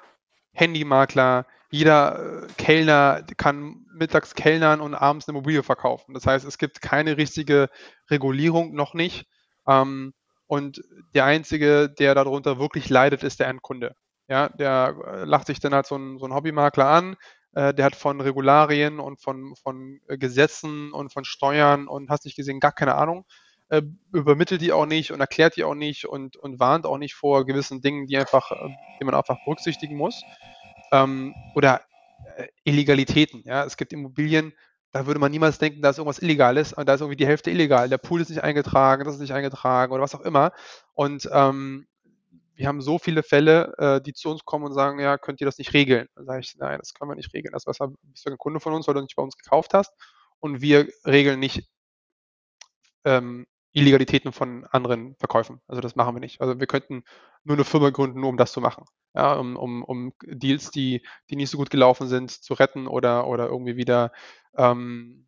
Handymakler, 0.52 1.46
jeder 1.70 2.42
äh, 2.42 2.46
Kellner 2.58 3.22
kann 3.36 3.86
mittags 3.94 4.34
kellnern 4.34 4.80
und 4.80 4.94
abends 4.94 5.28
eine 5.28 5.36
Immobilie 5.36 5.62
verkaufen. 5.62 6.14
Das 6.14 6.26
heißt, 6.26 6.44
es 6.44 6.58
gibt 6.58 6.82
keine 6.82 7.16
richtige 7.16 7.68
Regulierung, 8.10 8.74
noch 8.74 8.94
nicht. 8.94 9.26
Ähm, 9.66 10.12
und 10.46 10.82
der 11.14 11.26
Einzige, 11.26 11.88
der 11.88 12.14
darunter 12.14 12.58
wirklich 12.58 12.88
leidet, 12.88 13.22
ist 13.22 13.38
der 13.38 13.48
Endkunde. 13.48 13.94
Ja, 14.28 14.48
der 14.48 14.96
äh, 15.06 15.24
lacht 15.24 15.46
sich 15.46 15.60
dann 15.60 15.74
halt 15.74 15.86
so 15.86 15.96
ein, 15.96 16.18
so 16.18 16.26
ein 16.26 16.34
Hobbymakler 16.34 16.86
an, 16.86 17.16
äh, 17.52 17.74
der 17.74 17.84
hat 17.84 17.96
von 17.96 18.20
Regularien 18.20 19.00
und 19.00 19.20
von, 19.20 19.54
von 19.56 20.00
äh, 20.08 20.18
Gesetzen 20.18 20.92
und 20.92 21.12
von 21.12 21.24
Steuern 21.24 21.88
und 21.88 22.10
hast 22.10 22.24
nicht 22.24 22.36
gesehen, 22.36 22.60
gar 22.60 22.72
keine 22.72 22.94
Ahnung, 22.94 23.26
äh, 23.68 23.82
übermittelt 24.12 24.60
die 24.60 24.72
auch 24.72 24.86
nicht 24.86 25.12
und 25.12 25.20
erklärt 25.20 25.56
die 25.56 25.64
auch 25.64 25.74
nicht 25.74 26.06
und, 26.06 26.36
und 26.36 26.58
warnt 26.60 26.86
auch 26.86 26.98
nicht 26.98 27.14
vor 27.14 27.44
gewissen 27.44 27.80
Dingen, 27.80 28.06
die 28.06 28.16
einfach, 28.16 28.50
die 29.00 29.04
man 29.04 29.14
einfach 29.14 29.38
berücksichtigen 29.44 29.96
muss. 29.96 30.22
Ähm, 30.92 31.34
oder 31.54 31.82
äh, 32.36 32.46
Illegalitäten. 32.64 33.42
Ja, 33.44 33.64
es 33.64 33.76
gibt 33.76 33.92
Immobilien, 33.92 34.52
da 34.92 35.06
würde 35.06 35.20
man 35.20 35.30
niemals 35.30 35.58
denken, 35.58 35.82
da 35.82 35.90
ist 35.90 35.98
irgendwas 35.98 36.18
Illegales 36.20 36.72
und 36.72 36.88
da 36.88 36.94
ist 36.94 37.00
irgendwie 37.00 37.16
die 37.16 37.26
Hälfte 37.26 37.50
illegal. 37.50 37.88
Der 37.88 37.98
Pool 37.98 38.20
ist 38.20 38.30
nicht 38.30 38.42
eingetragen, 38.42 39.04
das 39.04 39.14
ist 39.14 39.20
nicht 39.20 39.32
eingetragen 39.32 39.92
oder 39.92 40.02
was 40.02 40.14
auch 40.14 40.20
immer. 40.22 40.52
Und 40.94 41.28
ähm, 41.32 41.86
wir 42.54 42.66
haben 42.66 42.82
so 42.82 42.98
viele 42.98 43.22
Fälle, 43.22 43.72
äh, 43.78 44.00
die 44.02 44.12
zu 44.12 44.30
uns 44.30 44.44
kommen 44.44 44.66
und 44.66 44.74
sagen, 44.74 44.98
ja, 44.98 45.16
könnt 45.16 45.40
ihr 45.40 45.46
das 45.46 45.58
nicht 45.58 45.72
regeln? 45.74 46.08
Dann 46.14 46.26
sage 46.26 46.40
ich, 46.40 46.56
nein, 46.58 46.78
das 46.78 46.92
können 46.92 47.10
wir 47.10 47.14
nicht 47.14 47.32
regeln. 47.32 47.52
Das 47.52 47.66
was 47.66 47.78
bist 47.78 48.26
du 48.26 48.30
ein 48.30 48.38
Kunde 48.38 48.60
von 48.60 48.74
uns, 48.74 48.86
weil 48.86 48.94
du 48.94 49.00
nicht 49.00 49.16
bei 49.16 49.22
uns 49.22 49.36
gekauft 49.36 49.74
hast. 49.74 49.92
Und 50.40 50.60
wir 50.60 50.88
regeln 51.06 51.38
nicht 51.40 51.68
ähm, 53.04 53.46
Illegalitäten 53.72 54.32
von 54.32 54.64
anderen 54.66 55.14
Verkäufen. 55.16 55.60
Also 55.68 55.80
das 55.80 55.96
machen 55.96 56.14
wir 56.14 56.20
nicht. 56.20 56.40
Also 56.40 56.58
wir 56.58 56.66
könnten 56.66 57.04
nur 57.44 57.56
eine 57.56 57.64
Firma 57.64 57.90
gründen, 57.90 58.20
nur 58.20 58.30
um 58.30 58.36
das 58.36 58.52
zu 58.52 58.60
machen. 58.60 58.84
Ja, 59.14 59.34
um, 59.34 59.56
um, 59.56 59.84
um 59.84 60.12
Deals, 60.22 60.70
die, 60.70 61.04
die 61.30 61.36
nicht 61.36 61.50
so 61.50 61.58
gut 61.58 61.70
gelaufen 61.70 62.08
sind, 62.08 62.30
zu 62.30 62.54
retten 62.54 62.86
oder, 62.86 63.26
oder 63.26 63.46
irgendwie 63.46 63.76
wieder 63.76 64.12
ähm, 64.56 65.26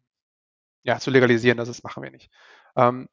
ja, 0.82 0.98
zu 0.98 1.10
legalisieren. 1.10 1.58
Also 1.58 1.70
das 1.70 1.82
machen 1.82 2.02
wir 2.02 2.10
nicht. 2.10 2.30
Ähm, 2.76 3.08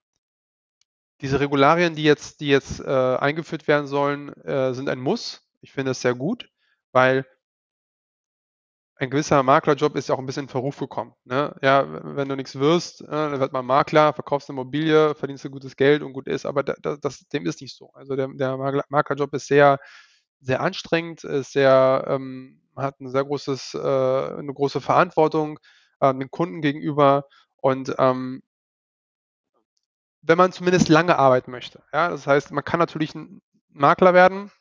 diese 1.22 1.40
Regularien, 1.40 1.96
die 1.96 2.04
jetzt, 2.04 2.40
die 2.40 2.48
jetzt 2.48 2.80
äh, 2.80 3.18
eingeführt 3.18 3.68
werden 3.68 3.88
sollen, 3.88 4.30
äh, 4.44 4.74
sind 4.74 4.90
ein 4.90 5.00
Muss. 5.00 5.48
Ich 5.62 5.72
finde 5.72 5.92
es 5.92 6.02
sehr 6.02 6.16
gut, 6.16 6.50
weil 6.92 7.26
ein 9.00 9.10
gewisser 9.10 9.42
Maklerjob 9.44 9.96
ist 9.96 10.10
ja 10.10 10.16
auch 10.16 10.20
ein 10.20 10.26
bisschen 10.26 10.44
in 10.44 10.50
Verruf 10.50 10.78
gekommen. 10.78 11.14
Ne? 11.24 11.56
Ja, 11.62 11.86
wenn 12.16 12.28
du 12.28 12.36
nichts 12.36 12.60
wirst, 12.60 13.02
äh, 13.02 13.06
dann 13.08 13.40
wird 13.40 13.54
man 13.54 13.66
Makler, 13.66 14.12
verkaufst 14.14 14.50
Immobilie, 14.50 15.16
verdienst 15.16 15.46
du 15.46 15.50
gutes 15.50 15.78
Geld 15.78 16.04
und 16.04 16.12
gut 16.12 16.28
ist, 16.28 16.46
aber 16.46 16.64
da, 16.64 16.98
das, 16.98 17.20
dem 17.30 17.46
ist 17.46 17.62
nicht 17.62 17.78
so. 17.78 17.92
Also 17.94 18.18
der, 18.18 18.28
der 18.28 18.58
Maklerjob 18.90 19.34
ist 19.34 19.48
sehr, 19.48 19.80
sehr 20.42 20.60
anstrengend, 20.60 21.24
ist 21.24 21.54
sehr, 21.54 22.04
ähm, 22.08 22.62
hat 22.76 23.00
ein 23.00 23.10
sehr 23.10 23.24
großes, 23.24 23.74
äh, 23.76 23.80
eine 23.80 24.54
große 24.54 24.82
Verantwortung 24.82 25.60
äh, 26.02 26.14
den 26.14 26.30
Kunden 26.30 26.62
gegenüber 26.62 27.24
und 27.62 27.96
ähm, 28.00 28.42
wenn 30.22 30.38
man 30.38 30.52
zumindest 30.52 30.90
lange 30.90 31.18
arbeiten 31.18 31.52
möchte. 31.52 31.84
Ja, 31.94 32.10
das 32.10 32.28
heißt, 32.28 32.52
man 32.52 32.66
kann 32.66 32.80
natürlich 32.80 33.16
ein 33.16 33.42
Makler 33.70 34.14
werden, 34.14 34.52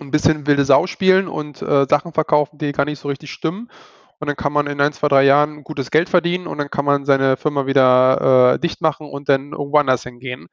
ein 0.00 0.10
bisschen 0.10 0.46
wilde 0.46 0.64
Sau 0.64 0.86
spielen 0.86 1.28
und 1.28 1.62
äh, 1.62 1.86
Sachen 1.88 2.12
verkaufen, 2.12 2.58
die 2.58 2.72
gar 2.72 2.84
nicht 2.84 2.98
so 3.00 3.08
richtig 3.08 3.30
stimmen. 3.32 3.70
Und 4.18 4.28
dann 4.28 4.36
kann 4.36 4.52
man 4.52 4.66
in 4.66 4.80
ein, 4.80 4.92
zwei, 4.92 5.08
drei 5.08 5.24
Jahren 5.24 5.62
gutes 5.62 5.90
Geld 5.90 6.08
verdienen 6.08 6.46
und 6.46 6.58
dann 6.58 6.70
kann 6.70 6.84
man 6.86 7.04
seine 7.04 7.36
Firma 7.36 7.66
wieder 7.66 8.54
äh, 8.54 8.58
dicht 8.58 8.80
machen 8.80 9.08
und 9.08 9.28
dann 9.28 9.52
irgendwo 9.52 9.76
anders 9.78 10.02
hingehen. 10.04 10.48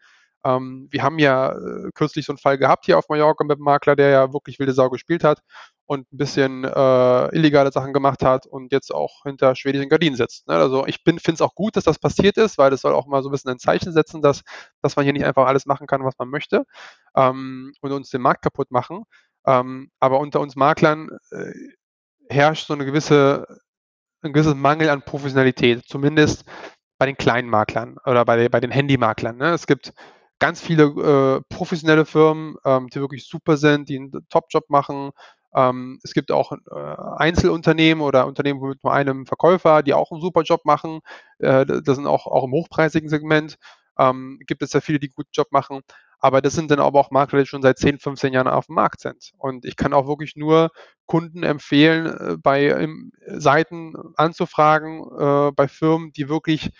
Ähm, 0.45 0.87
wir 0.91 1.03
haben 1.03 1.19
ja 1.19 1.53
äh, 1.53 1.89
kürzlich 1.93 2.25
so 2.25 2.33
einen 2.33 2.37
Fall 2.39 2.57
gehabt 2.57 2.85
hier 2.85 2.97
auf 2.97 3.07
Mallorca 3.09 3.43
mit 3.45 3.57
einem 3.57 3.63
Makler, 3.63 3.95
der 3.95 4.09
ja 4.09 4.33
wirklich 4.33 4.59
wilde 4.59 4.73
Sau 4.73 4.89
gespielt 4.89 5.23
hat. 5.23 5.39
und 5.85 6.11
ein 6.13 6.17
bisschen 6.17 6.63
äh, 6.63 7.35
illegale 7.35 7.71
Sachen 7.71 7.93
gemacht 7.93 8.23
hat 8.23 8.45
und 8.45 8.71
jetzt 8.71 8.93
auch 8.93 9.23
hinter 9.23 9.55
schwedischen 9.55 9.89
Gardinen 9.89 10.15
sitzt. 10.15 10.47
Ne? 10.47 10.55
Also 10.55 10.85
ich 10.87 10.99
finde 11.03 11.21
es 11.27 11.41
auch 11.41 11.55
gut, 11.55 11.75
dass 11.75 11.83
das 11.83 11.99
passiert 11.99 12.37
ist, 12.37 12.57
weil 12.57 12.71
das 12.71 12.81
soll 12.81 12.93
auch 12.93 13.05
mal 13.07 13.21
so 13.21 13.29
ein 13.29 13.31
bisschen 13.33 13.51
ein 13.51 13.59
Zeichen 13.59 13.91
setzen, 13.91 14.21
dass, 14.21 14.43
dass 14.81 14.95
man 14.95 15.03
hier 15.03 15.13
nicht 15.13 15.25
einfach 15.25 15.45
alles 15.45 15.65
machen 15.65 15.87
kann, 15.87 16.03
was 16.05 16.15
man 16.17 16.29
möchte 16.29 16.65
ähm, 17.15 17.73
und 17.81 17.91
uns 17.91 18.09
den 18.09 18.21
Markt 18.21 18.43
kaputt 18.43 18.71
machen. 18.71 19.03
Ähm, 19.45 19.91
aber 19.99 20.19
unter 20.19 20.39
uns 20.39 20.55
Maklern 20.55 21.09
äh, 21.31 21.51
herrscht 22.29 22.67
so 22.67 22.73
eine 22.73 22.85
gewisse, 22.85 23.45
ein 24.21 24.33
gewisses 24.33 24.55
Mangel 24.55 24.89
an 24.89 25.03
Professionalität, 25.03 25.83
zumindest 25.85 26.45
bei 26.97 27.05
den 27.05 27.17
kleinen 27.17 27.49
Maklern 27.49 27.97
oder 28.05 28.25
bei, 28.25 28.47
bei 28.49 28.59
den 28.59 28.71
Handymaklern. 28.71 29.37
Ne? 29.37 29.51
Es 29.51 29.67
gibt 29.67 29.93
ganz 30.39 30.61
viele 30.61 30.83
äh, 30.83 31.41
professionelle 31.53 32.05
Firmen, 32.05 32.55
ähm, 32.65 32.87
die 32.89 32.99
wirklich 32.99 33.27
super 33.27 33.57
sind, 33.57 33.89
die 33.89 33.97
einen 33.97 34.11
Top-Job 34.29 34.69
machen. 34.69 35.11
Ähm, 35.55 35.99
es 36.03 36.13
gibt 36.13 36.31
auch 36.31 36.51
äh, 36.51 36.95
Einzelunternehmen 37.17 38.03
oder 38.03 38.25
Unternehmen 38.25 38.59
mit 38.61 38.83
nur 38.83 38.93
einem 38.93 39.25
Verkäufer, 39.25 39.83
die 39.83 39.93
auch 39.93 40.11
einen 40.11 40.21
super 40.21 40.41
Job 40.41 40.65
machen. 40.65 40.99
Äh, 41.39 41.65
das 41.65 41.95
sind 41.95 42.07
auch, 42.07 42.27
auch 42.27 42.43
im 42.43 42.51
hochpreisigen 42.51 43.09
Segment. 43.09 43.57
Ähm, 43.97 44.39
gibt 44.47 44.63
es 44.63 44.73
ja 44.73 44.81
viele, 44.81 44.99
die 44.99 45.07
einen 45.07 45.15
guten 45.15 45.31
Job 45.33 45.51
machen. 45.51 45.81
Aber 46.23 46.41
das 46.41 46.53
sind 46.53 46.71
dann 46.71 46.79
aber 46.79 47.01
auch 47.01 47.11
Makler, 47.11 47.41
die 47.41 47.45
schon 47.45 47.61
seit 47.61 47.77
10, 47.77 47.99
15 47.99 48.31
Jahren 48.31 48.47
auf 48.47 48.67
dem 48.67 48.75
Markt 48.75 49.01
sind. 49.01 49.33
Und 49.37 49.65
ich 49.65 49.75
kann 49.75 49.91
auch 49.91 50.07
wirklich 50.07 50.37
nur 50.37 50.71
Kunden 51.05 51.43
empfehlen, 51.43 52.05
äh, 52.05 52.37
bei 52.37 52.87
Seiten 53.27 53.93
anzufragen, 54.15 55.01
äh, 55.19 55.51
bei 55.51 55.67
Firmen, 55.67 56.13
die 56.13 56.29
wirklich 56.29 56.71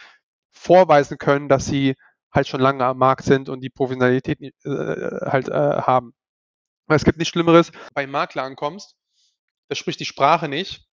vorweisen 0.49 1.17
können, 1.17 1.49
dass 1.49 1.65
sie 1.65 1.95
halt 2.32 2.47
schon 2.47 2.62
lange 2.62 2.86
am 2.86 2.97
Markt 2.97 3.25
sind 3.25 3.49
und 3.49 3.60
die 3.60 3.69
Professionalität 3.69 4.39
äh, 4.41 4.49
halt 4.63 5.49
äh, 5.49 5.51
haben. 5.51 6.13
Es 6.88 7.03
gibt 7.03 7.17
nichts 7.17 7.34
Schlimmeres, 7.34 7.73
bei 7.93 8.08
Makler 8.08 8.43
ankommst, 8.43 8.95
der 9.69 9.75
spricht 9.75 9.99
die 9.99 10.06
Sprache 10.06 10.47
nicht, 10.47 10.86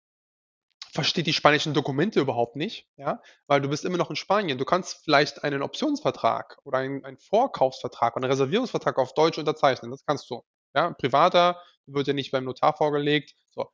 versteht 0.93 1.27
die 1.27 1.33
spanischen 1.33 1.75
Dokumente 1.75 2.21
überhaupt 2.21 2.57
nicht, 2.57 2.89
ja, 2.97 3.23
weil 3.47 3.61
du 3.61 3.69
bist 3.69 3.85
immer 3.85 3.99
noch 3.99 4.11
in 4.11 4.17
Spanien. 4.17 4.59
Du 4.59 4.65
kannst 4.65 5.05
vielleicht 5.05 5.45
einen 5.45 5.63
Optionsvertrag 5.63 6.59
oder 6.65 6.79
einen, 6.79 7.05
einen 7.05 7.19
Vorkaufsvertrag 7.19 8.17
oder 8.17 8.25
einen 8.25 8.33
Reservierungsvertrag 8.33 8.99
auf 8.99 9.15
Deutsch 9.15 9.39
unterzeichnen. 9.39 9.91
Das 9.91 10.05
kannst 10.05 10.29
du. 10.31 10.43
Ja, 10.75 10.93
privater 10.93 11.61
wird 11.87 12.07
ja 12.07 12.13
nicht 12.13 12.31
beim 12.33 12.45
Notar 12.45 12.77
vorgelegt. 12.77 13.35
So. 13.51 13.69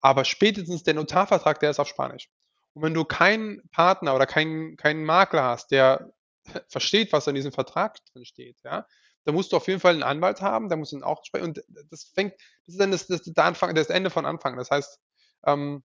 Aber 0.00 0.24
spätestens 0.24 0.82
der 0.82 0.94
Notarvertrag, 0.94 1.58
der 1.60 1.70
ist 1.70 1.80
auf 1.80 1.88
Spanisch. 1.88 2.28
Und 2.74 2.82
wenn 2.82 2.94
du 2.94 3.04
keinen 3.04 3.68
Partner 3.70 4.14
oder 4.14 4.26
keinen, 4.26 4.76
keinen 4.76 5.04
Makler 5.04 5.42
hast, 5.42 5.70
der 5.72 6.12
versteht, 6.68 7.12
was 7.12 7.26
in 7.26 7.34
diesem 7.34 7.52
Vertrag 7.52 7.98
drin 8.12 8.24
steht, 8.24 8.58
ja, 8.62 8.86
da 9.24 9.32
musst 9.32 9.52
du 9.52 9.56
auf 9.56 9.66
jeden 9.66 9.80
Fall 9.80 9.94
einen 9.94 10.02
Anwalt 10.02 10.40
haben, 10.40 10.68
da 10.68 10.76
musst 10.76 10.92
du 10.92 10.96
ihn 10.96 11.02
auch 11.02 11.24
sprechen. 11.24 11.46
Und 11.46 11.62
das 11.90 12.04
fängt, 12.04 12.32
das 12.66 12.74
ist 12.74 12.80
dann 12.80 12.90
das, 12.92 13.06
das, 13.06 13.22
der 13.22 13.44
Anfang, 13.44 13.74
das 13.74 13.90
Ende 13.90 14.10
von 14.10 14.24
Anfang. 14.24 14.56
Das 14.56 14.70
heißt, 14.70 14.98
ähm, 15.46 15.82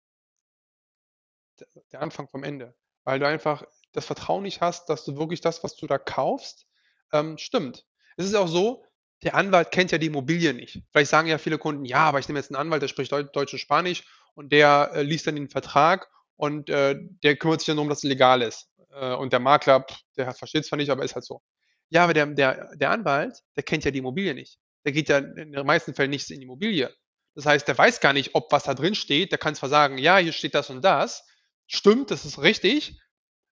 der 1.91 2.01
Anfang 2.01 2.27
vom 2.27 2.43
Ende. 2.43 2.75
Weil 3.03 3.19
du 3.19 3.27
einfach 3.27 3.63
das 3.93 4.05
Vertrauen 4.05 4.43
nicht 4.43 4.61
hast, 4.61 4.89
dass 4.89 5.05
du 5.05 5.17
wirklich 5.17 5.41
das, 5.41 5.63
was 5.63 5.75
du 5.75 5.87
da 5.87 5.97
kaufst, 5.97 6.65
ähm, 7.13 7.37
stimmt. 7.37 7.85
Es 8.17 8.25
ist 8.25 8.35
auch 8.35 8.47
so, 8.47 8.83
der 9.23 9.35
Anwalt 9.35 9.71
kennt 9.71 9.91
ja 9.91 9.97
die 9.97 10.07
Immobilie 10.07 10.53
nicht. 10.53 10.81
Vielleicht 10.91 11.09
sagen 11.09 11.27
ja 11.27 11.37
viele 11.37 11.57
Kunden, 11.57 11.85
ja, 11.85 11.99
aber 11.99 12.19
ich 12.19 12.27
nehme 12.27 12.39
jetzt 12.39 12.51
einen 12.51 12.59
Anwalt, 12.59 12.81
der 12.81 12.87
spricht 12.87 13.11
Deutsch 13.11 13.53
und 13.53 13.59
Spanisch 13.59 14.03
und 14.33 14.51
der 14.51 14.91
äh, 14.93 15.01
liest 15.03 15.27
dann 15.27 15.35
den 15.35 15.49
Vertrag 15.49 16.09
und 16.35 16.69
äh, 16.69 16.95
der 17.23 17.37
kümmert 17.37 17.61
sich 17.61 17.67
dann 17.67 17.77
darum, 17.77 17.89
dass 17.89 17.99
es 17.99 18.03
legal 18.03 18.41
ist. 18.41 18.69
Äh, 18.91 19.13
und 19.13 19.33
der 19.33 19.39
Makler, 19.39 19.81
pff, 19.81 19.99
der 20.17 20.33
versteht 20.33 20.61
es 20.61 20.67
zwar 20.67 20.77
nicht, 20.77 20.89
aber 20.89 21.03
ist 21.03 21.15
halt 21.15 21.25
so. 21.25 21.41
Ja, 21.89 22.03
aber 22.03 22.13
der, 22.13 22.25
der, 22.27 22.75
der 22.75 22.91
Anwalt, 22.91 23.39
der 23.55 23.63
kennt 23.63 23.85
ja 23.85 23.91
die 23.91 23.99
Immobilie 23.99 24.33
nicht. 24.33 24.59
Der 24.83 24.91
geht 24.91 25.09
ja 25.09 25.19
in 25.19 25.51
den 25.51 25.65
meisten 25.65 25.93
Fällen 25.93 26.11
nicht 26.11 26.29
in 26.29 26.39
die 26.39 26.45
Immobilie. 26.45 26.93
Das 27.35 27.45
heißt, 27.45 27.67
der 27.67 27.77
weiß 27.77 27.99
gar 27.99 28.13
nicht, 28.13 28.33
ob 28.33 28.51
was 28.51 28.63
da 28.63 28.73
drin 28.73 28.95
steht. 28.95 29.31
Der 29.31 29.37
kann 29.37 29.55
zwar 29.55 29.69
sagen, 29.69 29.97
ja, 29.97 30.17
hier 30.17 30.31
steht 30.31 30.55
das 30.55 30.69
und 30.69 30.83
das. 30.83 31.25
Stimmt, 31.67 32.11
das 32.11 32.25
ist 32.25 32.41
richtig. 32.41 32.99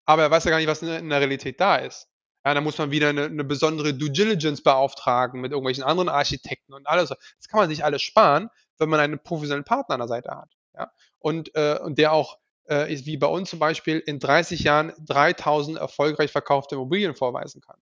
Aber 0.05 0.23
er 0.23 0.31
weiß 0.31 0.45
ja 0.45 0.51
gar 0.51 0.59
nicht, 0.59 0.67
was 0.67 0.83
in 0.83 1.09
der 1.09 1.21
Realität 1.21 1.61
da 1.61 1.77
ist. 1.77 2.09
Ja, 2.45 2.55
da 2.55 2.61
muss 2.61 2.77
man 2.79 2.91
wieder 2.91 3.11
eine, 3.11 3.27
eine, 3.27 3.45
besondere 3.45 3.95
Due 3.95 4.11
Diligence 4.11 4.63
beauftragen 4.63 5.41
mit 5.41 5.53
irgendwelchen 5.53 5.85
anderen 5.85 6.09
Architekten 6.09 6.75
und 6.75 6.89
alles. 6.89 7.11
Das 7.11 7.49
kann 7.49 7.61
man 7.61 7.69
sich 7.69 7.85
alles 7.85 8.03
sparen, 8.03 8.49
wenn 8.79 8.89
man 8.89 8.99
einen 8.99 9.23
professionellen 9.23 9.65
Partner 9.65 9.95
an 9.95 10.01
der 10.01 10.09
Seite 10.09 10.31
hat. 10.33 10.53
Ja? 10.75 10.91
Und, 11.21 11.55
äh, 11.55 11.79
und 11.81 11.99
der 11.99 12.13
auch 12.13 12.39
äh, 12.69 12.93
ist 12.93 13.07
wie 13.07 13.17
bei 13.17 13.29
uns 13.29 13.51
zum 13.51 13.61
Beispiel 13.61 13.99
in 13.99 14.19
30 14.19 14.61
Jahren 14.65 14.93
3000 15.07 15.79
erfolgreich 15.79 16.33
verkaufte 16.33 16.75
Immobilien 16.75 17.15
vorweisen 17.15 17.61
kann. 17.61 17.79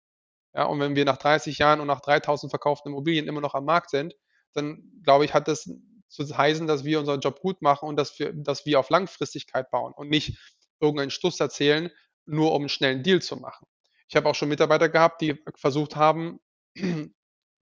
Ja, 0.55 0.65
und 0.65 0.81
wenn 0.81 0.97
wir 0.97 1.05
nach 1.05 1.17
30 1.17 1.59
Jahren 1.59 1.81
und 1.81 1.87
nach 1.87 2.01
3000 2.01 2.51
verkauften 2.51 2.91
Immobilien 2.91 3.29
immer 3.29 3.41
noch 3.41 3.55
am 3.55 3.65
Markt 3.65 3.91
sind, 3.91 4.15
dann 4.53 4.83
glaube 5.05 5.25
ich, 5.25 5.33
hat 5.33 5.49
das 5.49 5.71
zu 6.11 6.37
heißen, 6.37 6.67
dass 6.67 6.85
wir 6.85 6.99
unseren 6.99 7.21
Job 7.21 7.41
gut 7.41 7.63
machen 7.63 7.89
und 7.89 7.97
dass 7.97 8.19
wir, 8.19 8.33
dass 8.33 8.67
wir 8.67 8.79
auf 8.79 8.91
Langfristigkeit 8.91 9.71
bauen 9.71 9.93
und 9.95 10.09
nicht 10.09 10.39
irgendeinen 10.81 11.11
Stuss 11.11 11.41
erzählen, 11.41 11.91
nur 12.27 12.53
um 12.53 12.63
einen 12.63 12.69
schnellen 12.69 13.03
Deal 13.03 13.23
zu 13.23 13.37
machen. 13.37 13.67
Ich 14.09 14.17
habe 14.17 14.29
auch 14.29 14.35
schon 14.35 14.49
Mitarbeiter 14.49 14.89
gehabt, 14.89 15.21
die 15.21 15.41
versucht 15.57 15.97
haben, 15.97 16.41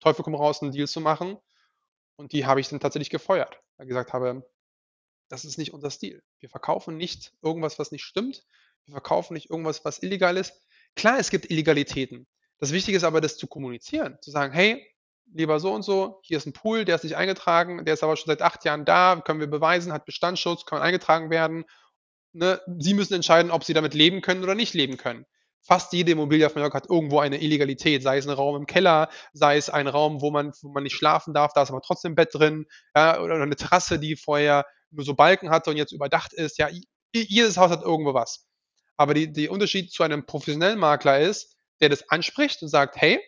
Teufel 0.00 0.22
komm 0.22 0.34
raus, 0.34 0.62
einen 0.62 0.72
Deal 0.72 0.86
zu 0.86 1.00
machen. 1.00 1.38
Und 2.16 2.32
die 2.32 2.46
habe 2.46 2.60
ich 2.60 2.68
dann 2.68 2.80
tatsächlich 2.80 3.10
gefeuert, 3.10 3.60
weil 3.76 3.86
ich 3.86 3.88
gesagt 3.88 4.12
habe, 4.12 4.48
das 5.28 5.44
ist 5.44 5.58
nicht 5.58 5.74
unser 5.74 5.90
Stil. 5.90 6.22
Wir 6.38 6.48
verkaufen 6.48 6.96
nicht 6.96 7.32
irgendwas, 7.42 7.78
was 7.78 7.90
nicht 7.90 8.04
stimmt. 8.04 8.44
Wir 8.84 8.92
verkaufen 8.92 9.34
nicht 9.34 9.50
irgendwas, 9.50 9.84
was 9.84 10.02
illegal 10.02 10.36
ist. 10.36 10.62
Klar, 10.94 11.18
es 11.18 11.30
gibt 11.30 11.50
Illegalitäten. 11.50 12.26
Das 12.58 12.72
Wichtige 12.72 12.96
ist 12.96 13.04
aber, 13.04 13.20
das 13.20 13.36
zu 13.36 13.48
kommunizieren. 13.48 14.16
Zu 14.22 14.30
sagen, 14.30 14.52
hey, 14.52 14.86
lieber 15.32 15.60
so 15.60 15.72
und 15.72 15.82
so, 15.82 16.20
hier 16.22 16.38
ist 16.38 16.46
ein 16.46 16.52
Pool, 16.52 16.84
der 16.84 16.96
ist 16.96 17.04
nicht 17.04 17.16
eingetragen, 17.16 17.84
der 17.84 17.94
ist 17.94 18.02
aber 18.02 18.16
schon 18.16 18.28
seit 18.28 18.42
acht 18.42 18.64
Jahren 18.64 18.84
da, 18.84 19.20
können 19.24 19.40
wir 19.40 19.46
beweisen, 19.46 19.92
hat 19.92 20.04
Bestandsschutz, 20.04 20.64
kann 20.64 20.82
eingetragen 20.82 21.30
werden. 21.30 21.64
Ne? 22.32 22.60
Sie 22.78 22.94
müssen 22.94 23.14
entscheiden, 23.14 23.50
ob 23.50 23.64
Sie 23.64 23.74
damit 23.74 23.94
leben 23.94 24.20
können 24.20 24.42
oder 24.42 24.54
nicht 24.54 24.74
leben 24.74 24.96
können. 24.96 25.26
Fast 25.62 25.92
jede 25.92 26.12
Immobilie 26.12 26.46
auf 26.46 26.54
Mallorca 26.54 26.76
hat 26.76 26.88
irgendwo 26.88 27.18
eine 27.18 27.40
Illegalität, 27.40 28.02
sei 28.02 28.18
es 28.18 28.26
ein 28.26 28.32
Raum 28.32 28.56
im 28.56 28.66
Keller, 28.66 29.08
sei 29.32 29.56
es 29.56 29.68
ein 29.68 29.88
Raum, 29.88 30.20
wo 30.20 30.30
man, 30.30 30.52
wo 30.62 30.68
man 30.68 30.84
nicht 30.84 30.94
schlafen 30.94 31.34
darf, 31.34 31.52
da 31.54 31.62
ist 31.62 31.70
aber 31.70 31.82
trotzdem 31.82 32.14
Bett 32.14 32.32
drin, 32.32 32.66
ja, 32.94 33.20
oder 33.20 33.34
eine 33.34 33.56
Terrasse, 33.56 33.98
die 33.98 34.14
vorher 34.14 34.64
nur 34.90 35.04
so 35.04 35.14
Balken 35.14 35.50
hatte 35.50 35.70
und 35.70 35.76
jetzt 35.76 35.92
überdacht 35.92 36.32
ist. 36.32 36.58
Ja, 36.58 36.68
jedes 37.12 37.56
Haus 37.56 37.70
hat 37.70 37.82
irgendwo 37.82 38.14
was. 38.14 38.46
Aber 38.96 39.14
die, 39.14 39.32
der 39.32 39.50
Unterschied 39.50 39.90
zu 39.90 40.04
einem 40.04 40.24
professionellen 40.24 40.78
Makler 40.78 41.18
ist, 41.18 41.56
der 41.80 41.88
das 41.88 42.08
anspricht 42.10 42.62
und 42.62 42.68
sagt, 42.68 42.96
hey, 42.96 43.20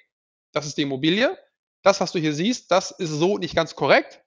das 0.52 0.66
ist 0.66 0.78
die 0.78 0.82
Immobilie, 0.82 1.36
das, 1.82 2.00
was 2.00 2.12
du 2.12 2.18
hier 2.18 2.32
siehst, 2.32 2.70
das 2.70 2.90
ist 2.90 3.10
so 3.10 3.38
nicht 3.38 3.54
ganz 3.54 3.74
korrekt, 3.74 4.22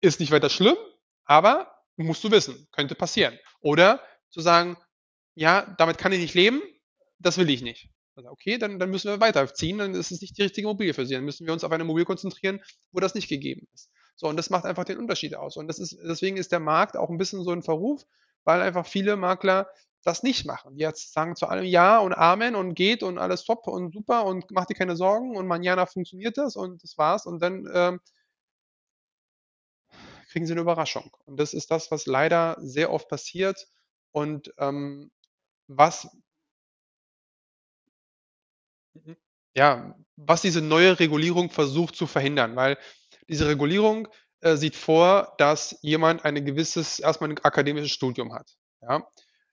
ist 0.00 0.20
nicht 0.20 0.30
weiter 0.30 0.50
schlimm, 0.50 0.76
aber 1.24 1.72
musst 1.96 2.22
du 2.24 2.30
wissen, 2.30 2.68
könnte 2.72 2.94
passieren. 2.94 3.38
Oder 3.60 4.00
zu 4.30 4.40
sagen, 4.40 4.76
ja, 5.34 5.74
damit 5.78 5.98
kann 5.98 6.12
ich 6.12 6.20
nicht 6.20 6.34
leben, 6.34 6.62
das 7.18 7.38
will 7.38 7.50
ich 7.50 7.62
nicht. 7.62 7.90
Also 8.14 8.30
okay, 8.30 8.58
dann, 8.58 8.78
dann 8.78 8.90
müssen 8.90 9.10
wir 9.10 9.20
weiterziehen, 9.20 9.78
dann 9.78 9.94
ist 9.94 10.10
es 10.10 10.20
nicht 10.20 10.36
die 10.36 10.42
richtige 10.42 10.66
Immobilie 10.66 10.92
für 10.92 11.06
Sie. 11.06 11.14
Dann 11.14 11.24
müssen 11.24 11.46
wir 11.46 11.52
uns 11.52 11.62
auf 11.62 11.70
eine 11.70 11.84
Immobilie 11.84 12.04
konzentrieren, 12.04 12.60
wo 12.90 12.98
das 12.98 13.14
nicht 13.14 13.28
gegeben 13.28 13.68
ist. 13.72 13.90
So, 14.16 14.26
und 14.26 14.36
das 14.36 14.50
macht 14.50 14.64
einfach 14.64 14.84
den 14.84 14.98
Unterschied 14.98 15.36
aus. 15.36 15.56
Und 15.56 15.68
das 15.68 15.78
ist, 15.78 15.96
deswegen 16.02 16.36
ist 16.36 16.50
der 16.50 16.58
Markt 16.58 16.96
auch 16.96 17.10
ein 17.10 17.18
bisschen 17.18 17.44
so 17.44 17.52
ein 17.52 17.62
Verruf, 17.62 18.04
weil 18.42 18.60
einfach 18.60 18.86
viele 18.86 19.16
Makler 19.16 19.68
das 20.04 20.22
nicht 20.22 20.46
machen. 20.46 20.76
Die 20.76 20.82
jetzt 20.82 21.12
sagen 21.12 21.36
zu 21.36 21.46
allem 21.46 21.64
Ja 21.64 21.98
und 21.98 22.12
Amen 22.14 22.54
und 22.54 22.74
geht 22.74 23.02
und 23.02 23.18
alles 23.18 23.44
top 23.44 23.66
und 23.66 23.92
super 23.92 24.24
und 24.24 24.50
mach 24.50 24.66
dir 24.66 24.74
keine 24.74 24.96
Sorgen 24.96 25.36
und 25.36 25.46
manjana 25.46 25.86
funktioniert 25.86 26.38
das 26.38 26.56
und 26.56 26.82
das 26.82 26.96
war's. 26.98 27.26
Und 27.26 27.40
dann 27.40 27.68
ähm, 27.72 28.00
kriegen 30.30 30.46
sie 30.46 30.52
eine 30.52 30.60
Überraschung. 30.60 31.16
Und 31.24 31.38
das 31.38 31.54
ist 31.54 31.70
das, 31.70 31.90
was 31.90 32.06
leider 32.06 32.56
sehr 32.60 32.92
oft 32.92 33.08
passiert 33.08 33.66
und 34.12 34.52
ähm, 34.58 35.10
was 35.66 36.08
ja, 39.54 39.94
was 40.16 40.42
diese 40.42 40.62
neue 40.62 40.98
Regulierung 41.00 41.50
versucht 41.50 41.96
zu 41.96 42.06
verhindern, 42.06 42.56
weil 42.56 42.78
diese 43.28 43.48
Regulierung 43.48 44.08
äh, 44.40 44.56
sieht 44.56 44.76
vor, 44.76 45.34
dass 45.38 45.78
jemand 45.82 46.24
ein 46.24 46.44
gewisses, 46.44 47.00
erstmal 47.00 47.30
ein 47.30 47.38
akademisches 47.38 47.90
Studium 47.90 48.34
hat. 48.34 48.56
Ja? 48.82 49.06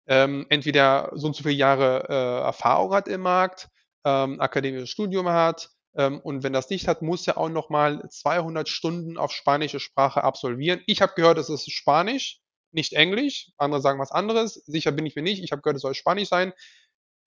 Ähm, 0.06 0.46
entweder 0.50 1.10
so 1.14 1.28
und 1.28 1.36
so 1.36 1.42
viele 1.42 1.54
Jahre 1.54 2.06
äh, 2.08 2.44
Erfahrung 2.44 2.92
hat 2.92 3.08
im 3.08 3.22
Markt, 3.22 3.68
ähm, 4.04 4.40
akademisches 4.40 4.90
Studium 4.90 5.28
hat, 5.28 5.70
ähm, 5.96 6.20
und 6.20 6.42
wenn 6.42 6.52
das 6.52 6.70
nicht 6.70 6.88
hat, 6.88 7.02
muss 7.02 7.26
er 7.26 7.38
auch 7.38 7.48
nochmal 7.48 8.02
200 8.08 8.68
Stunden 8.68 9.16
auf 9.16 9.32
spanische 9.32 9.80
Sprache 9.80 10.24
absolvieren. 10.24 10.80
Ich 10.86 11.02
habe 11.02 11.12
gehört, 11.14 11.38
es 11.38 11.48
ist 11.48 11.70
Spanisch, 11.70 12.40
nicht 12.72 12.94
Englisch. 12.94 13.50
Andere 13.56 13.80
sagen 13.80 14.00
was 14.00 14.10
anderes. 14.10 14.54
Sicher 14.66 14.92
bin 14.92 15.06
ich 15.06 15.14
mir 15.14 15.22
nicht. 15.22 15.42
Ich 15.42 15.52
habe 15.52 15.62
gehört, 15.62 15.76
es 15.76 15.82
soll 15.82 15.94
Spanisch 15.94 16.28
sein. 16.28 16.52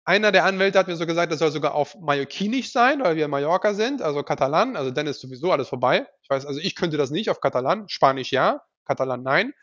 Einer 0.03 0.31
der 0.31 0.45
Anwälte 0.45 0.77
hat 0.77 0.87
mir 0.87 0.95
so 0.95 1.05
gesagt, 1.05 1.31
das 1.31 1.39
soll 1.39 1.51
sogar 1.51 1.73
auf 1.73 1.95
Mallorquinisch 1.99 2.71
sein, 2.71 3.01
weil 3.03 3.15
wir 3.15 3.25
in 3.25 3.31
Mallorca 3.31 3.73
sind, 3.73 4.01
also 4.01 4.21
Katalan. 4.23 4.75
Also 4.75 4.91
dann 4.91 5.07
ist 5.07 5.19
sowieso 5.19 5.51
alles 5.51 5.69
vorbei. 5.69 6.07
Ich 6.21 6.29
weiß, 6.29 6.45
also 6.45 6.59
ich 6.59 6.75
könnte 6.75 6.97
das 6.97 7.11
nicht 7.11 7.29
auf 7.29 7.41
Katalan. 7.41 7.87
Spanisch 7.89 8.31
ja, 8.31 8.61
Katalan 8.85 9.23
nein. 9.23 9.53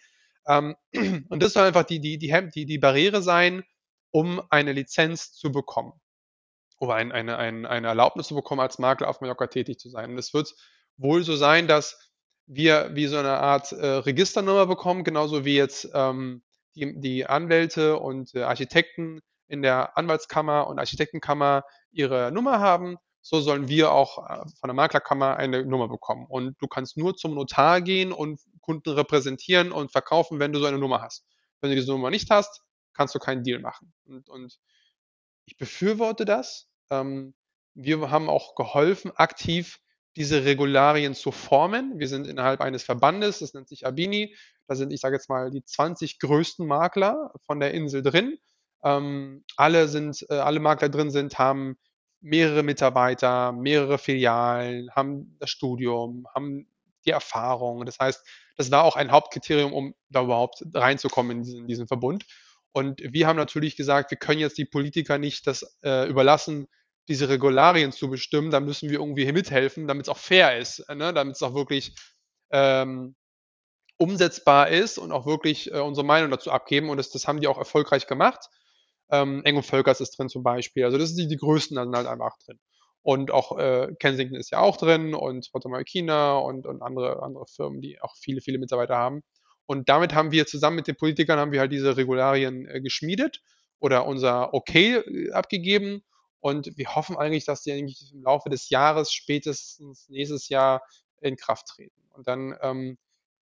Ähm, 0.47 0.77
und 1.29 1.43
das 1.43 1.53
soll 1.53 1.65
einfach 1.65 1.85
die, 1.85 2.01
die, 2.01 2.19
die, 2.19 2.33
die, 2.55 2.67
die 2.67 2.79
Barriere 2.79 3.23
sein, 3.23 3.63
um 4.11 4.43
eine 4.51 4.73
Lizenz 4.73 5.33
zu 5.33 5.53
bekommen. 5.53 5.93
Oder 6.79 6.95
ein, 6.95 7.13
eine, 7.13 7.39
ein, 7.39 7.67
eine 7.67 7.89
Erlaubnis 7.89 8.29
zu 8.29 8.35
bekommen, 8.35 8.61
als 8.61 8.79
Makler 8.79 9.09
auf 9.09 9.21
Mallorca 9.21 9.47
tätig 9.47 9.79
zu 9.79 9.89
sein. 9.89 10.11
Und 10.11 10.19
es 10.19 10.35
wird 10.35 10.55
wohl 10.97 11.23
so 11.23 11.37
sein, 11.37 11.69
dass 11.69 12.13
wir 12.47 12.91
wie 12.95 13.07
so 13.07 13.19
eine 13.19 13.39
Art 13.39 13.73
äh, 13.73 13.87
Registernummer 13.87 14.67
bekommen, 14.67 15.05
genauso 15.05 15.45
wie 15.45 15.57
jetzt 15.57 15.89
ähm, 15.95 16.43
die, 16.75 17.01
die 17.01 17.27
Anwälte 17.27 17.99
und 17.99 18.35
äh, 18.35 18.43
Architekten 18.43 19.21
in 19.49 19.63
der 19.63 19.97
Anwaltskammer 19.97 20.67
und 20.67 20.79
Architektenkammer 20.79 21.65
ihre 21.93 22.33
Nummer 22.33 22.59
haben, 22.59 22.97
so 23.21 23.41
sollen 23.41 23.69
wir 23.69 23.93
auch 23.93 24.29
äh, 24.29 24.45
von 24.59 24.69
der 24.69 24.75
Maklerkammer 24.75 25.37
eine 25.37 25.65
Nummer 25.65 25.89
bekommen. 25.89 26.27
Und 26.29 26.57
du 26.61 26.67
kannst 26.67 26.97
nur 26.97 27.15
zum 27.15 27.35
Notar 27.35 27.81
gehen 27.81 28.13
und 28.13 28.41
Kunden 28.63 28.91
repräsentieren 28.91 29.73
und 29.73 29.93
verkaufen, 29.93 30.39
wenn 30.39 30.53
du 30.53 30.59
so 30.59 30.67
eine 30.67 30.79
Nummer 30.79 31.03
hast. 31.03 31.27
Wenn 31.61 31.71
du 31.71 31.77
diese 31.77 31.93
Nummer 31.93 32.11
nicht 32.11 32.31
hast, 32.31 32.63
kannst 32.95 33.15
du 33.15 33.19
keinen 33.19 33.45
Deal 33.45 33.61
machen. 33.61 33.93
Und, 34.05 34.29
und 34.29 34.59
ich 35.45 35.57
befürworte 35.57 36.25
das. 36.25 36.69
Ähm, 36.91 37.35
wir 37.75 38.11
haben 38.11 38.29
auch 38.29 38.55
geholfen, 38.55 39.13
aktiv 39.17 39.81
diese 40.17 40.45
Regularien 40.45 41.15
zu 41.15 41.33
formen. 41.33 41.99
Wir 41.99 42.09
sind 42.09 42.27
innerhalb 42.27 42.61
eines 42.61 42.83
Verbandes, 42.83 43.39
das 43.39 43.55
nennt 43.55 43.69
sich 43.69 43.87
Abini. 43.87 44.37
Da 44.67 44.75
sind, 44.75 44.93
ich 44.93 45.01
sage 45.01 45.17
jetzt 45.17 45.29
mal, 45.29 45.51
die 45.51 45.65
20 45.65 46.19
größten 46.19 46.67
Makler 46.67 47.33
von 47.47 47.61
der 47.61 47.73
Insel 47.73 48.03
drin. 48.03 48.39
Ähm, 48.85 49.45
alle 49.57 49.89
sind, 49.89 50.27
äh, 50.29 50.35
alle 50.35 50.61
Makler 50.61 50.89
drin 50.89 51.11
sind, 51.11 51.39
haben 51.39 51.79
mehrere 52.21 52.63
Mitarbeiter, 52.63 53.53
mehrere 53.53 53.99
Filialen, 53.99 54.91
haben 54.93 55.37
das 55.41 55.51
Studium, 55.51 56.27
haben 56.35 56.69
die 57.05 57.11
Erfahrung. 57.11 57.85
Das 57.87 57.99
heißt, 57.99 58.25
das 58.57 58.71
war 58.71 58.85
auch 58.85 58.97
ein 58.97 59.11
Hauptkriterium, 59.11 59.73
um 59.73 59.95
da 60.09 60.23
überhaupt 60.23 60.63
reinzukommen 60.75 61.39
in 61.39 61.43
diesen, 61.43 61.61
in 61.61 61.67
diesen 61.69 61.87
Verbund. 61.87 62.25
Und 62.73 63.01
wir 63.03 63.27
haben 63.27 63.37
natürlich 63.37 63.77
gesagt, 63.77 64.11
wir 64.11 64.19
können 64.19 64.41
jetzt 64.41 64.59
die 64.59 64.65
Politiker 64.65 65.19
nicht 65.19 65.47
das 65.47 65.77
äh, 65.83 66.09
überlassen, 66.09 66.69
diese 67.09 67.29
Regularien 67.29 67.93
zu 67.93 68.09
bestimmen. 68.09 68.51
Da 68.51 68.61
müssen 68.61 68.89
wir 68.89 68.99
irgendwie 68.99 69.31
mithelfen, 69.31 69.87
damit 69.87 70.07
es 70.07 70.09
auch 70.09 70.19
fair 70.19 70.59
ist, 70.59 70.89
ne? 70.89 71.13
damit 71.13 71.37
es 71.37 71.43
auch 71.43 71.55
wirklich 71.55 71.95
ähm, 72.51 73.15
umsetzbar 73.99 74.69
ist 74.69 74.99
und 74.99 75.13
auch 75.13 75.27
wirklich 75.27 75.73
äh, 75.73 75.79
unsere 75.79 76.07
Meinung 76.07 76.31
dazu 76.31 76.51
abgeben. 76.51 76.89
Und 76.89 76.97
das, 76.97 77.11
das 77.11 77.29
haben 77.29 77.41
die 77.41 77.47
auch 77.47 77.59
erfolgreich 77.59 78.07
gemacht. 78.07 78.49
Ähm, 79.11 79.45
Eng 79.45 79.63
Völkers 79.63 80.01
ist 80.01 80.19
drin 80.19 80.29
zum 80.29 80.43
Beispiel. 80.43 80.85
Also 80.85 80.97
das 80.97 81.11
sind 81.11 81.19
die, 81.19 81.29
die 81.29 81.37
größten 81.37 81.77
dann 81.77 81.95
halt 81.95 82.07
einfach 82.07 82.39
drin. 82.39 82.59
Und 83.03 83.33
auch 83.33 83.59
äh, 83.59 83.95
Kensington 83.99 84.39
ist 84.39 84.51
ja 84.51 84.61
auch 84.61 84.77
drin 84.77 85.15
und 85.15 85.51
Potomac 85.51 85.85
China 85.87 86.39
und, 86.39 86.67
und 86.67 86.83
andere, 86.83 87.23
andere 87.23 87.47
Firmen, 87.47 87.81
die 87.81 88.01
auch 88.01 88.15
viele, 88.17 88.41
viele 88.41 88.59
Mitarbeiter 88.59 88.97
haben. 88.97 89.23
Und 89.67 89.89
damit 89.89 90.15
haben 90.15 90.31
wir 90.31 90.47
zusammen 90.47 90.77
mit 90.77 90.87
den 90.87 90.97
Politikern 90.97 91.39
haben 91.39 91.53
wir 91.53 91.61
halt 91.61 91.73
diese 91.73 91.97
Regularien 91.97 92.67
äh, 92.69 92.81
geschmiedet 92.81 93.43
oder 93.81 94.07
unser 94.07 94.55
Okay 94.55 94.97
äh, 94.97 95.33
abgegeben. 95.33 96.03
Und 96.41 96.77
wir 96.77 96.95
hoffen 96.95 97.17
eigentlich, 97.17 97.45
dass 97.45 97.63
die 97.63 97.73
eigentlich 97.73 98.13
im 98.13 98.23
Laufe 98.23 98.49
des 98.49 98.69
Jahres 98.71 99.13
spätestens 99.13 100.09
nächstes 100.09 100.49
Jahr 100.49 100.83
in 101.21 101.37
Kraft 101.37 101.69
treten. 101.69 102.03
Und 102.11 102.29
dann 102.29 102.57
ähm, 102.63 102.99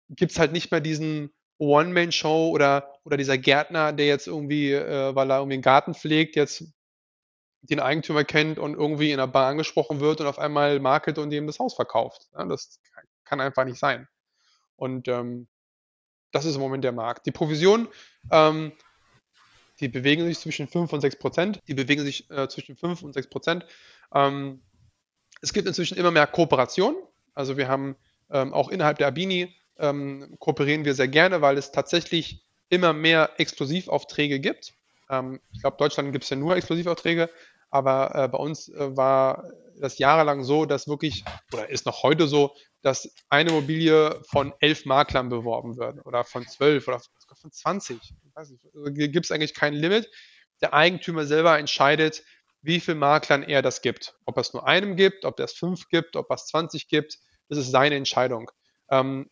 gibt 0.09 0.31
es 0.31 0.39
halt 0.39 0.51
nicht 0.51 0.71
mehr 0.71 0.81
diesen 0.81 1.31
One-Man-Show 1.57 2.49
oder, 2.49 2.93
oder 3.03 3.17
dieser 3.17 3.37
Gärtner, 3.37 3.93
der 3.93 4.07
jetzt 4.07 4.27
irgendwie, 4.27 4.73
äh, 4.73 5.15
weil 5.15 5.31
er 5.31 5.37
irgendwie 5.37 5.55
einen 5.55 5.61
Garten 5.61 5.93
pflegt, 5.93 6.35
jetzt 6.35 6.65
den 7.61 7.79
Eigentümer 7.79 8.23
kennt 8.23 8.59
und 8.59 8.73
irgendwie 8.73 9.11
in 9.11 9.17
der 9.17 9.27
Bar 9.27 9.47
angesprochen 9.47 9.99
wird 9.99 10.21
und 10.21 10.27
auf 10.27 10.39
einmal 10.39 10.79
market 10.79 11.17
und 11.17 11.31
ihm 11.31 11.47
das 11.47 11.59
Haus 11.59 11.75
verkauft. 11.75 12.29
Ja, 12.33 12.43
das 12.45 12.79
kann 13.23 13.39
einfach 13.39 13.65
nicht 13.65 13.79
sein. 13.79 14.07
Und 14.75 15.07
ähm, 15.07 15.47
das 16.31 16.45
ist 16.45 16.55
im 16.55 16.61
Moment 16.61 16.83
der 16.83 16.91
Markt. 16.91 17.25
Die 17.25 17.31
Provision, 17.31 17.87
ähm, 18.31 18.71
die 19.79 19.87
bewegen 19.87 20.25
sich 20.25 20.39
zwischen 20.39 20.67
5 20.67 20.91
und 20.93 21.01
6 21.01 21.17
Prozent. 21.17 21.59
Die 21.67 21.73
bewegen 21.73 22.03
sich 22.03 22.29
äh, 22.31 22.47
zwischen 22.47 22.75
5 22.75 23.03
und 23.03 23.13
6 23.13 23.27
Prozent. 23.29 23.65
Ähm, 24.13 24.61
es 25.41 25.53
gibt 25.53 25.67
inzwischen 25.67 25.97
immer 25.97 26.11
mehr 26.11 26.27
Kooperation. 26.27 26.95
Also 27.33 27.57
wir 27.57 27.67
haben 27.67 27.95
ähm, 28.29 28.53
auch 28.53 28.69
innerhalb 28.69 28.97
der 28.97 29.07
Abini 29.07 29.53
ähm, 29.77 30.35
kooperieren 30.39 30.85
wir 30.85 30.93
sehr 30.93 31.07
gerne, 31.07 31.41
weil 31.41 31.57
es 31.57 31.71
tatsächlich 31.71 32.45
immer 32.69 32.93
mehr 32.93 33.31
Exklusivaufträge 33.37 34.39
gibt. 34.39 34.73
Ähm, 35.09 35.41
ich 35.51 35.61
glaube, 35.61 35.77
Deutschland 35.77 36.11
gibt 36.11 36.23
es 36.23 36.29
ja 36.29 36.37
nur 36.37 36.55
Exklusivaufträge, 36.55 37.29
aber 37.71 38.13
äh, 38.13 38.27
bei 38.27 38.37
uns 38.37 38.69
äh, 38.69 38.95
war 38.95 39.49
das 39.79 39.97
jahrelang 39.97 40.43
so, 40.43 40.65
dass 40.65 40.87
wirklich, 40.87 41.23
oder 41.53 41.69
ist 41.69 41.85
noch 41.85 42.03
heute 42.03 42.27
so, 42.27 42.55
dass 42.81 43.09
eine 43.29 43.49
Immobilie 43.49 44.21
von 44.29 44.53
elf 44.59 44.85
Maklern 44.85 45.29
beworben 45.29 45.77
wird 45.77 46.05
oder 46.05 46.23
von 46.23 46.47
zwölf 46.47 46.87
oder 46.87 47.01
von 47.39 47.51
20. 47.51 47.97
Also 48.35 48.55
gibt 48.91 49.25
es 49.25 49.31
eigentlich 49.31 49.53
kein 49.53 49.73
Limit. 49.73 50.09
Der 50.61 50.73
Eigentümer 50.73 51.25
selber 51.25 51.57
entscheidet, 51.57 52.23
wie 52.61 52.79
viel 52.79 52.95
Maklern 52.95 53.43
er 53.43 53.61
das 53.61 53.81
gibt. 53.81 54.15
Ob 54.25 54.37
es 54.37 54.53
nur 54.53 54.67
einem 54.67 54.95
gibt, 54.95 55.25
ob 55.25 55.39
es 55.39 55.53
fünf 55.53 55.87
gibt, 55.89 56.15
ob 56.15 56.29
es 56.31 56.47
20 56.47 56.87
gibt, 56.87 57.17
das 57.49 57.57
ist 57.57 57.71
seine 57.71 57.95
Entscheidung. 57.95 58.51
Ähm, 58.89 59.29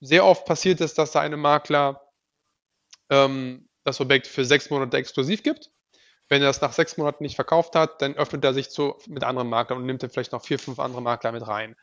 sehr 0.00 0.24
oft 0.24 0.46
passiert 0.46 0.80
es, 0.80 0.94
dass 0.94 1.12
da 1.12 1.20
eine 1.20 1.36
Makler 1.36 2.00
ähm, 3.10 3.68
das 3.84 4.00
Objekt 4.00 4.26
für 4.26 4.44
sechs 4.44 4.70
Monate 4.70 4.96
exklusiv 4.96 5.42
gibt. 5.42 5.70
Wenn 6.30 6.42
er 6.42 6.48
das 6.48 6.60
nach 6.60 6.72
sechs 6.72 6.96
Monaten 6.96 7.24
nicht 7.24 7.34
verkauft 7.34 7.74
hat, 7.74 8.00
dann 8.00 8.14
öffnet 8.14 8.44
er 8.44 8.54
sich 8.54 8.70
zu, 8.70 8.94
mit 9.08 9.24
anderen 9.24 9.48
Maklern 9.48 9.80
und 9.80 9.86
nimmt 9.86 10.02
dann 10.02 10.10
vielleicht 10.10 10.30
noch 10.30 10.44
vier, 10.44 10.60
fünf 10.60 10.78
andere 10.78 11.02
Makler 11.02 11.32
mit 11.32 11.46
rein. 11.46 11.74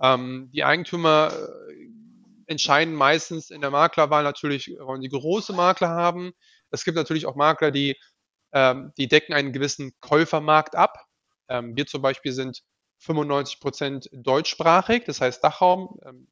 Ähm, 0.00 0.50
die 0.54 0.64
Eigentümer 0.64 1.30
äh, 1.32 1.86
entscheiden 2.46 2.94
meistens 2.94 3.50
in 3.50 3.60
der 3.60 3.70
Maklerwahl 3.70 4.24
natürlich, 4.24 4.68
wollen 4.80 5.02
die 5.02 5.10
große 5.10 5.52
Makler 5.52 5.90
haben. 5.90 6.32
Es 6.70 6.84
gibt 6.84 6.96
natürlich 6.96 7.26
auch 7.26 7.36
Makler, 7.36 7.70
die, 7.70 7.96
ähm, 8.52 8.92
die 8.96 9.06
decken 9.06 9.34
einen 9.34 9.52
gewissen 9.52 9.92
Käufermarkt 10.00 10.74
ab. 10.76 11.04
Ähm, 11.48 11.76
wir 11.76 11.86
zum 11.86 12.00
Beispiel 12.00 12.32
sind 12.32 12.62
95 13.00 13.60
Prozent 13.60 14.08
deutschsprachig, 14.12 15.04
das 15.04 15.20
heißt 15.20 15.44
Dachraum. 15.44 16.00
Ähm, 16.06 16.26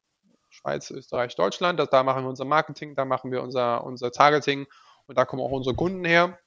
Schweiz, 0.49 0.89
Österreich, 0.89 1.35
Deutschland. 1.35 1.79
Das, 1.79 1.91
da 1.91 2.01
machen 2.01 2.23
wir 2.23 2.29
unser 2.29 2.45
Marketing, 2.45 2.95
da 2.95 3.05
machen 3.05 3.31
wir 3.31 3.43
unser, 3.43 3.83
unser 3.83 4.11
Targeting 4.11 4.65
und 5.05 5.17
da 5.17 5.25
kommen 5.25 5.43
auch 5.43 5.51
unsere 5.51 5.75
Kunden 5.75 6.03
her. 6.03 6.39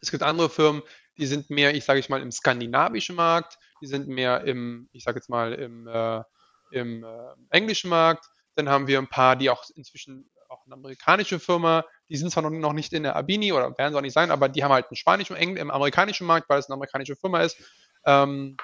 Es 0.00 0.10
gibt 0.10 0.22
andere 0.22 0.50
Firmen, 0.50 0.82
die 1.18 1.26
sind 1.26 1.50
mehr, 1.50 1.74
ich 1.74 1.84
sage 1.84 2.00
ich 2.00 2.08
mal, 2.08 2.20
im 2.20 2.30
skandinavischen 2.30 3.16
Markt, 3.16 3.58
die 3.80 3.86
sind 3.86 4.08
mehr 4.08 4.44
im, 4.44 4.88
ich 4.92 5.04
sage 5.04 5.18
jetzt 5.18 5.28
mal, 5.28 5.52
im, 5.52 5.86
äh, 5.86 6.22
im 6.70 7.04
äh, 7.04 7.08
englischen 7.50 7.90
Markt. 7.90 8.26
Dann 8.54 8.68
haben 8.68 8.86
wir 8.86 8.98
ein 8.98 9.08
paar, 9.08 9.36
die 9.36 9.50
auch 9.50 9.64
inzwischen 9.74 10.30
auch 10.48 10.64
eine 10.64 10.74
amerikanische 10.74 11.38
Firma, 11.38 11.84
die 12.08 12.16
sind 12.16 12.30
zwar 12.30 12.48
noch 12.48 12.72
nicht 12.72 12.92
in 12.92 13.02
der 13.02 13.16
Abini 13.16 13.52
oder 13.52 13.76
werden 13.76 13.92
sie 13.92 13.98
auch 13.98 14.02
nicht 14.02 14.12
sein, 14.12 14.30
aber 14.30 14.48
die 14.48 14.62
haben 14.62 14.72
halt 14.72 14.86
einen 14.86 14.96
spanischen, 14.96 15.36
im 15.36 15.70
amerikanischen 15.70 16.26
Markt, 16.26 16.48
weil 16.48 16.58
es 16.58 16.68
eine 16.68 16.74
amerikanische 16.74 17.16
Firma 17.16 17.42
ist. 17.42 17.56
Ähm, 18.04 18.56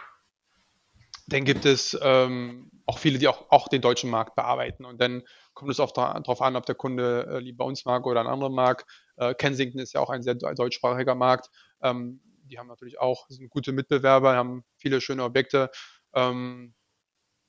dann 1.26 1.44
gibt 1.44 1.64
es 1.64 1.98
ähm, 2.02 2.70
auch 2.86 2.98
viele, 2.98 3.18
die 3.18 3.28
auch, 3.28 3.50
auch 3.50 3.68
den 3.68 3.80
deutschen 3.80 4.10
Markt 4.10 4.34
bearbeiten. 4.34 4.84
Und 4.84 5.00
dann 5.00 5.22
kommt 5.54 5.70
es 5.70 5.80
oft 5.80 5.96
darauf 5.96 6.42
an, 6.42 6.56
ob 6.56 6.66
der 6.66 6.74
Kunde 6.74 7.26
äh, 7.28 7.38
lieber 7.38 7.64
uns 7.64 7.84
mag 7.84 8.06
oder 8.06 8.20
einen 8.20 8.28
anderen 8.28 8.54
mag. 8.54 8.84
Äh, 9.30 9.34
Kensington 9.34 9.80
ist 9.80 9.92
ja 9.94 10.00
auch 10.00 10.10
ein 10.10 10.22
sehr 10.22 10.34
deutschsprachiger 10.34 11.14
Markt. 11.14 11.50
Ähm, 11.82 12.20
die 12.44 12.58
haben 12.58 12.68
natürlich 12.68 13.00
auch, 13.00 13.26
sind 13.28 13.50
gute 13.50 13.72
Mitbewerber, 13.72 14.34
haben 14.34 14.64
viele 14.76 15.00
schöne 15.00 15.24
Objekte 15.24 15.70
ähm, 16.14 16.74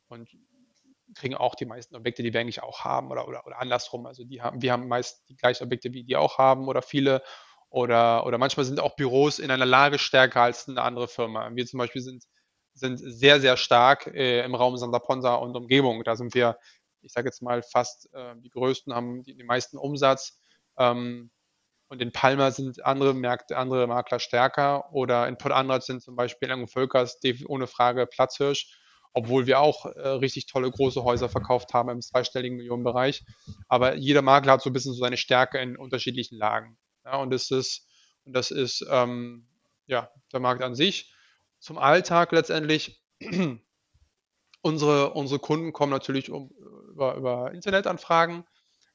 und 0.07 0.29
kriegen 1.15 1.35
auch 1.35 1.55
die 1.55 1.65
meisten 1.65 1.95
Objekte, 1.95 2.23
die 2.23 2.33
wir 2.33 2.39
eigentlich 2.39 2.63
auch 2.63 2.83
haben 2.83 3.11
oder, 3.11 3.27
oder, 3.27 3.45
oder 3.45 3.59
andersrum. 3.59 4.05
Also 4.05 4.23
die 4.23 4.41
haben, 4.41 4.61
wir 4.61 4.71
haben 4.71 4.87
meist 4.87 5.29
die 5.29 5.35
gleichen 5.35 5.63
Objekte, 5.63 5.93
wie 5.93 6.03
die 6.03 6.15
auch 6.15 6.37
haben 6.37 6.67
oder 6.67 6.81
viele. 6.81 7.21
Oder, 7.69 8.27
oder 8.27 8.37
manchmal 8.37 8.65
sind 8.65 8.79
auch 8.79 8.95
Büros 8.95 9.39
in 9.39 9.49
einer 9.49 9.65
Lage 9.65 9.97
stärker 9.97 10.41
als 10.43 10.67
eine 10.69 10.81
andere 10.83 11.07
Firma. 11.07 11.49
Wir 11.55 11.65
zum 11.65 11.79
Beispiel 11.79 12.03
sind 12.03 12.23
sind 12.73 12.97
sehr, 12.97 13.39
sehr 13.39 13.57
stark 13.57 14.07
äh, 14.07 14.43
im 14.43 14.55
Raum 14.55 14.77
Santa 14.77 14.99
Ponsa 14.99 15.35
und 15.35 15.55
Umgebung. 15.55 16.03
Da 16.03 16.15
sind 16.15 16.33
wir, 16.33 16.57
ich 17.01 17.13
sage 17.13 17.27
jetzt 17.27 17.41
mal, 17.41 17.61
fast 17.61 18.11
äh, 18.13 18.35
die 18.37 18.49
größten, 18.49 18.93
haben 18.93 19.23
den 19.23 19.45
meisten 19.45 19.77
Umsatz. 19.77 20.39
Ähm, 20.77 21.31
und 21.93 22.01
in 22.01 22.11
Palma 22.11 22.49
sind 22.49 22.83
andere 22.83 23.13
Märkte, 23.13 23.55
andere 23.55 23.85
Makler 23.85 24.19
stärker. 24.19 24.91
Oder 24.93 25.27
in 25.27 25.37
Port 25.37 25.53
Andrart 25.53 25.83
sind 25.83 26.01
zum 26.01 26.15
Beispiel 26.15 26.49
Lang 26.49 26.67
Völkers 26.67 27.19
ohne 27.45 27.67
Frage 27.67 28.07
Platzhirsch, 28.07 28.75
obwohl 29.13 29.45
wir 29.45 29.59
auch 29.59 29.85
äh, 29.85 30.07
richtig 30.07 30.47
tolle 30.47 30.71
große 30.71 31.03
Häuser 31.03 31.29
verkauft 31.29 31.75
haben 31.75 31.89
im 31.89 32.01
zweistelligen 32.01 32.57
Millionenbereich. 32.57 33.23
Aber 33.67 33.93
jeder 33.93 34.23
Makler 34.23 34.53
hat 34.53 34.63
so 34.63 34.71
ein 34.71 34.73
bisschen 34.73 34.93
so 34.93 34.99
seine 35.01 35.17
Stärke 35.17 35.59
in 35.59 35.77
unterschiedlichen 35.77 36.39
Lagen. 36.39 36.79
Ja, 37.05 37.17
und 37.17 37.29
das 37.29 37.51
ist, 37.51 37.87
und 38.25 38.33
das 38.33 38.49
ist 38.49 38.83
ähm, 38.89 39.45
ja, 39.85 40.09
der 40.31 40.39
Markt 40.39 40.63
an 40.63 40.73
sich 40.73 41.13
zum 41.59 41.77
Alltag 41.77 42.31
letztendlich. 42.31 43.03
unsere, 44.63 45.13
unsere 45.13 45.39
Kunden 45.39 45.73
kommen 45.73 45.91
natürlich 45.91 46.31
um, 46.31 46.49
über, 46.89 47.15
über 47.15 47.51
Internetanfragen. 47.51 48.45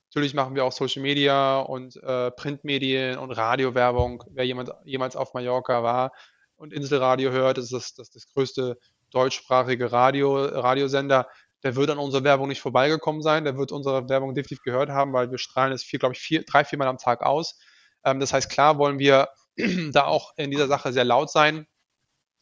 Natürlich 0.09 0.33
machen 0.35 0.55
wir 0.55 0.65
auch 0.65 0.73
Social 0.73 1.03
Media 1.03 1.61
und 1.61 1.97
äh, 2.03 2.31
Printmedien 2.31 3.19
und 3.19 3.31
Radiowerbung. 3.31 4.25
Wer 4.31 4.47
jemand, 4.47 4.71
jemals 4.85 5.17
auf 5.17 5.35
Mallorca 5.35 5.83
war 5.83 6.13
und 6.57 6.73
Inselradio 6.73 7.31
hört, 7.31 7.59
ist 7.59 7.73
das, 7.73 7.93
das, 7.95 8.11
größte 8.33 8.79
deutschsprachige 9.11 9.93
Radio, 9.93 10.45
Radiosender. 10.45 11.29
Der 11.63 11.77
wird 11.77 11.91
an 11.91 11.99
unserer 11.99 12.25
Werbung 12.25 12.49
nicht 12.49 12.61
vorbeigekommen 12.61 13.21
sein. 13.21 13.45
Der 13.45 13.59
wird 13.59 13.71
unsere 13.71 14.09
Werbung 14.09 14.35
definitiv 14.35 14.63
gehört 14.63 14.89
haben, 14.89 15.13
weil 15.13 15.31
wir 15.31 15.39
strahlen 15.39 15.73
es, 15.73 15.83
vier, 15.83 15.99
glaube 15.99 16.15
ich, 16.15 16.21
vier, 16.21 16.43
drei, 16.45 16.65
viermal 16.65 16.89
am 16.89 16.99
Tag 16.99 17.23
aus. 17.23 17.59
Ähm, 18.05 18.19
das 18.19 18.33
heißt, 18.33 18.51
klar 18.51 18.79
wollen 18.79 18.99
wir 18.99 19.29
da 19.93 20.05
auch 20.05 20.33
in 20.37 20.51
dieser 20.51 20.69
Sache 20.69 20.93
sehr 20.93 21.05
laut 21.05 21.31
sein 21.31 21.67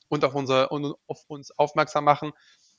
und 0.09 0.25
auf, 0.25 0.35
unsere, 0.35 0.69
und 0.69 0.95
auf 1.07 1.25
uns 1.29 1.51
aufmerksam 1.59 2.05
machen. 2.05 2.33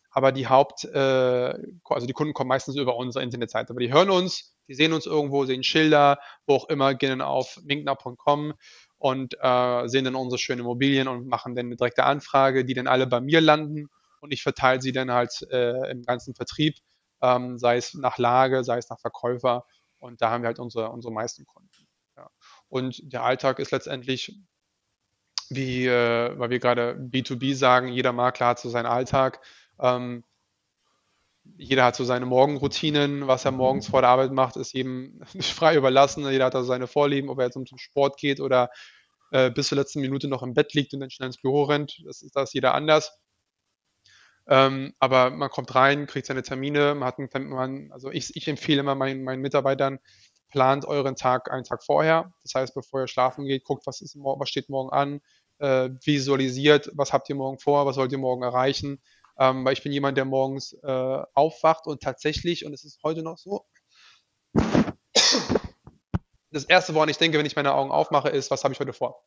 Aber 0.09 0.31
die 0.31 0.47
Haupt, 0.47 0.85
äh, 0.85 1.53
also 1.83 2.07
die 2.07 2.13
Kunden 2.13 2.33
kommen 2.33 2.47
meistens 2.47 2.75
über 2.75 2.95
unsere 2.95 3.23
Internetseite, 3.23 3.71
aber 3.71 3.79
die 3.79 3.91
hören 3.91 4.09
uns, 4.09 4.55
die 4.67 4.73
sehen 4.73 4.93
uns 4.93 5.05
irgendwo, 5.05 5.45
sehen 5.45 5.63
Schilder, 5.63 6.19
wo 6.45 6.55
auch 6.55 6.69
immer, 6.69 6.95
gehen 6.95 7.21
auf 7.21 7.59
linkner.com 7.63 8.53
und 8.97 9.35
äh, 9.39 9.87
sehen 9.87 10.05
dann 10.05 10.15
unsere 10.15 10.39
schönen 10.39 10.61
Immobilien 10.61 11.07
und 11.07 11.27
machen 11.27 11.55
dann 11.55 11.67
eine 11.67 11.75
direkte 11.75 12.03
Anfrage, 12.03 12.65
die 12.65 12.73
dann 12.73 12.87
alle 12.87 13.07
bei 13.07 13.21
mir 13.21 13.41
landen 13.41 13.89
und 14.21 14.31
ich 14.31 14.43
verteile 14.43 14.81
sie 14.81 14.91
dann 14.91 15.11
halt 15.11 15.47
äh, 15.51 15.91
im 15.91 16.03
ganzen 16.03 16.33
Vertrieb, 16.35 16.75
ähm, 17.21 17.57
sei 17.57 17.77
es 17.77 17.93
nach 17.93 18.17
Lage, 18.17 18.63
sei 18.63 18.77
es 18.77 18.89
nach 18.89 18.99
Verkäufer 18.99 19.65
und 19.99 20.21
da 20.21 20.31
haben 20.31 20.43
wir 20.43 20.47
halt 20.47 20.59
unsere, 20.59 20.89
unsere 20.89 21.13
meisten 21.13 21.45
Kunden. 21.45 21.87
Ja. 22.15 22.29
Und 22.69 22.99
der 23.03 23.23
Alltag 23.23 23.59
ist 23.59 23.71
letztendlich 23.71 24.35
wie, 25.49 25.87
äh, 25.87 26.37
weil 26.37 26.49
wir 26.49 26.59
gerade 26.59 26.93
B2B 26.93 27.55
sagen, 27.55 27.87
jeder 27.87 28.11
Makler 28.11 28.47
hat 28.47 28.59
so 28.59 28.69
seinen 28.69 28.85
Alltag. 28.85 29.39
Ähm, 29.79 30.23
jeder 31.57 31.85
hat 31.85 31.95
so 31.95 32.03
seine 32.03 32.25
Morgenroutinen, 32.25 33.27
was 33.27 33.45
er 33.45 33.51
morgens 33.51 33.87
vor 33.87 34.01
der 34.01 34.09
Arbeit 34.09 34.31
macht, 34.31 34.57
ist 34.57 34.73
jedem 34.73 35.21
frei 35.41 35.75
überlassen. 35.75 36.29
Jeder 36.29 36.45
hat 36.45 36.53
da 36.53 36.63
seine 36.63 36.87
Vorlieben, 36.87 37.29
ob 37.29 37.39
er 37.39 37.45
jetzt 37.45 37.55
um 37.55 37.65
zum 37.65 37.77
Sport 37.77 38.17
geht 38.17 38.39
oder 38.39 38.69
äh, 39.31 39.49
bis 39.51 39.69
zur 39.69 39.77
letzten 39.77 40.01
Minute 40.01 40.27
noch 40.27 40.43
im 40.43 40.53
Bett 40.53 40.73
liegt 40.73 40.93
und 40.93 40.99
dann 40.99 41.09
schnell 41.09 41.27
ins 41.27 41.41
Büro 41.41 41.63
rennt. 41.63 42.01
Das 42.05 42.21
ist 42.21 42.35
das 42.35 42.53
jeder 42.53 42.73
anders. 42.73 43.17
Ähm, 44.47 44.93
aber 44.99 45.29
man 45.29 45.49
kommt 45.49 45.75
rein, 45.75 46.07
kriegt 46.07 46.27
seine 46.27 46.41
Termine, 46.41 46.95
man 46.95 47.07
hat 47.07 47.19
einen, 47.19 47.49
man, 47.49 47.91
also 47.91 48.11
ich, 48.11 48.35
ich 48.35 48.47
empfehle 48.47 48.79
immer 48.79 48.95
meinen, 48.95 49.23
meinen 49.23 49.41
Mitarbeitern, 49.41 49.99
plant 50.49 50.85
euren 50.85 51.15
Tag 51.15 51.51
einen 51.51 51.65
Tag 51.65 51.83
vorher. 51.83 52.33
Das 52.43 52.53
heißt, 52.55 52.73
bevor 52.73 53.01
ihr 53.01 53.07
schlafen 53.07 53.45
geht, 53.45 53.65
guckt, 53.65 53.85
was, 53.85 54.01
ist, 54.01 54.15
was 54.15 54.49
steht 54.49 54.69
morgen 54.69 54.89
an, 54.91 55.19
äh, 55.59 55.89
visualisiert, 56.03 56.91
was 56.93 57.11
habt 57.11 57.29
ihr 57.29 57.35
morgen 57.35 57.59
vor, 57.59 57.85
was 57.85 57.97
wollt 57.97 58.11
ihr 58.13 58.17
morgen 58.17 58.43
erreichen. 58.43 59.01
Ähm, 59.39 59.63
weil 59.65 59.73
ich 59.73 59.83
bin 59.83 59.91
jemand, 59.91 60.17
der 60.17 60.25
morgens 60.25 60.73
äh, 60.83 61.23
aufwacht 61.33 61.87
und 61.87 62.01
tatsächlich, 62.01 62.65
und 62.65 62.73
es 62.73 62.83
ist 62.83 62.99
heute 63.03 63.21
noch 63.23 63.37
so, 63.37 63.65
das 66.51 66.63
Erste, 66.65 66.95
woran 66.95 67.09
ich 67.09 67.17
denke, 67.17 67.37
wenn 67.37 67.45
ich 67.45 67.55
meine 67.55 67.73
Augen 67.73 67.91
aufmache, 67.91 68.29
ist, 68.29 68.49
was 68.51 68.63
habe 68.63 68.73
ich 68.73 68.79
heute 68.79 68.93
vor? 68.93 69.23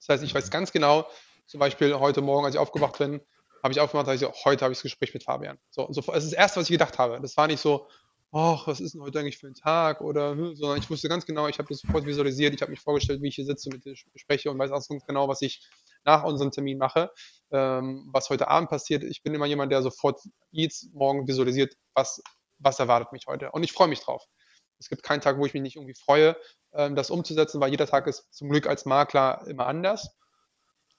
Das 0.00 0.08
heißt, 0.08 0.24
ich 0.24 0.34
weiß 0.34 0.50
ganz 0.50 0.72
genau, 0.72 1.06
zum 1.46 1.60
Beispiel 1.60 1.94
heute 1.94 2.20
Morgen, 2.20 2.44
als 2.44 2.54
ich 2.54 2.60
aufgewacht 2.60 2.98
bin, 2.98 3.20
habe 3.62 3.72
ich 3.72 3.80
aufgemacht, 3.80 4.06
habe 4.06 4.14
ich 4.14 4.20
so, 4.20 4.32
heute 4.44 4.64
habe 4.64 4.72
ich 4.72 4.78
das 4.78 4.82
Gespräch 4.82 5.14
mit 5.14 5.24
Fabian. 5.24 5.58
So, 5.70 5.86
so, 5.90 6.00
das 6.00 6.24
ist 6.24 6.32
das 6.32 6.38
Erste, 6.38 6.60
was 6.60 6.66
ich 6.66 6.72
gedacht 6.72 6.98
habe. 6.98 7.20
Das 7.20 7.36
war 7.36 7.46
nicht 7.46 7.60
so, 7.60 7.88
ach, 8.32 8.66
was 8.66 8.80
ist 8.80 8.94
denn 8.94 9.02
heute 9.02 9.20
eigentlich 9.20 9.38
für 9.38 9.46
ein 9.46 9.54
Tag? 9.54 10.00
Oder, 10.00 10.32
hm, 10.32 10.56
sondern 10.56 10.78
ich 10.78 10.90
wusste 10.90 11.08
ganz 11.08 11.26
genau, 11.26 11.48
ich 11.48 11.58
habe 11.58 11.68
das 11.68 11.80
sofort 11.80 12.06
visualisiert, 12.06 12.54
ich 12.54 12.62
habe 12.62 12.70
mich 12.70 12.80
vorgestellt, 12.80 13.22
wie 13.22 13.28
ich 13.28 13.36
hier 13.36 13.44
sitze, 13.44 13.70
mit 13.70 13.84
dir 13.84 13.94
spreche 14.16 14.50
und 14.50 14.58
weiß 14.58 14.70
auch 14.70 14.86
ganz 14.88 15.06
genau, 15.06 15.28
was 15.28 15.42
ich 15.42 15.66
nach 16.04 16.24
unserem 16.24 16.50
Termin 16.50 16.78
mache, 16.78 17.10
ähm, 17.50 18.08
was 18.12 18.30
heute 18.30 18.48
Abend 18.48 18.70
passiert. 18.70 19.02
Ich 19.04 19.22
bin 19.22 19.34
immer 19.34 19.46
jemand, 19.46 19.72
der 19.72 19.82
sofort 19.82 20.20
jetzt 20.50 20.92
morgen 20.94 21.26
visualisiert, 21.26 21.74
was, 21.94 22.22
was 22.58 22.78
erwartet 22.78 23.12
mich 23.12 23.26
heute. 23.26 23.50
Und 23.52 23.62
ich 23.62 23.72
freue 23.72 23.88
mich 23.88 24.00
drauf. 24.00 24.24
Es 24.78 24.88
gibt 24.88 25.02
keinen 25.02 25.20
Tag, 25.20 25.38
wo 25.38 25.46
ich 25.46 25.54
mich 25.54 25.62
nicht 25.62 25.76
irgendwie 25.76 25.94
freue, 25.94 26.36
ähm, 26.74 26.94
das 26.94 27.10
umzusetzen, 27.10 27.60
weil 27.60 27.70
jeder 27.70 27.86
Tag 27.86 28.06
ist 28.06 28.32
zum 28.32 28.48
Glück 28.50 28.66
als 28.66 28.84
Makler 28.84 29.44
immer 29.48 29.66
anders. 29.66 30.16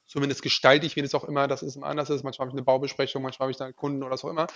Zumindest 0.07 0.41
gestalte 0.41 0.85
ich, 0.85 0.95
wie 0.95 1.01
das 1.01 1.13
auch 1.15 1.25
immer, 1.25 1.47
dass 1.47 1.61
es 1.61 1.75
immer 1.75 1.87
anders 1.87 2.09
ist. 2.09 2.23
Manchmal 2.23 2.47
habe 2.47 2.51
ich 2.51 2.59
eine 2.59 2.63
Baubesprechung, 2.63 3.21
manchmal 3.21 3.45
habe 3.45 3.51
ich 3.51 3.57
da 3.57 3.71
Kunden 3.73 4.01
oder 4.01 4.11
was 4.11 4.23
auch 4.23 4.29
immer. 4.29 4.47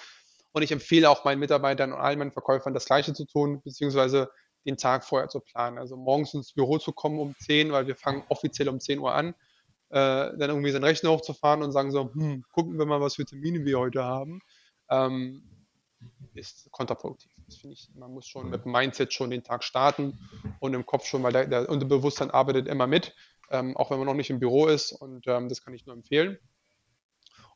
Und 0.53 0.63
ich 0.63 0.71
empfehle 0.71 1.09
auch 1.09 1.23
meinen 1.23 1.39
Mitarbeitern 1.39 1.93
und 1.93 1.99
allen 1.99 2.19
meinen 2.19 2.31
Verkäufern 2.31 2.73
das 2.73 2.85
Gleiche 2.85 3.13
zu 3.13 3.25
tun, 3.25 3.61
beziehungsweise 3.63 4.29
den 4.65 4.77
Tag 4.77 5.03
vorher 5.03 5.29
zu 5.29 5.39
planen. 5.39 5.77
Also 5.77 5.95
morgens 5.95 6.33
ins 6.33 6.53
Büro 6.53 6.77
zu 6.77 6.91
kommen 6.91 7.19
um 7.19 7.35
10, 7.39 7.71
weil 7.71 7.87
wir 7.87 7.95
fangen 7.95 8.23
offiziell 8.29 8.69
um 8.69 8.79
10 8.79 8.99
Uhr 8.99 9.13
an, 9.13 9.29
äh, 9.89 9.93
dann 9.93 10.49
irgendwie 10.49 10.71
seinen 10.71 10.83
Rechner 10.83 11.11
hochzufahren 11.11 11.63
und 11.63 11.71
sagen 11.71 11.91
so, 11.91 12.13
hm, 12.13 12.43
gucken 12.51 12.77
wir 12.77 12.85
mal, 12.85 13.01
was 13.01 13.15
für 13.15 13.25
Termine 13.25 13.65
wir 13.65 13.79
heute 13.79 14.03
haben, 14.03 14.41
ähm, 14.89 15.43
ist 16.33 16.69
kontraproduktiv. 16.71 17.31
Das 17.45 17.57
finde 17.57 17.73
ich, 17.73 17.89
man 17.95 18.11
muss 18.11 18.27
schon 18.27 18.49
mit 18.49 18.65
dem 18.65 18.71
Mindset 18.71 19.13
schon 19.13 19.29
den 19.29 19.43
Tag 19.43 19.63
starten 19.63 20.19
und 20.59 20.73
im 20.73 20.85
Kopf 20.85 21.05
schon, 21.05 21.23
weil 21.23 21.33
der, 21.33 21.47
der 21.47 21.69
Unterbewusstsein 21.69 22.31
arbeitet 22.31 22.67
immer 22.67 22.87
mit, 22.87 23.15
ähm, 23.49 23.75
auch 23.75 23.91
wenn 23.91 23.97
man 23.97 24.07
noch 24.07 24.13
nicht 24.13 24.29
im 24.29 24.39
Büro 24.39 24.67
ist 24.67 24.93
und 24.93 25.27
ähm, 25.27 25.49
das 25.49 25.63
kann 25.63 25.73
ich 25.73 25.85
nur 25.85 25.95
empfehlen. 25.95 26.37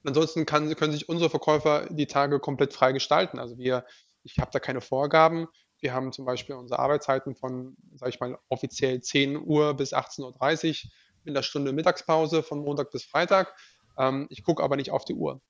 Ansonsten 0.05 0.45
kann, 0.45 0.73
können 0.75 0.93
sich 0.93 1.09
unsere 1.09 1.29
Verkäufer 1.29 1.87
die 1.89 2.07
Tage 2.07 2.39
komplett 2.39 2.73
frei 2.73 2.91
gestalten. 2.91 3.39
Also 3.39 3.57
wir, 3.57 3.85
ich 4.23 4.37
habe 4.39 4.51
da 4.51 4.59
keine 4.59 4.81
Vorgaben. 4.81 5.47
Wir 5.79 5.93
haben 5.93 6.11
zum 6.11 6.25
Beispiel 6.25 6.55
unsere 6.55 6.79
Arbeitszeiten 6.79 7.35
von, 7.35 7.75
sage 7.95 8.11
ich 8.11 8.19
mal, 8.19 8.37
offiziell 8.49 9.01
10 9.01 9.37
Uhr 9.37 9.73
bis 9.73 9.93
18.30 9.93 10.85
Uhr 10.85 10.91
in 11.25 11.33
der 11.33 11.41
Stunde 11.41 11.73
Mittagspause 11.73 12.43
von 12.43 12.59
Montag 12.59 12.91
bis 12.91 13.03
Freitag. 13.03 13.53
Ähm, 13.97 14.27
ich 14.29 14.43
gucke 14.43 14.63
aber 14.63 14.75
nicht 14.75 14.91
auf 14.91 15.05
die 15.05 15.15
Uhr. 15.15 15.41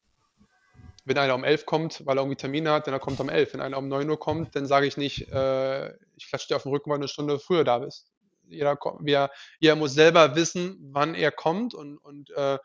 Wenn 1.03 1.17
einer 1.17 1.35
um 1.35 1.43
11 1.43 1.65
kommt, 1.65 2.05
weil 2.05 2.17
er 2.17 2.21
irgendwie 2.21 2.37
Termine 2.37 2.71
hat, 2.71 2.87
dann 2.87 2.93
er 2.93 2.99
kommt 2.99 3.19
um 3.19 3.29
11. 3.29 3.53
Wenn 3.53 3.61
einer 3.61 3.77
um 3.77 3.87
9 3.87 4.09
Uhr 4.09 4.19
kommt, 4.19 4.55
dann 4.55 4.65
sage 4.65 4.87
ich 4.87 4.97
nicht, 4.97 5.31
äh, 5.31 5.89
ich 6.15 6.27
klatsche 6.29 6.47
dir 6.47 6.55
auf 6.55 6.63
den 6.63 6.71
Rücken, 6.71 6.89
weil 6.89 6.97
du 6.97 7.03
eine 7.03 7.07
Stunde 7.07 7.39
früher 7.39 7.63
da 7.63 7.79
bist. 7.79 8.11
Jeder, 8.47 8.77
jeder, 9.03 9.31
jeder 9.59 9.75
muss 9.75 9.93
selber 9.93 10.35
wissen, 10.35 10.77
wann 10.91 11.15
er 11.15 11.31
kommt 11.31 11.73
und, 11.73 11.97
und 11.97 12.29
äh, 12.31 12.57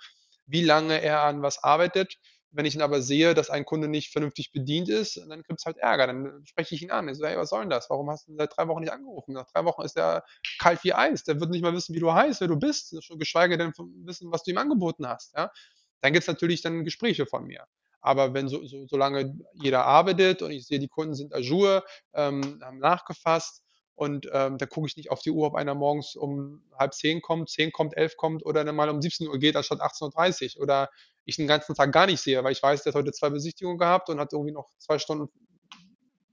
wie 0.51 0.62
lange 0.64 1.01
er 1.01 1.22
an 1.22 1.42
was 1.42 1.62
arbeitet. 1.62 2.16
Wenn 2.53 2.64
ich 2.64 2.74
ihn 2.74 2.82
aber 2.82 3.01
sehe, 3.01 3.34
dass 3.34 3.48
ein 3.48 3.64
Kunde 3.64 3.86
nicht 3.86 4.11
vernünftig 4.11 4.51
bedient 4.51 4.88
ist, 4.88 5.16
dann 5.16 5.42
gibt 5.42 5.61
es 5.61 5.66
halt 5.66 5.76
Ärger. 5.76 6.09
Dann 6.09 6.42
spreche 6.44 6.74
ich 6.74 6.82
ihn 6.82 6.90
an. 6.90 7.09
Ich 7.09 7.16
so, 7.16 7.24
hey, 7.24 7.36
was 7.36 7.51
soll 7.51 7.61
denn 7.61 7.70
das? 7.70 7.88
Warum 7.90 8.11
hast 8.11 8.26
du 8.26 8.34
seit 8.34 8.57
drei 8.57 8.66
Wochen 8.66 8.80
nicht 8.80 8.92
angerufen? 8.92 9.34
Nach 9.34 9.46
drei 9.46 9.64
Wochen 9.64 9.82
ist 9.82 9.96
er 9.96 10.24
kalt 10.59 10.82
wie 10.82 10.92
Eis. 10.92 11.22
Der 11.22 11.38
wird 11.38 11.51
nicht 11.51 11.62
mal 11.62 11.72
wissen, 11.74 11.94
wie 11.94 12.01
du 12.01 12.12
heißt, 12.12 12.40
wer 12.40 12.48
du 12.48 12.57
bist, 12.57 12.96
geschweige 13.11 13.57
denn 13.57 13.72
wissen, 14.05 14.32
was 14.32 14.42
du 14.42 14.51
ihm 14.51 14.59
angeboten 14.59 15.07
hast. 15.07 15.36
Ja? 15.36 15.53
Dann 16.01 16.12
gibt 16.12 16.24
es 16.24 16.28
natürlich 16.28 16.61
dann 16.61 16.84
Gespräche 16.84 17.24
von 17.24 17.44
mir. 17.44 17.66
Aber 18.01 18.34
wenn 18.34 18.48
so, 18.48 18.64
so, 18.64 18.86
solange 18.86 19.34
jeder 19.53 19.84
arbeitet 19.84 20.42
und 20.42 20.51
ich 20.51 20.66
sehe, 20.66 20.78
die 20.78 20.88
Kunden 20.88 21.14
sind 21.14 21.34
ajour, 21.34 21.84
ähm, 22.14 22.61
haben 22.64 22.78
nachgefasst, 22.78 23.62
und 24.01 24.26
ähm, 24.32 24.57
da 24.57 24.64
gucke 24.64 24.86
ich 24.86 24.96
nicht 24.96 25.11
auf 25.11 25.20
die 25.20 25.30
Uhr, 25.30 25.48
ob 25.48 25.55
einer 25.55 25.74
morgens 25.74 26.16
um 26.16 26.62
halb 26.74 26.94
zehn 26.94 27.20
kommt, 27.20 27.51
zehn 27.51 27.70
kommt, 27.70 27.98
elf 27.98 28.16
kommt 28.16 28.46
oder 28.46 28.64
dann 28.64 28.74
mal 28.74 28.88
um 28.88 29.03
17 29.03 29.28
Uhr 29.28 29.38
geht, 29.38 29.57
anstatt 29.57 29.82
18.30 29.82 30.57
Uhr. 30.57 30.62
Oder 30.62 30.88
ich 31.26 31.36
den 31.36 31.46
ganzen 31.46 31.74
Tag 31.74 31.92
gar 31.92 32.07
nicht 32.07 32.22
sehe, 32.22 32.42
weil 32.42 32.53
ich 32.53 32.62
weiß, 32.62 32.82
der 32.82 32.94
hat 32.94 32.98
heute 32.98 33.12
zwei 33.12 33.28
Besichtigungen 33.28 33.76
gehabt 33.76 34.09
und 34.09 34.18
hat 34.18 34.32
irgendwie 34.32 34.55
noch 34.55 34.70
zwei 34.78 34.98
Stunden, 34.98 35.28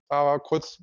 war 0.07 0.39
kurz 0.39 0.81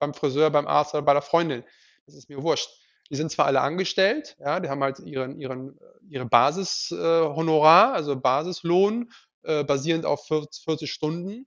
beim 0.00 0.14
Friseur, 0.14 0.50
beim 0.50 0.66
Arzt 0.66 0.94
oder 0.94 1.04
bei 1.04 1.12
der 1.12 1.22
Freundin. 1.22 1.62
Das 2.06 2.16
ist 2.16 2.28
mir 2.28 2.42
wurscht. 2.42 2.70
Die 3.08 3.14
sind 3.14 3.30
zwar 3.30 3.46
alle 3.46 3.60
angestellt, 3.60 4.36
ja, 4.40 4.58
die 4.58 4.68
haben 4.68 4.82
halt 4.82 4.98
ihren, 4.98 5.38
ihren, 5.40 5.78
ihre 6.08 6.26
Basishonorar, 6.26 7.92
äh, 7.92 7.94
also 7.94 8.16
Basislohn, 8.16 9.12
äh, 9.44 9.62
basierend 9.62 10.04
auf 10.04 10.26
40 10.26 10.92
Stunden. 10.92 11.46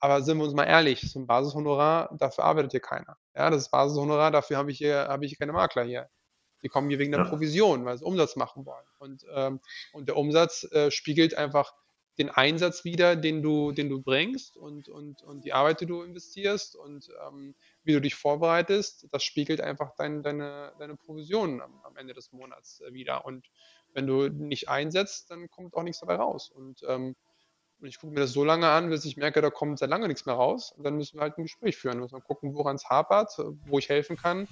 Aber 0.00 0.22
sind 0.22 0.38
wir 0.38 0.44
uns 0.44 0.54
mal 0.54 0.64
ehrlich, 0.64 1.00
so 1.12 1.18
ein 1.18 1.26
Basishonorar, 1.26 2.16
dafür 2.16 2.44
arbeitet 2.44 2.72
hier 2.72 2.80
keiner. 2.80 3.18
Ja, 3.34 3.50
das 3.50 3.64
ist 3.64 3.70
Basishonorar, 3.70 4.30
dafür 4.30 4.56
habe 4.56 4.70
ich 4.70 4.78
hier, 4.78 5.08
habe 5.08 5.26
ich 5.26 5.38
keine 5.38 5.52
Makler 5.52 5.84
hier. 5.84 6.08
Die 6.62 6.68
kommen 6.68 6.88
hier 6.88 6.98
wegen 6.98 7.12
der. 7.12 7.24
Provision, 7.24 7.84
weil 7.84 7.98
sie 7.98 8.04
Umsatz 8.04 8.36
machen 8.36 8.66
wollen. 8.66 8.84
Und, 8.98 9.24
ähm, 9.34 9.60
und 9.92 10.08
der 10.08 10.16
Umsatz 10.16 10.64
äh, 10.72 10.90
spiegelt 10.90 11.34
einfach 11.34 11.74
den 12.18 12.28
Einsatz 12.28 12.84
wieder, 12.84 13.16
den 13.16 13.42
du, 13.42 13.72
den 13.72 13.88
du 13.88 14.02
bringst 14.02 14.56
und, 14.56 14.88
und, 14.88 15.22
und 15.22 15.44
die 15.44 15.52
Arbeit, 15.52 15.80
die 15.80 15.86
du 15.86 16.02
investierst 16.02 16.76
und 16.76 17.08
ähm, 17.26 17.54
wie 17.82 17.92
du 17.92 18.00
dich 18.00 18.14
vorbereitest, 18.14 19.08
das 19.10 19.24
spiegelt 19.24 19.60
einfach 19.60 19.94
dein, 19.96 20.22
deine, 20.22 20.72
deine 20.78 20.96
Provision 20.96 21.62
am, 21.62 21.80
am 21.82 21.96
Ende 21.96 22.12
des 22.12 22.32
Monats 22.32 22.80
äh, 22.80 22.92
wieder. 22.92 23.24
Und 23.24 23.50
wenn 23.94 24.06
du 24.06 24.28
nicht 24.28 24.68
einsetzt, 24.68 25.30
dann 25.30 25.48
kommt 25.48 25.74
auch 25.74 25.82
nichts 25.82 26.00
dabei 26.00 26.16
raus. 26.16 26.50
Und 26.50 26.82
ähm, 26.86 27.16
und 27.80 27.88
ich 27.88 27.98
gucke 27.98 28.12
mir 28.12 28.20
das 28.20 28.32
so 28.32 28.44
lange 28.44 28.68
an, 28.68 28.90
bis 28.90 29.04
ich 29.04 29.16
merke, 29.16 29.40
da 29.40 29.50
kommt 29.50 29.78
sehr 29.78 29.88
lange 29.88 30.08
nichts 30.08 30.26
mehr 30.26 30.34
raus. 30.34 30.72
Und 30.76 30.84
dann 30.84 30.96
müssen 30.96 31.18
wir 31.18 31.22
halt 31.22 31.38
ein 31.38 31.44
Gespräch 31.44 31.76
führen. 31.76 31.98
Müssen 31.98 32.20
gucken, 32.22 32.54
woran 32.54 32.76
es 32.76 32.88
hapert, 32.88 33.32
wo 33.66 33.78
ich 33.78 33.88
helfen 33.88 34.16
kann 34.16 34.48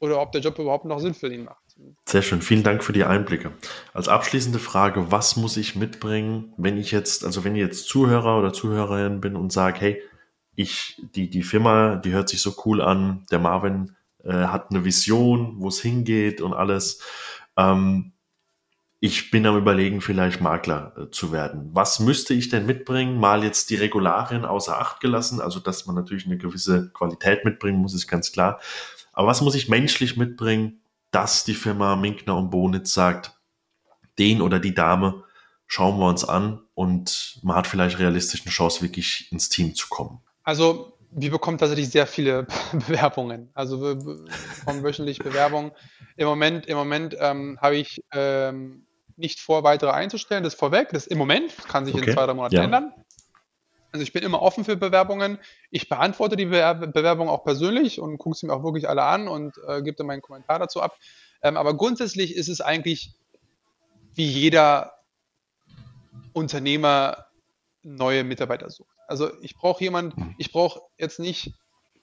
oder 0.00 0.20
ob 0.20 0.32
der 0.32 0.40
Job 0.40 0.58
überhaupt 0.58 0.84
noch 0.84 1.00
Sinn 1.00 1.14
für 1.14 1.32
ihn 1.32 1.44
macht. 1.44 1.62
Sehr 2.06 2.22
schön, 2.22 2.42
vielen 2.42 2.62
Dank 2.62 2.84
für 2.84 2.92
die 2.92 3.04
Einblicke. 3.04 3.52
Als 3.92 4.08
abschließende 4.08 4.58
Frage, 4.58 5.10
was 5.10 5.36
muss 5.36 5.56
ich 5.56 5.76
mitbringen, 5.76 6.52
wenn 6.56 6.76
ich 6.76 6.90
jetzt, 6.90 7.24
also 7.24 7.44
wenn 7.44 7.54
ich 7.54 7.62
jetzt 7.62 7.88
Zuhörer 7.88 8.38
oder 8.38 8.52
Zuhörerin 8.52 9.20
bin 9.20 9.36
und 9.36 9.52
sage, 9.52 9.80
hey, 9.80 10.02
ich, 10.54 11.00
die, 11.14 11.30
die 11.30 11.42
Firma, 11.42 11.96
die 11.96 12.12
hört 12.12 12.28
sich 12.28 12.42
so 12.42 12.54
cool 12.64 12.80
an, 12.80 13.26
der 13.30 13.38
Marvin 13.38 13.96
äh, 14.24 14.32
hat 14.32 14.70
eine 14.70 14.84
Vision, 14.84 15.54
wo 15.58 15.68
es 15.68 15.80
hingeht 15.80 16.40
und 16.40 16.52
alles. 16.52 17.00
Ähm, 17.56 18.12
ich 19.00 19.30
bin 19.30 19.46
am 19.46 19.56
überlegen, 19.56 20.00
vielleicht 20.00 20.40
Makler 20.40 20.92
äh, 20.96 21.10
zu 21.10 21.30
werden. 21.30 21.70
Was 21.72 22.00
müsste 22.00 22.34
ich 22.34 22.48
denn 22.48 22.66
mitbringen? 22.66 23.18
Mal 23.18 23.44
jetzt 23.44 23.70
die 23.70 23.76
Regularien 23.76 24.44
außer 24.44 24.78
Acht 24.78 25.00
gelassen, 25.00 25.40
also 25.40 25.60
dass 25.60 25.86
man 25.86 25.94
natürlich 25.94 26.26
eine 26.26 26.38
gewisse 26.38 26.90
Qualität 26.92 27.44
mitbringen 27.44 27.78
muss, 27.78 27.94
ist 27.94 28.08
ganz 28.08 28.32
klar. 28.32 28.60
Aber 29.12 29.28
was 29.28 29.40
muss 29.40 29.54
ich 29.54 29.68
menschlich 29.68 30.16
mitbringen, 30.16 30.80
dass 31.10 31.44
die 31.44 31.54
Firma 31.54 31.96
Minkner 31.96 32.36
und 32.36 32.50
Bonitz 32.50 32.92
sagt, 32.92 33.32
den 34.18 34.42
oder 34.42 34.58
die 34.58 34.74
Dame 34.74 35.24
schauen 35.66 35.98
wir 35.98 36.06
uns 36.06 36.24
an 36.24 36.60
und 36.74 37.38
man 37.42 37.56
hat 37.56 37.66
vielleicht 37.66 37.98
realistisch 37.98 38.42
eine 38.42 38.50
Chance, 38.50 38.82
wirklich 38.82 39.30
ins 39.30 39.48
Team 39.48 39.74
zu 39.74 39.88
kommen? 39.88 40.20
Also 40.42 40.98
wir 41.10 41.30
bekommen 41.30 41.58
tatsächlich 41.58 41.90
sehr 41.90 42.06
viele 42.06 42.46
Bewerbungen. 42.72 43.50
Also 43.54 43.80
wir 43.80 43.94
bekommen 43.94 44.82
wöchentlich 44.82 45.20
Bewerbungen. 45.20 45.70
Im 46.16 46.26
Moment, 46.26 46.66
im 46.66 46.76
Moment 46.76 47.16
ähm, 47.18 47.58
habe 47.60 47.76
ich 47.76 48.00
ähm, 48.12 48.86
nicht 49.18 49.40
vor, 49.40 49.64
weitere 49.64 49.90
einzustellen. 49.90 50.44
Das 50.44 50.54
ist 50.54 50.58
vorweg. 50.58 50.88
Das 50.90 51.06
ist 51.06 51.12
im 51.12 51.18
Moment. 51.18 51.56
Das 51.56 51.66
kann 51.66 51.84
sich 51.84 51.94
okay. 51.94 52.06
in 52.06 52.12
zwei, 52.14 52.26
drei 52.26 52.34
Monaten 52.34 52.56
ja. 52.56 52.64
ändern. 52.64 52.92
Also 53.90 54.02
ich 54.02 54.12
bin 54.12 54.22
immer 54.22 54.42
offen 54.42 54.64
für 54.64 54.76
Bewerbungen. 54.76 55.38
Ich 55.70 55.88
beantworte 55.88 56.36
die 56.36 56.46
Bewerbung 56.46 57.28
auch 57.28 57.44
persönlich 57.44 58.00
und 58.00 58.18
gucke 58.18 58.36
sie 58.36 58.46
mir 58.46 58.52
auch 58.52 58.62
wirklich 58.62 58.88
alle 58.88 59.02
an 59.02 59.28
und 59.28 59.56
äh, 59.66 59.82
gebe 59.82 59.96
dann 59.96 60.06
meinen 60.06 60.22
Kommentar 60.22 60.58
dazu 60.58 60.82
ab. 60.82 60.96
Ähm, 61.42 61.56
aber 61.56 61.74
grundsätzlich 61.74 62.36
ist 62.36 62.48
es 62.48 62.60
eigentlich 62.60 63.12
wie 64.14 64.26
jeder 64.26 64.94
Unternehmer 66.32 67.26
neue 67.82 68.24
Mitarbeiter 68.24 68.70
sucht. 68.70 68.94
Also 69.06 69.30
ich 69.42 69.56
brauche 69.56 69.82
jemanden, 69.82 70.20
mhm. 70.20 70.34
ich 70.38 70.52
brauche 70.52 70.80
jetzt 70.98 71.18
nicht 71.18 71.54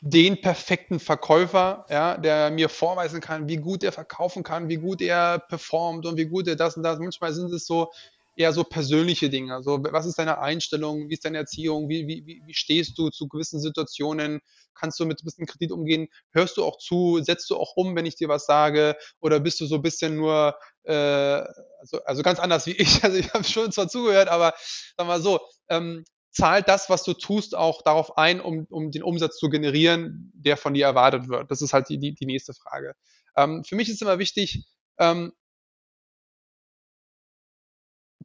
den 0.01 0.41
perfekten 0.41 0.99
Verkäufer, 0.99 1.85
ja, 1.89 2.17
der 2.17 2.51
mir 2.51 2.69
vorweisen 2.69 3.21
kann, 3.21 3.47
wie 3.47 3.57
gut 3.57 3.83
er 3.83 3.91
verkaufen 3.91 4.43
kann, 4.43 4.69
wie 4.69 4.77
gut 4.77 5.01
er 5.01 5.39
performt 5.39 6.05
und 6.05 6.17
wie 6.17 6.25
gut 6.25 6.47
er 6.47 6.55
das 6.55 6.77
und 6.77 6.83
das. 6.83 6.99
Manchmal 6.99 7.33
sind 7.33 7.51
es 7.53 7.65
so 7.65 7.91
eher 8.35 8.53
so 8.53 8.63
persönliche 8.63 9.29
Dinge. 9.29 9.53
Also 9.55 9.79
was 9.83 10.05
ist 10.05 10.19
deine 10.19 10.39
Einstellung, 10.39 11.09
wie 11.09 11.13
ist 11.13 11.25
deine 11.25 11.37
Erziehung, 11.37 11.89
wie, 11.89 12.07
wie, 12.07 12.41
wie 12.45 12.53
stehst 12.53 12.97
du 12.97 13.09
zu 13.09 13.27
gewissen 13.27 13.59
Situationen, 13.59 14.41
kannst 14.73 14.99
du 14.99 15.05
mit 15.05 15.21
ein 15.21 15.25
bisschen 15.25 15.45
Kredit 15.47 15.71
umgehen, 15.71 16.07
hörst 16.31 16.57
du 16.57 16.65
auch 16.65 16.77
zu, 16.77 17.19
setzt 17.23 17.49
du 17.49 17.55
auch 17.55 17.75
um, 17.75 17.95
wenn 17.95 18.05
ich 18.05 18.15
dir 18.15 18.27
was 18.27 18.45
sage, 18.45 18.97
oder 19.21 19.39
bist 19.39 19.59
du 19.61 19.65
so 19.65 19.75
ein 19.75 19.81
bisschen 19.81 20.17
nur, 20.17 20.55
äh, 20.83 20.93
also, 20.93 22.03
also 22.05 22.23
ganz 22.23 22.39
anders 22.39 22.65
wie 22.65 22.71
ich, 22.77 23.03
also 23.03 23.17
ich 23.17 23.33
habe 23.33 23.43
schon 23.45 23.71
zwar 23.71 23.87
zugehört, 23.87 24.27
aber 24.27 24.53
sag 24.97 25.07
mal 25.07 25.21
so, 25.21 25.39
ähm, 25.69 26.03
zahlt 26.35 26.67
das, 26.67 26.89
was 26.89 27.03
du 27.03 27.13
tust, 27.13 27.55
auch 27.55 27.81
darauf 27.81 28.17
ein, 28.17 28.41
um, 28.41 28.67
um 28.69 28.91
den 28.91 29.03
Umsatz 29.03 29.37
zu 29.37 29.49
generieren, 29.49 30.31
der 30.35 30.57
von 30.57 30.73
dir 30.73 30.85
erwartet 30.85 31.29
wird? 31.29 31.49
Das 31.49 31.61
ist 31.61 31.73
halt 31.73 31.89
die, 31.89 31.97
die, 31.97 32.13
die 32.13 32.25
nächste 32.25 32.53
Frage. 32.53 32.93
Ähm, 33.37 33.63
für 33.63 33.75
mich 33.75 33.89
ist 33.89 34.01
immer 34.01 34.19
wichtig, 34.19 34.65
ähm, 34.99 35.31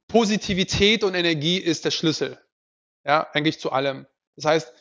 Positivität 0.09 1.05
und 1.05 1.15
Energie 1.15 1.59
ist 1.59 1.85
der 1.85 1.93
Schlüssel. 1.93 2.39
Ja, 3.05 3.29
eigentlich 3.33 3.61
zu 3.61 3.71
allem. 3.71 4.07
Das 4.35 4.45
heißt, 4.45 4.75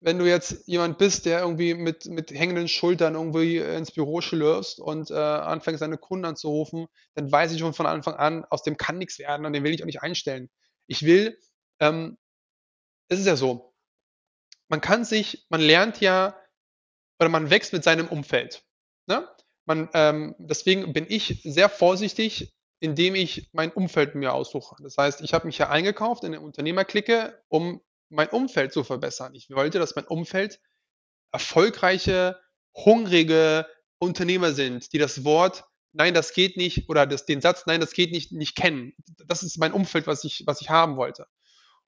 wenn 0.00 0.18
du 0.18 0.28
jetzt 0.28 0.66
jemand 0.66 0.98
bist, 0.98 1.26
der 1.26 1.40
irgendwie 1.40 1.74
mit, 1.74 2.06
mit 2.06 2.30
hängenden 2.32 2.68
Schultern 2.68 3.14
irgendwie 3.14 3.58
ins 3.58 3.92
Büro 3.92 4.20
schlürfst 4.20 4.80
und 4.80 5.10
äh, 5.10 5.14
anfängt, 5.14 5.78
seine 5.78 5.96
Kunden 5.96 6.24
anzurufen, 6.24 6.88
dann 7.14 7.30
weiß 7.30 7.52
ich 7.52 7.60
schon 7.60 7.72
von 7.72 7.86
Anfang 7.86 8.14
an, 8.14 8.44
aus 8.46 8.64
dem 8.64 8.76
kann 8.76 8.98
nichts 8.98 9.18
werden 9.18 9.46
und 9.46 9.52
den 9.52 9.62
will 9.62 9.72
ich 9.72 9.82
auch 9.82 9.86
nicht 9.86 10.02
einstellen. 10.02 10.50
Ich 10.88 11.04
will, 11.04 11.38
ähm, 11.80 12.18
es 13.14 13.20
ist 13.20 13.26
ja 13.26 13.36
so, 13.36 13.74
man 14.68 14.80
kann 14.80 15.04
sich, 15.04 15.46
man 15.48 15.60
lernt 15.60 16.00
ja 16.00 16.38
oder 17.18 17.28
man 17.28 17.50
wächst 17.50 17.72
mit 17.72 17.84
seinem 17.84 18.08
Umfeld. 18.08 18.64
Ne? 19.06 19.28
Man, 19.66 19.88
ähm, 19.94 20.34
deswegen 20.38 20.92
bin 20.92 21.06
ich 21.08 21.40
sehr 21.44 21.68
vorsichtig, 21.68 22.54
indem 22.80 23.14
ich 23.14 23.48
mein 23.52 23.72
Umfeld 23.72 24.14
mir 24.14 24.34
aussuche. 24.34 24.76
Das 24.82 24.98
heißt, 24.98 25.22
ich 25.22 25.32
habe 25.32 25.46
mich 25.46 25.58
ja 25.58 25.70
eingekauft 25.70 26.24
in 26.24 26.34
eine 26.34 26.44
Unternehmerklicke, 26.44 27.42
um 27.48 27.80
mein 28.10 28.28
Umfeld 28.28 28.72
zu 28.72 28.84
verbessern. 28.84 29.34
Ich 29.34 29.48
wollte, 29.50 29.78
dass 29.78 29.96
mein 29.96 30.06
Umfeld 30.06 30.60
erfolgreiche, 31.32 32.38
hungrige 32.74 33.66
Unternehmer 33.98 34.52
sind, 34.52 34.92
die 34.92 34.98
das 34.98 35.24
Wort 35.24 35.64
Nein, 35.96 36.12
das 36.12 36.32
geht 36.32 36.56
nicht 36.56 36.88
oder 36.88 37.06
das, 37.06 37.24
den 37.24 37.40
Satz 37.40 37.66
Nein, 37.66 37.80
das 37.80 37.92
geht 37.92 38.10
nicht 38.10 38.32
nicht 38.32 38.56
kennen. 38.56 38.94
Das 39.26 39.44
ist 39.44 39.58
mein 39.58 39.72
Umfeld, 39.72 40.08
was 40.08 40.24
ich 40.24 40.42
was 40.44 40.60
ich 40.60 40.68
haben 40.68 40.96
wollte. 40.96 41.28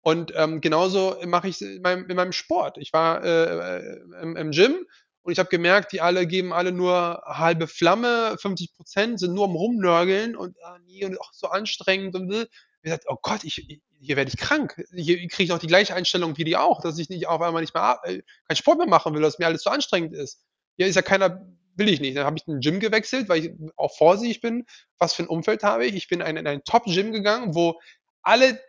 Und 0.05 0.35
ähm, 0.37 0.61
genauso 0.61 1.17
mache 1.25 1.49
ich 1.49 1.55
es 1.57 1.61
in 1.63 1.81
meinem, 1.81 2.09
in 2.11 2.15
meinem 2.15 2.33
Sport. 2.33 2.77
Ich 2.77 2.93
war 2.93 3.25
äh, 3.25 3.79
äh 3.79 4.01
im, 4.21 4.37
im 4.37 4.51
Gym 4.51 4.87
und 5.23 5.33
ich 5.33 5.39
habe 5.39 5.49
gemerkt, 5.49 5.93
die 5.93 6.03
alle 6.03 6.27
geben 6.27 6.53
alle 6.53 6.73
nur 6.73 7.23
halbe 7.25 7.67
Flamme, 7.67 8.37
50 8.39 8.77
Prozent 8.77 9.19
sind 9.19 9.33
nur 9.33 9.47
am 9.47 9.57
Rumnörgeln 9.57 10.37
und 10.37 10.57
ah, 10.63 10.77
nee, 10.85 11.07
und 11.07 11.19
auch 11.19 11.33
so 11.33 11.49
anstrengend 11.49 12.15
und 12.17 12.29
will. 12.29 12.47
Ich 12.83 12.83
gesagt, 12.83 13.07
oh 13.09 13.17
Gott, 13.23 13.45
ich, 13.45 13.67
hier 13.99 14.17
werde 14.17 14.31
ich 14.31 14.37
krank. 14.37 14.77
Hier 14.95 15.17
kriege 15.29 15.45
ich 15.45 15.53
auch 15.53 15.59
die 15.59 15.69
gleiche 15.69 15.95
Einstellung 15.95 16.37
wie 16.37 16.45
die 16.45 16.59
auch, 16.59 16.83
dass 16.83 16.99
ich 16.99 17.09
nicht 17.09 17.27
auf 17.27 17.41
einmal 17.41 17.63
nicht 17.63 17.73
mehr 17.73 17.99
äh, 18.05 18.21
keinen 18.47 18.57
Sport 18.57 18.77
mehr 18.77 18.87
machen 18.87 19.15
will, 19.15 19.23
dass 19.23 19.39
mir 19.39 19.47
alles 19.47 19.63
zu 19.63 19.71
anstrengend 19.71 20.13
ist. 20.13 20.45
Hier 20.77 20.87
ist 20.87 20.97
ja 20.97 21.03
keiner, 21.03 21.47
will 21.77 21.89
ich 21.89 22.01
nicht. 22.01 22.15
Dann 22.15 22.27
habe 22.27 22.37
ich 22.37 22.45
den 22.45 22.61
Gym 22.61 22.79
gewechselt, 22.79 23.31
weil 23.31 23.43
ich 23.43 23.53
auch 23.77 23.97
vorsichtig 23.97 24.43
bin. 24.43 24.67
Was 24.99 25.15
für 25.15 25.23
ein 25.23 25.29
Umfeld 25.29 25.63
habe 25.63 25.87
ich? 25.87 25.95
Ich 25.95 26.09
bin 26.09 26.21
in 26.21 26.47
ein 26.47 26.63
Top-Gym 26.65 27.11
gegangen, 27.11 27.55
wo 27.55 27.81
alle 28.21 28.61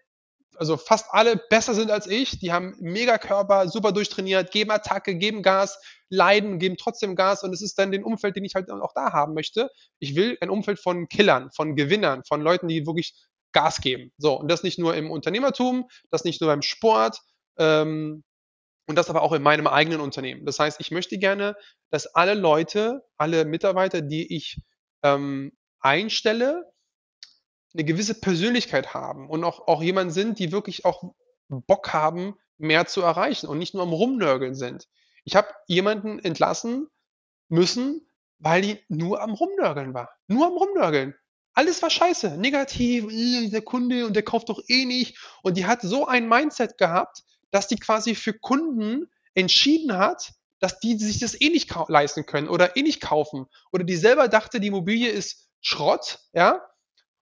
also 0.58 0.78
fast 0.78 1.08
alle 1.12 1.38
besser 1.49 1.74
sind 1.74 1.91
als 1.91 2.08
ich. 2.08 2.39
Die 2.39 2.51
haben 2.51 2.76
mega 2.80 3.18
Körper, 3.18 3.68
super 3.70 3.91
durchtrainiert, 3.91 4.51
geben 4.51 4.72
Attacke, 4.72 5.16
geben 5.16 5.41
Gas, 5.41 5.80
leiden, 6.10 6.60
geben 6.60 6.78
trotzdem 6.78 7.16
Gas 7.16 7.43
und 7.43 7.53
es 7.53 7.62
ist 7.62 7.78
dann 7.78 7.91
den 7.91 8.03
Umfeld, 8.03 8.36
den 8.36 8.45
ich 8.45 8.56
halt 8.56 8.70
auch 8.70 8.93
da 8.93 9.14
haben 9.14 9.34
möchte. 9.34 9.70
Ich 9.99 10.16
will 10.16 10.38
ein 10.41 10.49
Umfeld 10.49 10.80
von 10.80 11.08
Killern, 11.08 11.49
von 11.56 11.76
Gewinnern, 11.76 12.24
von 12.28 12.41
Leuten, 12.41 12.68
die 12.68 12.86
wirklich 12.86 13.16
Gas 13.51 13.82
geben. 13.82 14.12
So, 14.18 14.39
und 14.39 14.49
das 14.49 14.64
nicht 14.64 14.80
nur 14.80 14.95
im 14.95 15.12
Unternehmertum, 15.12 15.88
das 16.12 16.24
nicht 16.24 16.41
nur 16.41 16.49
beim 16.49 16.62
Sport, 16.62 17.20
ähm, 17.58 18.24
und 18.88 18.97
das 18.97 19.10
aber 19.10 19.22
auch 19.22 19.34
in 19.34 19.41
meinem 19.41 19.68
eigenen 19.68 19.99
Unternehmen. 19.99 20.45
Das 20.45 20.60
heißt, 20.60 20.80
ich 20.80 20.91
möchte 20.91 21.18
gerne, 21.18 21.56
dass 21.89 22.08
alle 22.08 22.36
Leute, 22.36 23.01
alle 23.18 23.45
Mitarbeiter, 23.45 24.01
die 24.01 24.36
ich 24.36 24.62
ähm, 25.03 25.51
einstelle, 25.80 26.64
eine 27.76 27.84
gewisse 27.84 28.20
Persönlichkeit 28.20 28.94
haben 28.94 29.30
und 29.30 29.44
auch, 29.44 29.68
auch 29.68 29.84
jemand 29.84 30.14
sind, 30.14 30.40
die 30.40 30.52
wirklich 30.52 30.86
auch 30.86 31.14
Bock 31.50 31.94
haben, 31.94 32.36
mehr 32.58 32.86
zu 32.88 33.02
erreichen 33.02 33.48
und 33.48 33.60
nicht 33.60 33.74
nur 33.74 33.84
am 33.84 33.92
Rumnörgeln 33.92 34.56
sind. 34.56 34.88
Ich 35.26 35.36
habe 35.36 35.50
jemanden 35.68 36.20
entlassen 36.20 36.88
müssen, 37.50 38.08
weil 38.40 38.62
die 38.62 38.80
nur 38.88 39.22
am 39.22 39.34
Rumnörgeln 39.34 39.94
war. 39.94 40.10
Nur 40.28 40.48
am 40.48 40.54
Rumnörgeln. 40.54 41.16
Alles 41.54 41.82
war 41.82 41.90
scheiße, 41.90 42.38
negativ, 42.38 43.12
äh, 43.12 43.50
der 43.50 43.62
Kunde 43.62 44.06
und 44.06 44.16
der 44.16 44.24
kauft 44.24 44.50
doch 44.50 44.62
eh 44.68 44.86
nicht. 44.86 45.18
Und 45.42 45.58
die 45.58 45.66
hat 45.66 45.82
so 45.82 46.06
ein 46.06 46.28
Mindset 46.28 46.78
gehabt, 46.78 47.24
dass 47.52 47.68
die 47.68 47.78
quasi 47.78 48.16
für 48.16 48.34
Kunden 48.34 49.10
entschieden 49.34 49.98
hat, 49.98 50.34
dass 50.60 50.80
die 50.80 50.98
sich 50.98 51.20
das 51.20 51.40
eh 51.40 51.50
nicht 51.50 51.74
leisten 51.88 52.26
können 52.26 52.50
oder 52.50 52.76
eh 52.78 52.82
nicht 52.82 53.02
kaufen. 53.02 53.48
Oder 53.72 53.84
die 53.84 53.96
selber 53.96 54.28
dachte, 54.28 54.60
die 54.60 54.68
Immobilie 54.68 55.10
ist 55.10 55.50
Schrott, 55.62 56.20
ja, 56.34 56.62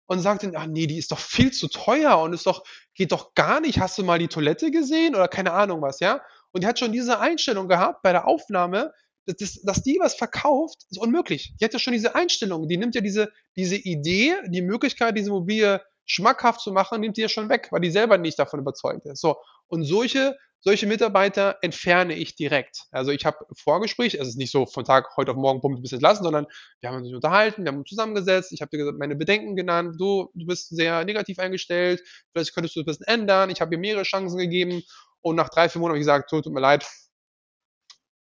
und 0.06 0.20
sagt 0.20 0.42
dann, 0.42 0.56
ach 0.56 0.66
nee, 0.66 0.86
die 0.86 0.98
ist 0.98 1.12
doch 1.12 1.18
viel 1.18 1.52
zu 1.52 1.68
teuer 1.68 2.18
und 2.18 2.32
ist 2.32 2.46
doch, 2.46 2.64
geht 2.94 3.12
doch 3.12 3.34
gar 3.34 3.60
nicht. 3.60 3.78
Hast 3.78 3.98
du 3.98 4.04
mal 4.04 4.18
die 4.18 4.28
Toilette 4.28 4.70
gesehen 4.70 5.14
oder 5.14 5.28
keine 5.28 5.52
Ahnung 5.52 5.82
was, 5.82 6.00
ja? 6.00 6.20
Und 6.52 6.62
die 6.62 6.66
hat 6.66 6.78
schon 6.78 6.92
diese 6.92 7.18
Einstellung 7.18 7.68
gehabt 7.68 8.02
bei 8.02 8.12
der 8.12 8.26
Aufnahme, 8.26 8.92
dass, 9.26 9.60
dass, 9.62 9.82
die 9.82 9.98
was 10.00 10.14
verkauft, 10.14 10.84
ist 10.90 10.98
unmöglich. 10.98 11.54
Die 11.60 11.64
hat 11.64 11.72
ja 11.72 11.78
schon 11.78 11.92
diese 11.92 12.14
Einstellung, 12.14 12.68
die 12.68 12.76
nimmt 12.76 12.94
ja 12.94 13.00
diese, 13.00 13.32
diese 13.56 13.76
Idee, 13.76 14.34
die 14.48 14.62
Möglichkeit, 14.62 15.16
diese 15.16 15.30
Immobilie 15.30 15.80
schmackhaft 16.04 16.60
zu 16.60 16.72
machen, 16.72 17.00
nimmt 17.00 17.16
die 17.16 17.22
ja 17.22 17.28
schon 17.28 17.48
weg, 17.48 17.68
weil 17.70 17.80
die 17.80 17.90
selber 17.90 18.18
nicht 18.18 18.38
davon 18.38 18.60
überzeugt 18.60 19.06
ist. 19.06 19.20
So. 19.20 19.36
Und 19.68 19.84
solche 19.84 20.36
solche 20.62 20.86
Mitarbeiter 20.86 21.58
entferne 21.60 22.14
ich 22.14 22.36
direkt. 22.36 22.84
Also 22.92 23.10
ich 23.10 23.26
habe 23.26 23.44
Vorgespräch, 23.52 24.14
es 24.14 24.28
ist 24.28 24.38
nicht 24.38 24.52
so 24.52 24.64
von 24.64 24.84
Tag 24.84 25.16
heute 25.16 25.32
auf 25.32 25.36
morgen 25.36 25.60
bumm, 25.60 25.74
du 25.76 25.82
bist 25.82 25.92
entlassen, 25.92 26.22
sondern 26.22 26.46
wir 26.80 26.90
haben 26.90 27.02
uns 27.02 27.12
unterhalten, 27.12 27.64
wir 27.64 27.72
haben 27.72 27.78
uns 27.78 27.88
zusammengesetzt, 27.88 28.52
ich 28.52 28.62
habe 28.62 28.76
dir 28.76 28.92
meine 28.92 29.16
Bedenken 29.16 29.56
genannt, 29.56 29.96
du, 29.98 30.30
du 30.34 30.46
bist 30.46 30.68
sehr 30.68 31.04
negativ 31.04 31.38
eingestellt, 31.40 32.02
vielleicht 32.32 32.54
könntest 32.54 32.76
du 32.76 32.82
das 32.82 32.96
ein 32.96 32.98
bisschen 32.98 33.20
ändern, 33.20 33.50
ich 33.50 33.60
habe 33.60 33.70
dir 33.70 33.78
mehrere 33.78 34.04
Chancen 34.04 34.38
gegeben 34.38 34.82
und 35.20 35.36
nach 35.36 35.48
drei, 35.48 35.68
vier 35.68 35.80
Monaten 35.80 35.94
habe 35.94 35.98
ich 35.98 36.06
gesagt, 36.06 36.30
tut 36.30 36.46
mir 36.46 36.60
leid, 36.60 36.86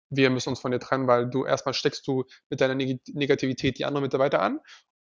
wir 0.09 0.29
müssen 0.29 0.49
uns 0.49 0.59
von 0.59 0.71
dir 0.71 0.79
trennen, 0.79 1.07
weil 1.07 1.29
du 1.29 1.45
erstmal 1.45 1.73
steckst 1.73 2.07
du 2.07 2.25
mit 2.49 2.61
deiner 2.61 2.75
Negativität 2.75 3.77
die 3.77 3.85
anderen 3.85 4.03
Mitarbeiter 4.03 4.41
an 4.41 4.59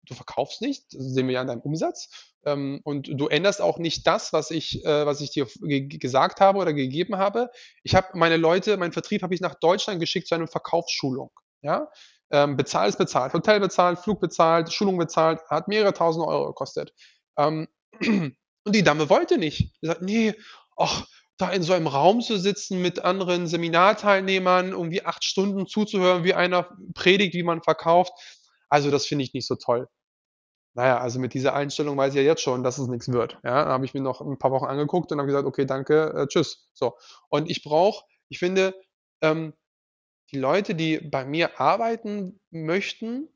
du 0.05 0.13
verkaufst 0.13 0.61
nicht, 0.61 0.93
das 0.93 1.03
sehen 1.03 1.27
wir 1.27 1.35
ja 1.35 1.41
an 1.41 1.47
deinem 1.47 1.61
Umsatz. 1.61 2.09
Ähm, 2.45 2.81
und 2.83 3.09
du 3.11 3.27
änderst 3.27 3.61
auch 3.61 3.77
nicht 3.77 4.07
das, 4.07 4.33
was 4.33 4.51
ich, 4.51 4.85
äh, 4.85 5.05
was 5.05 5.21
ich 5.21 5.31
dir 5.31 5.47
gesagt 5.59 6.39
habe 6.39 6.59
oder 6.59 6.73
gegeben 6.73 7.17
habe. 7.17 7.49
Ich 7.83 7.95
habe 7.95 8.07
meine 8.13 8.37
Leute, 8.37 8.77
meinen 8.77 8.93
Vertrieb 8.93 9.23
habe 9.23 9.33
ich 9.33 9.41
nach 9.41 9.55
Deutschland 9.55 9.99
geschickt 9.99 10.27
zu 10.27 10.35
einer 10.35 10.47
Verkaufsschulung. 10.47 11.31
Ja? 11.61 11.89
Ähm, 12.31 12.55
bezahlt 12.57 12.89
ist 12.89 12.97
bezahlt, 12.97 13.33
Hotel 13.33 13.59
bezahlt, 13.59 13.99
Flug 13.99 14.19
bezahlt, 14.19 14.71
Schulung 14.71 14.97
bezahlt, 14.97 15.41
hat 15.49 15.67
mehrere 15.67 15.93
tausend 15.93 16.25
Euro 16.25 16.47
gekostet. 16.47 16.93
Ähm, 17.37 17.67
und 18.01 18.35
die 18.75 18.83
Dame 18.83 19.09
wollte 19.09 19.37
nicht. 19.37 19.73
Die 19.81 19.87
sagt, 19.87 20.01
nee, 20.01 20.33
ach, 20.77 21.05
da 21.39 21.49
in 21.51 21.63
so 21.63 21.73
einem 21.73 21.87
Raum 21.87 22.21
zu 22.21 22.37
sitzen 22.37 22.81
mit 22.81 22.99
anderen 22.99 23.47
Seminarteilnehmern, 23.47 24.71
irgendwie 24.71 25.05
acht 25.05 25.23
Stunden 25.23 25.67
zuzuhören, 25.67 26.23
wie 26.23 26.33
einer 26.33 26.69
predigt, 26.93 27.33
wie 27.33 27.43
man 27.43 27.63
verkauft. 27.63 28.11
Also 28.69 28.91
das 28.91 29.05
finde 29.05 29.23
ich 29.23 29.33
nicht 29.33 29.47
so 29.47 29.55
toll. 29.55 29.87
Naja, 30.75 30.99
also 30.99 31.19
mit 31.19 31.33
dieser 31.33 31.55
Einstellung 31.55 31.97
weiß 31.97 32.13
ich 32.13 32.17
ja 32.17 32.23
jetzt 32.23 32.41
schon, 32.41 32.63
dass 32.63 32.77
es 32.77 32.87
nichts 32.87 33.11
wird. 33.11 33.33
Ja, 33.43 33.65
da 33.65 33.71
habe 33.71 33.85
ich 33.85 33.93
mir 33.93 34.01
noch 34.01 34.21
ein 34.21 34.37
paar 34.37 34.51
Wochen 34.51 34.65
angeguckt 34.65 35.11
und 35.11 35.17
habe 35.17 35.27
gesagt, 35.27 35.47
okay, 35.47 35.65
danke, 35.65 36.13
äh, 36.15 36.27
tschüss. 36.27 36.69
So. 36.73 36.95
Und 37.29 37.49
ich 37.49 37.63
brauche, 37.63 38.05
ich 38.29 38.39
finde, 38.39 38.75
ähm, 39.21 39.53
die 40.31 40.37
Leute, 40.37 40.75
die 40.75 40.99
bei 40.99 41.25
mir 41.25 41.59
arbeiten 41.59 42.39
möchten, 42.51 43.27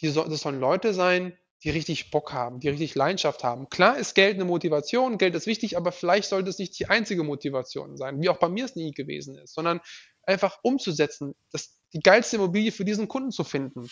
die 0.00 0.08
so, 0.08 0.22
das 0.24 0.40
sollen 0.40 0.60
Leute 0.60 0.94
sein, 0.94 1.36
die 1.64 1.70
richtig 1.70 2.10
Bock 2.10 2.32
haben, 2.32 2.60
die 2.60 2.68
richtig 2.68 2.94
Leidenschaft 2.94 3.42
haben. 3.42 3.68
Klar 3.68 3.98
ist 3.98 4.14
Geld 4.14 4.36
eine 4.36 4.44
Motivation, 4.44 5.18
Geld 5.18 5.34
ist 5.34 5.46
wichtig, 5.46 5.76
aber 5.76 5.90
vielleicht 5.90 6.28
sollte 6.28 6.50
es 6.50 6.58
nicht 6.58 6.78
die 6.78 6.86
einzige 6.86 7.24
Motivation 7.24 7.96
sein, 7.96 8.20
wie 8.20 8.28
auch 8.28 8.38
bei 8.38 8.48
mir 8.48 8.64
es 8.64 8.76
nie 8.76 8.92
gewesen 8.92 9.36
ist, 9.36 9.54
sondern 9.54 9.80
einfach 10.22 10.58
umzusetzen, 10.62 11.34
das, 11.50 11.80
die 11.92 12.00
geilste 12.00 12.36
Immobilie 12.36 12.72
für 12.72 12.84
diesen 12.84 13.08
Kunden 13.08 13.30
zu 13.32 13.42
finden 13.42 13.88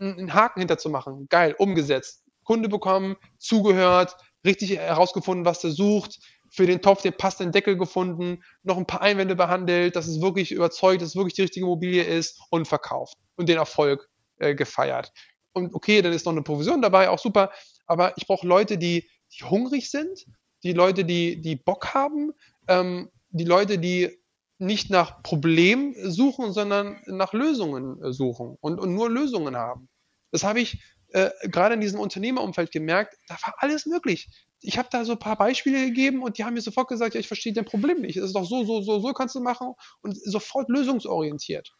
einen 0.00 0.34
Haken 0.34 0.60
hinterzumachen. 0.60 1.26
Geil, 1.28 1.54
umgesetzt. 1.58 2.24
Kunde 2.44 2.68
bekommen, 2.68 3.16
zugehört, 3.38 4.16
richtig 4.44 4.76
herausgefunden, 4.76 5.44
was 5.44 5.60
der 5.60 5.70
sucht, 5.70 6.18
für 6.50 6.66
den 6.66 6.82
Topf 6.82 7.02
den 7.02 7.16
passenden 7.16 7.52
Deckel 7.52 7.76
gefunden, 7.76 8.42
noch 8.64 8.76
ein 8.76 8.86
paar 8.86 9.02
Einwände 9.02 9.36
behandelt, 9.36 9.94
dass 9.94 10.08
es 10.08 10.20
wirklich 10.20 10.50
überzeugt, 10.50 11.00
dass 11.00 11.10
es 11.10 11.16
wirklich 11.16 11.34
die 11.34 11.42
richtige 11.42 11.66
Immobilie 11.66 12.02
ist 12.02 12.40
und 12.50 12.66
verkauft 12.66 13.16
und 13.36 13.48
den 13.48 13.58
Erfolg 13.58 14.08
äh, 14.38 14.54
gefeiert. 14.54 15.12
Und 15.52 15.74
okay, 15.74 16.02
dann 16.02 16.12
ist 16.12 16.26
noch 16.26 16.32
eine 16.32 16.42
Provision 16.42 16.82
dabei, 16.82 17.08
auch 17.08 17.18
super. 17.18 17.50
Aber 17.86 18.16
ich 18.16 18.26
brauche 18.26 18.46
Leute, 18.46 18.78
die, 18.78 19.08
die 19.32 19.44
hungrig 19.44 19.90
sind, 19.90 20.26
die 20.62 20.72
Leute, 20.72 21.04
die, 21.04 21.40
die 21.40 21.56
Bock 21.56 21.94
haben, 21.94 22.32
ähm, 22.68 23.10
die 23.30 23.44
Leute, 23.44 23.78
die 23.78 24.18
nicht 24.58 24.90
nach 24.90 25.22
Problemen 25.22 25.94
suchen, 26.10 26.52
sondern 26.52 27.00
nach 27.06 27.32
Lösungen 27.32 28.12
suchen 28.12 28.56
und, 28.60 28.78
und 28.78 28.94
nur 28.94 29.08
Lösungen 29.08 29.56
haben. 29.56 29.88
Das 30.30 30.44
habe 30.44 30.60
ich 30.60 30.82
äh, 31.12 31.30
gerade 31.48 31.74
in 31.74 31.80
diesem 31.80 32.00
Unternehmerumfeld 32.00 32.70
gemerkt, 32.70 33.16
da 33.26 33.36
war 33.42 33.54
alles 33.58 33.86
möglich. 33.86 34.28
Ich 34.60 34.78
habe 34.78 34.88
da 34.90 35.04
so 35.04 35.12
ein 35.12 35.18
paar 35.18 35.36
Beispiele 35.36 35.86
gegeben 35.86 36.22
und 36.22 36.38
die 36.38 36.44
haben 36.44 36.54
mir 36.54 36.60
sofort 36.60 36.88
gesagt, 36.88 37.14
ja, 37.14 37.20
ich 37.20 37.28
verstehe 37.28 37.52
dein 37.52 37.64
Problem 37.64 38.00
nicht. 38.00 38.16
Es 38.16 38.26
ist 38.26 38.34
doch 38.34 38.44
so, 38.44 38.64
so, 38.64 38.82
so, 38.82 39.00
so 39.00 39.12
kannst 39.12 39.34
du 39.34 39.40
machen 39.40 39.74
und 40.02 40.16
sofort 40.16 40.68
lösungsorientiert. 40.68 41.72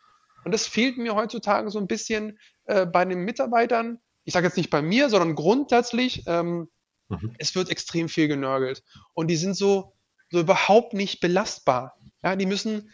Und 0.45 0.53
das 0.53 0.67
fehlt 0.67 0.97
mir 0.97 1.15
heutzutage 1.15 1.71
so 1.71 1.79
ein 1.79 1.87
bisschen 1.87 2.39
äh, 2.65 2.87
bei 2.87 3.05
den 3.05 3.21
Mitarbeitern. 3.21 3.99
Ich 4.25 4.33
sage 4.33 4.47
jetzt 4.47 4.57
nicht 4.57 4.71
bei 4.71 4.83
mir, 4.83 5.11
sondern 5.11 5.35
grundsätzlich. 5.35 6.25
Ähm, 6.27 6.69
mhm. 7.09 7.35
Es 7.39 7.55
wird 7.55 7.71
extrem 7.71 8.09
viel 8.09 8.29
genörgelt 8.29 8.83
und 9.13 9.29
die 9.29 9.37
sind 9.37 9.55
so, 9.55 9.93
so 10.31 10.41
überhaupt 10.41 10.95
nicht 10.95 11.21
belastbar. 11.21 11.97
Ja, 12.23 12.37
die 12.37 12.47
müssen, 12.47 12.91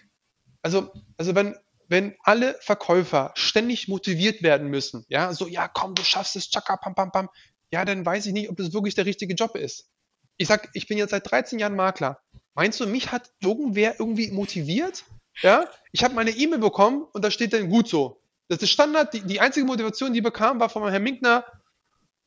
also, 0.62 0.90
also 1.16 1.34
wenn, 1.34 1.56
wenn 1.88 2.14
alle 2.22 2.56
Verkäufer 2.60 3.32
ständig 3.34 3.88
motiviert 3.88 4.42
werden 4.42 4.68
müssen, 4.68 5.04
ja, 5.08 5.32
so, 5.32 5.46
ja, 5.46 5.68
komm, 5.68 5.94
du 5.94 6.02
schaffst 6.04 6.36
es, 6.36 6.50
tschakka, 6.50 6.76
pam, 6.76 6.94
pam, 6.94 7.12
pam, 7.12 7.28
ja, 7.70 7.84
dann 7.84 8.04
weiß 8.04 8.26
ich 8.26 8.32
nicht, 8.32 8.48
ob 8.50 8.56
das 8.56 8.72
wirklich 8.72 8.94
der 8.94 9.06
richtige 9.06 9.34
Job 9.34 9.56
ist. 9.56 9.88
Ich 10.36 10.48
sag, 10.48 10.68
ich 10.74 10.86
bin 10.86 10.98
jetzt 10.98 11.10
seit 11.10 11.30
13 11.30 11.58
Jahren 11.58 11.76
Makler. 11.76 12.20
Meinst 12.54 12.80
du, 12.80 12.86
mich 12.86 13.12
hat 13.12 13.30
irgendwer 13.40 13.98
irgendwie 13.98 14.30
motiviert? 14.30 15.04
Ja, 15.42 15.68
ich 15.92 16.02
habe 16.04 16.14
meine 16.14 16.30
E-Mail 16.30 16.58
bekommen 16.58 17.06
und 17.12 17.24
da 17.24 17.30
steht 17.30 17.52
dann 17.52 17.68
gut 17.68 17.88
so. 17.88 18.22
Das 18.48 18.58
ist 18.62 18.70
Standard. 18.70 19.12
Die, 19.12 19.20
die 19.20 19.40
einzige 19.40 19.66
Motivation, 19.66 20.12
die 20.12 20.20
bekam, 20.20 20.60
war 20.60 20.68
von 20.68 20.88
Herrn 20.88 21.02
Minkner, 21.02 21.44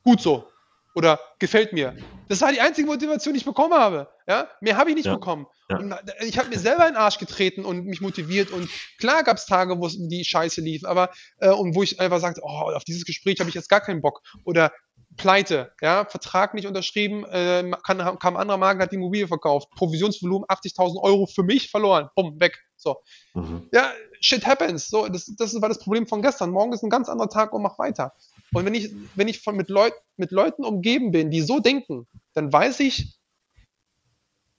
gut 0.04 0.22
so 0.22 0.48
oder 0.96 1.20
gefällt 1.40 1.74
mir. 1.74 1.96
Das 2.28 2.42
war 2.42 2.52
die 2.52 2.62
einzige 2.62 2.88
Motivation, 2.88 3.34
die 3.34 3.40
ich 3.40 3.46
bekommen 3.46 3.74
habe. 3.74 4.08
Ja? 4.28 4.48
Mehr 4.62 4.78
habe 4.78 4.90
ich 4.90 4.96
nicht 4.96 5.06
ja. 5.06 5.14
bekommen. 5.14 5.48
Ja. 5.70 5.78
Und 5.78 5.96
ich 6.26 6.38
habe 6.38 6.50
mir 6.50 6.60
selber 6.60 6.88
in 6.88 6.94
den 6.94 7.02
Arsch 7.02 7.20
getreten 7.20 7.66
und 7.66 7.86
mich 7.86 8.02
motiviert. 8.02 8.52
Und 8.52 8.70
klar 8.98 9.24
gab 9.24 9.38
es 9.38 9.46
Tage, 9.46 9.80
wo 9.80 9.86
es 9.86 9.98
die 9.98 10.26
Scheiße 10.26 10.62
lief, 10.62 10.84
aber 10.86 11.12
äh, 11.38 11.50
und 11.50 11.76
wo 11.76 11.84
ich 11.84 12.00
einfach 12.00 12.20
sagte, 12.20 12.42
oh, 12.44 12.72
auf 12.74 12.84
dieses 12.84 13.06
Gespräch 13.06 13.40
habe 13.40 13.50
ich 13.50 13.56
jetzt 13.56 13.70
gar 13.70 13.82
keinen 13.82 14.02
Bock. 14.02 14.22
Oder 14.46 14.72
Pleite, 15.18 15.74
ja, 15.82 16.06
Vertrag 16.06 16.54
nicht 16.54 16.68
unterschrieben, 16.68 17.26
äh, 17.26 17.70
kann, 17.84 17.98
kam 18.20 18.36
ein 18.36 18.42
anderer 18.42 18.58
Makler, 18.58 18.84
hat 18.84 18.92
die 18.92 18.96
Immobilie 18.96 19.28
verkauft, 19.28 19.70
Provisionsvolumen 19.76 20.48
80.000 20.48 21.02
Euro 21.02 21.28
für 21.28 21.44
mich 21.44 21.70
verloren, 21.70 22.10
bumm, 22.16 22.40
weg. 22.40 22.58
So. 22.78 23.02
Mhm. 23.34 23.68
Ja, 23.74 23.92
shit 24.22 24.46
happens. 24.46 24.88
So, 24.88 25.08
das, 25.08 25.26
das 25.38 25.62
war 25.62 25.68
das 25.68 25.80
Problem 25.80 26.08
von 26.08 26.22
gestern. 26.22 26.52
Morgen 26.52 26.72
ist 26.72 26.84
ein 26.84 26.90
ganz 26.90 27.10
anderer 27.10 27.30
Tag 27.30 27.52
und 27.54 27.62
mach 27.62 27.78
weiter. 27.78 28.14
Und 28.54 28.66
wenn 28.66 28.74
ich, 28.74 28.92
wenn 29.16 29.28
ich 29.28 29.42
von 29.42 29.56
mit, 29.56 29.70
Leut, 29.70 29.94
mit 30.18 30.32
Leuten 30.32 30.64
umgeben 30.64 31.12
bin, 31.12 31.32
die 31.32 31.42
so 31.42 31.60
denken, 31.60 32.08
dann 32.34 32.52
weiß 32.52 32.80
ich, 32.82 33.20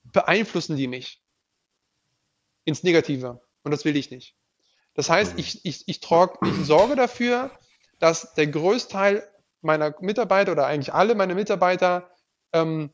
beeinflussen 0.03 0.75
die 0.75 0.87
mich 0.87 1.21
ins 2.65 2.83
Negative. 2.83 3.41
Und 3.63 3.71
das 3.71 3.85
will 3.85 3.95
ich 3.95 4.11
nicht. 4.11 4.35
Das 4.93 5.09
heißt, 5.09 5.37
ich, 5.37 5.65
ich, 5.65 5.87
ich, 5.87 5.99
trog, 5.99 6.39
ich 6.45 6.65
sorge 6.65 6.95
dafür, 6.95 7.51
dass 7.99 8.33
der 8.33 8.47
Größteil 8.47 9.27
meiner 9.61 9.95
Mitarbeiter 10.01 10.51
oder 10.51 10.67
eigentlich 10.67 10.93
alle 10.93 11.15
meine 11.15 11.35
Mitarbeiter 11.35 12.09
ähm, 12.51 12.91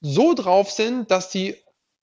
so 0.00 0.34
drauf 0.34 0.70
sind, 0.70 1.10
dass 1.10 1.32
sie 1.32 1.56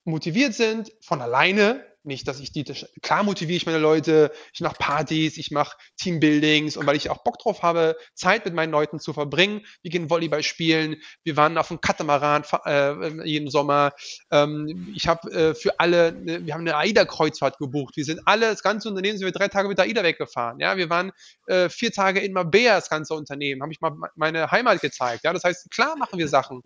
motiviert 0.06 0.54
sind 0.54 0.92
von 1.02 1.22
alleine 1.22 1.86
nicht, 2.04 2.28
dass 2.28 2.40
ich 2.40 2.52
die, 2.52 2.64
klar 3.02 3.24
motiviere 3.24 3.58
ich 3.58 3.66
meine 3.66 3.78
Leute, 3.78 4.32
ich 4.54 4.62
mache 4.62 4.76
Partys, 4.80 5.38
ich 5.38 5.52
mache 5.52 5.78
Teambuildings 5.98 6.78
und 6.78 6.86
weil 6.86 6.96
ich 6.96 7.10
auch 7.10 7.24
Bock 7.24 7.40
drauf 7.40 7.62
habe, 7.62 7.98
Zeit 8.14 8.46
mit 8.46 8.54
meinen 8.54 8.72
Leuten 8.72 9.00
zu 9.00 9.14
verbringen. 9.14 9.66
Wir 9.82 9.92
gehen 9.92 10.10
Volleyball 10.10 10.44
spielen, 10.44 10.98
wir 11.24 11.36
waren 11.38 11.58
auf 11.58 11.68
dem 11.68 11.82
Katamaran 11.82 12.44
äh, 12.66 13.28
jeden 13.28 13.50
Sommer. 13.50 13.92
Ähm, 14.32 14.94
ich 14.96 15.08
habe 15.08 15.32
äh, 15.32 15.56
für 15.56 15.80
alle, 15.80 16.14
ne, 16.14 16.46
wir 16.46 16.54
haben 16.54 16.62
eine 16.62 16.78
AIDA-Kreuzfahrt 16.78 17.58
gebucht. 17.58 17.98
Wir 17.98 18.06
sind 18.06 18.22
alle, 18.26 18.48
das 18.48 18.64
ganze 18.64 18.90
Unternehmen 18.90 19.18
sind 19.18 19.26
wir 19.26 19.34
drei 19.34 19.48
Tage 19.48 19.68
mit 19.68 19.78
der 19.78 19.86
AIDA 19.86 20.04
weggefahren. 20.04 20.60
Ja, 20.60 20.78
wir 20.78 20.90
waren 20.90 21.12
äh, 21.48 21.70
vier 21.70 21.92
Tage 21.92 22.20
in 22.20 22.34
Mabea, 22.34 22.76
das 22.76 22.90
ganze 22.90 23.14
Unternehmen, 23.14 23.62
habe 23.62 23.72
ich 23.72 23.82
mal 23.82 23.96
meine 24.16 24.52
Heimat 24.52 24.82
gezeigt. 24.82 25.24
Ja, 25.24 25.34
das 25.34 25.44
heißt, 25.44 25.70
klar 25.72 25.98
machen 25.98 26.18
wir 26.18 26.28
Sachen, 26.28 26.62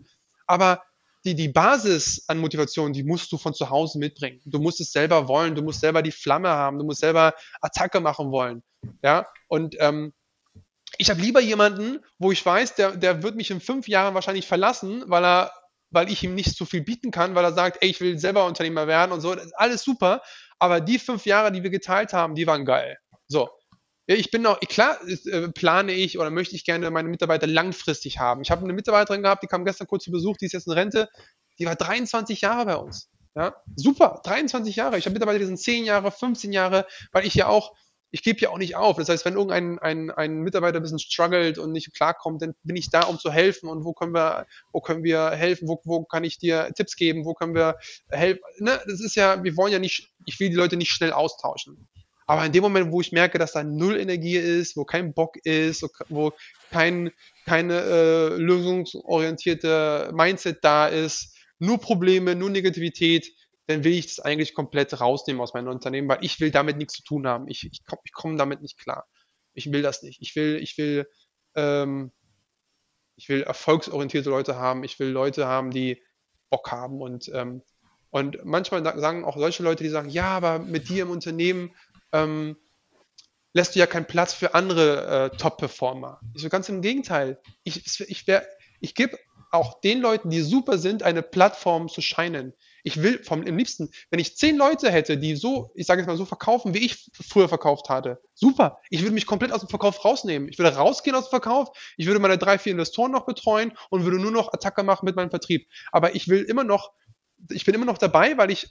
aber 0.46 0.82
die, 1.24 1.34
die 1.34 1.48
Basis 1.48 2.24
an 2.28 2.38
Motivation, 2.38 2.92
die 2.92 3.02
musst 3.02 3.32
du 3.32 3.38
von 3.38 3.54
zu 3.54 3.70
Hause 3.70 3.98
mitbringen. 3.98 4.40
Du 4.44 4.58
musst 4.58 4.80
es 4.80 4.92
selber 4.92 5.26
wollen, 5.28 5.54
du 5.54 5.62
musst 5.62 5.80
selber 5.80 6.02
die 6.02 6.12
Flamme 6.12 6.50
haben, 6.50 6.78
du 6.78 6.84
musst 6.84 7.00
selber 7.00 7.34
Attacke 7.60 8.00
machen 8.00 8.30
wollen. 8.30 8.62
Ja, 9.02 9.26
und 9.48 9.76
ähm, 9.78 10.12
ich 10.98 11.10
habe 11.10 11.20
lieber 11.20 11.40
jemanden, 11.40 12.00
wo 12.18 12.30
ich 12.30 12.44
weiß, 12.44 12.74
der, 12.74 12.96
der 12.96 13.22
wird 13.22 13.36
mich 13.36 13.50
in 13.50 13.60
fünf 13.60 13.88
Jahren 13.88 14.14
wahrscheinlich 14.14 14.46
verlassen, 14.46 15.04
weil 15.06 15.24
er, 15.24 15.52
weil 15.90 16.10
ich 16.10 16.22
ihm 16.22 16.34
nicht 16.34 16.56
so 16.56 16.64
viel 16.64 16.82
bieten 16.82 17.10
kann, 17.10 17.34
weil 17.34 17.44
er 17.44 17.52
sagt, 17.52 17.78
ey, 17.80 17.88
ich 17.88 18.00
will 18.00 18.18
selber 18.18 18.46
Unternehmer 18.46 18.86
werden 18.86 19.12
und 19.12 19.20
so. 19.20 19.34
Alles 19.54 19.82
super. 19.82 20.22
Aber 20.58 20.80
die 20.80 20.98
fünf 20.98 21.26
Jahre, 21.26 21.50
die 21.52 21.62
wir 21.62 21.70
geteilt 21.70 22.12
haben, 22.12 22.34
die 22.34 22.46
waren 22.46 22.64
geil. 22.64 22.98
So. 23.26 23.48
Ich 24.06 24.30
bin 24.30 24.42
noch, 24.42 24.60
klar 24.60 24.98
äh, 25.06 25.48
plane 25.48 25.92
ich 25.92 26.18
oder 26.18 26.30
möchte 26.30 26.54
ich 26.54 26.64
gerne 26.64 26.90
meine 26.90 27.08
Mitarbeiter 27.08 27.46
langfristig 27.46 28.18
haben. 28.18 28.42
Ich 28.42 28.50
habe 28.50 28.62
eine 28.62 28.74
Mitarbeiterin 28.74 29.22
gehabt, 29.22 29.42
die 29.42 29.46
kam 29.46 29.64
gestern 29.64 29.86
kurz 29.86 30.04
zu 30.04 30.10
Besuch, 30.10 30.36
die 30.36 30.44
ist 30.46 30.52
jetzt 30.52 30.66
in 30.66 30.74
Rente, 30.74 31.08
die 31.58 31.64
war 31.64 31.74
23 31.74 32.42
Jahre 32.42 32.66
bei 32.66 32.76
uns. 32.76 33.08
Ja, 33.34 33.56
super, 33.74 34.20
23 34.24 34.76
Jahre. 34.76 34.98
Ich 34.98 35.06
habe 35.06 35.14
Mitarbeiter, 35.14 35.40
die 35.40 35.46
sind 35.46 35.58
10 35.58 35.84
Jahre, 35.84 36.12
15 36.12 36.52
Jahre, 36.52 36.86
weil 37.12 37.26
ich 37.26 37.34
ja 37.34 37.48
auch, 37.48 37.74
ich 38.12 38.22
gebe 38.22 38.38
ja 38.40 38.50
auch 38.50 38.58
nicht 38.58 38.76
auf. 38.76 38.96
Das 38.96 39.08
heißt, 39.08 39.24
wenn 39.24 39.34
irgendein 39.34 39.80
ein, 39.80 40.10
ein 40.12 40.38
Mitarbeiter 40.42 40.78
ein 40.78 40.82
bisschen 40.82 41.00
struggelt 41.00 41.58
und 41.58 41.72
nicht 41.72 41.92
klarkommt, 41.94 42.42
dann 42.42 42.54
bin 42.62 42.76
ich 42.76 42.90
da, 42.90 43.02
um 43.02 43.18
zu 43.18 43.32
helfen. 43.32 43.68
Und 43.68 43.84
wo 43.84 43.92
können 43.92 44.14
wir, 44.14 44.46
wo 44.72 44.80
können 44.80 45.02
wir 45.02 45.30
helfen? 45.30 45.66
Wo, 45.66 45.80
wo 45.84 46.04
kann 46.04 46.22
ich 46.22 46.38
dir 46.38 46.70
Tipps 46.76 46.94
geben? 46.94 47.24
Wo 47.24 47.34
können 47.34 47.56
wir 47.56 47.76
helfen? 48.08 48.40
Ne? 48.60 48.80
Das 48.86 49.00
ist 49.00 49.16
ja, 49.16 49.42
wir 49.42 49.56
wollen 49.56 49.72
ja 49.72 49.80
nicht, 49.80 50.12
ich 50.26 50.38
will 50.38 50.50
die 50.50 50.56
Leute 50.56 50.76
nicht 50.76 50.90
schnell 50.90 51.12
austauschen. 51.12 51.88
Aber 52.26 52.44
in 52.46 52.52
dem 52.52 52.62
Moment, 52.62 52.90
wo 52.90 53.00
ich 53.00 53.12
merke, 53.12 53.38
dass 53.38 53.52
da 53.52 53.62
null 53.62 53.98
Energie 53.98 54.36
ist, 54.36 54.76
wo 54.76 54.84
kein 54.84 55.12
Bock 55.12 55.36
ist, 55.44 55.86
wo 56.08 56.32
kein, 56.70 57.10
keine 57.44 57.80
äh, 57.80 58.28
lösungsorientierte 58.36 60.10
Mindset 60.14 60.58
da 60.62 60.86
ist, 60.86 61.36
nur 61.58 61.78
Probleme, 61.78 62.34
nur 62.34 62.50
Negativität, 62.50 63.30
dann 63.66 63.84
will 63.84 63.92
ich 63.92 64.06
das 64.06 64.20
eigentlich 64.20 64.54
komplett 64.54 65.00
rausnehmen 65.00 65.40
aus 65.40 65.54
meinem 65.54 65.68
Unternehmen, 65.68 66.08
weil 66.08 66.18
ich 66.22 66.40
will 66.40 66.50
damit 66.50 66.76
nichts 66.76 66.94
zu 66.94 67.02
tun 67.02 67.26
haben. 67.26 67.48
Ich, 67.48 67.68
ich 67.70 67.84
komme 67.84 68.02
komm 68.12 68.36
damit 68.36 68.62
nicht 68.62 68.78
klar. 68.78 69.06
Ich 69.52 69.70
will 69.72 69.82
das 69.82 70.02
nicht. 70.02 70.20
Ich 70.20 70.34
will, 70.36 70.58
ich 70.62 70.76
will, 70.78 71.06
ähm, 71.54 72.12
ich 73.16 73.28
will 73.28 73.42
erfolgsorientierte 73.42 74.30
Leute 74.30 74.56
haben. 74.56 74.84
Ich 74.84 74.98
will 74.98 75.08
Leute 75.08 75.46
haben, 75.46 75.70
die 75.70 76.02
Bock 76.50 76.70
haben 76.72 77.00
und 77.00 77.30
ähm, 77.32 77.62
und 78.10 78.44
manchmal 78.44 78.84
sagen 78.84 79.24
auch 79.24 79.36
solche 79.36 79.64
Leute, 79.64 79.82
die 79.82 79.90
sagen, 79.90 80.08
ja, 80.08 80.28
aber 80.28 80.60
mit 80.60 80.88
dir 80.88 81.02
im 81.02 81.10
Unternehmen 81.10 81.74
ähm, 82.14 82.56
lässt 83.52 83.74
du 83.74 83.78
ja 83.78 83.86
keinen 83.86 84.06
Platz 84.06 84.32
für 84.32 84.54
andere 84.54 85.30
äh, 85.32 85.36
Top-Performer. 85.36 86.20
So 86.34 86.48
ganz 86.48 86.68
im 86.68 86.80
Gegenteil. 86.80 87.40
Ich, 87.64 87.84
ich, 87.86 88.26
ich 88.80 88.94
gebe 88.94 89.18
auch 89.54 89.80
den 89.80 90.00
Leuten, 90.00 90.30
die 90.30 90.40
super 90.40 90.78
sind, 90.78 91.02
eine 91.02 91.22
Plattform 91.22 91.88
zu 91.88 92.02
scheinen. 92.02 92.52
Ich 92.82 93.00
will 93.00 93.22
vom 93.22 93.46
am 93.46 93.56
liebsten, 93.56 93.90
wenn 94.10 94.18
ich 94.18 94.36
zehn 94.36 94.56
Leute 94.56 94.90
hätte, 94.90 95.16
die 95.16 95.36
so, 95.36 95.70
ich 95.74 95.86
sage 95.86 96.00
jetzt 96.00 96.08
mal 96.08 96.16
so 96.16 96.24
verkaufen, 96.24 96.74
wie 96.74 96.84
ich 96.84 97.10
früher 97.12 97.48
verkauft 97.48 97.88
hatte, 97.88 98.20
super. 98.34 98.80
Ich 98.90 99.00
würde 99.02 99.14
mich 99.14 99.26
komplett 99.26 99.52
aus 99.52 99.60
dem 99.60 99.68
Verkauf 99.68 100.04
rausnehmen. 100.04 100.48
Ich 100.48 100.58
würde 100.58 100.74
rausgehen 100.74 101.16
aus 101.16 101.26
dem 101.26 101.30
Verkauf, 101.30 101.70
ich 101.96 102.06
würde 102.06 102.18
meine 102.18 102.36
drei, 102.36 102.58
vier 102.58 102.72
Investoren 102.72 103.12
noch 103.12 103.26
betreuen 103.26 103.72
und 103.90 104.04
würde 104.04 104.18
nur 104.18 104.32
noch 104.32 104.52
Attacke 104.52 104.82
machen 104.82 105.06
mit 105.06 105.16
meinem 105.16 105.30
Vertrieb. 105.30 105.68
Aber 105.92 106.14
ich 106.14 106.28
will 106.28 106.42
immer 106.42 106.64
noch 106.64 106.92
ich 107.50 107.64
bin 107.64 107.74
immer 107.74 107.84
noch 107.84 107.98
dabei, 107.98 108.36
weil 108.38 108.50
ich 108.50 108.68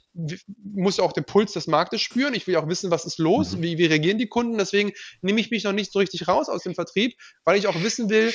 muss 0.62 0.98
auch 0.98 1.12
den 1.12 1.24
Puls 1.24 1.52
des 1.52 1.66
Marktes 1.66 2.00
spüren. 2.00 2.34
Ich 2.34 2.46
will 2.46 2.56
auch 2.56 2.68
wissen, 2.68 2.90
was 2.90 3.04
ist 3.04 3.18
los, 3.18 3.56
mhm. 3.56 3.62
wie, 3.62 3.78
wie 3.78 3.86
reagieren 3.86 4.18
die 4.18 4.28
Kunden. 4.28 4.58
Deswegen 4.58 4.92
nehme 5.22 5.40
ich 5.40 5.50
mich 5.50 5.64
noch 5.64 5.72
nicht 5.72 5.92
so 5.92 5.98
richtig 5.98 6.26
raus 6.28 6.48
aus 6.48 6.62
dem 6.62 6.74
Vertrieb, 6.74 7.16
weil 7.44 7.58
ich 7.58 7.66
auch 7.66 7.80
wissen 7.82 8.10
will, 8.10 8.32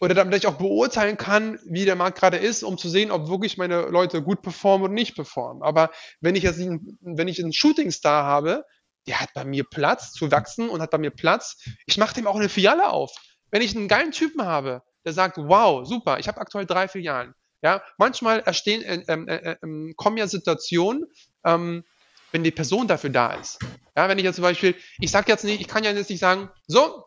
oder 0.00 0.14
damit 0.14 0.36
ich 0.36 0.46
auch 0.46 0.56
beurteilen 0.56 1.16
kann, 1.16 1.58
wie 1.64 1.84
der 1.84 1.96
Markt 1.96 2.18
gerade 2.18 2.36
ist, 2.36 2.62
um 2.62 2.78
zu 2.78 2.88
sehen, 2.88 3.10
ob 3.10 3.28
wirklich 3.28 3.56
meine 3.58 3.82
Leute 3.82 4.22
gut 4.22 4.42
performen 4.42 4.86
oder 4.86 4.94
nicht 4.94 5.14
performen. 5.14 5.62
Aber 5.62 5.90
wenn 6.20 6.36
ich 6.36 6.42
jetzt 6.42 6.60
einen, 6.60 6.98
wenn 7.00 7.28
ich 7.28 7.42
einen 7.42 7.52
Shootingstar 7.52 8.24
habe, 8.24 8.64
der 9.06 9.20
hat 9.20 9.32
bei 9.34 9.44
mir 9.44 9.64
Platz 9.64 10.12
zu 10.12 10.30
wachsen 10.30 10.68
und 10.68 10.82
hat 10.82 10.90
bei 10.90 10.98
mir 10.98 11.10
Platz, 11.10 11.62
ich 11.86 11.96
mache 11.96 12.14
dem 12.14 12.26
auch 12.26 12.36
eine 12.36 12.48
Filiale 12.48 12.90
auf. 12.90 13.14
Wenn 13.50 13.62
ich 13.62 13.74
einen 13.74 13.88
geilen 13.88 14.12
Typen 14.12 14.44
habe, 14.44 14.82
der 15.04 15.12
sagt, 15.12 15.38
wow, 15.38 15.86
super, 15.86 16.18
ich 16.18 16.28
habe 16.28 16.40
aktuell 16.40 16.66
drei 16.66 16.88
Filialen. 16.88 17.34
Ja, 17.62 17.82
manchmal 17.96 18.40
erstehen, 18.40 18.82
äh, 18.82 19.02
ähm, 19.08 19.28
äh, 19.28 19.36
äh, 19.36 19.56
ähm, 19.62 19.94
kommen 19.96 20.16
ja 20.16 20.28
Situationen, 20.28 21.06
ähm, 21.44 21.84
wenn 22.30 22.44
die 22.44 22.50
Person 22.50 22.86
dafür 22.86 23.10
da 23.10 23.34
ist. 23.34 23.58
Ja, 23.96 24.08
wenn 24.08 24.18
ich 24.18 24.24
jetzt 24.24 24.36
zum 24.36 24.42
Beispiel, 24.42 24.76
ich 25.00 25.10
sage 25.10 25.30
jetzt 25.30 25.44
nicht, 25.44 25.60
ich 25.60 25.66
kann 25.66 25.82
ja 25.82 25.90
jetzt 25.90 26.10
nicht 26.10 26.20
sagen, 26.20 26.50
so, 26.66 27.04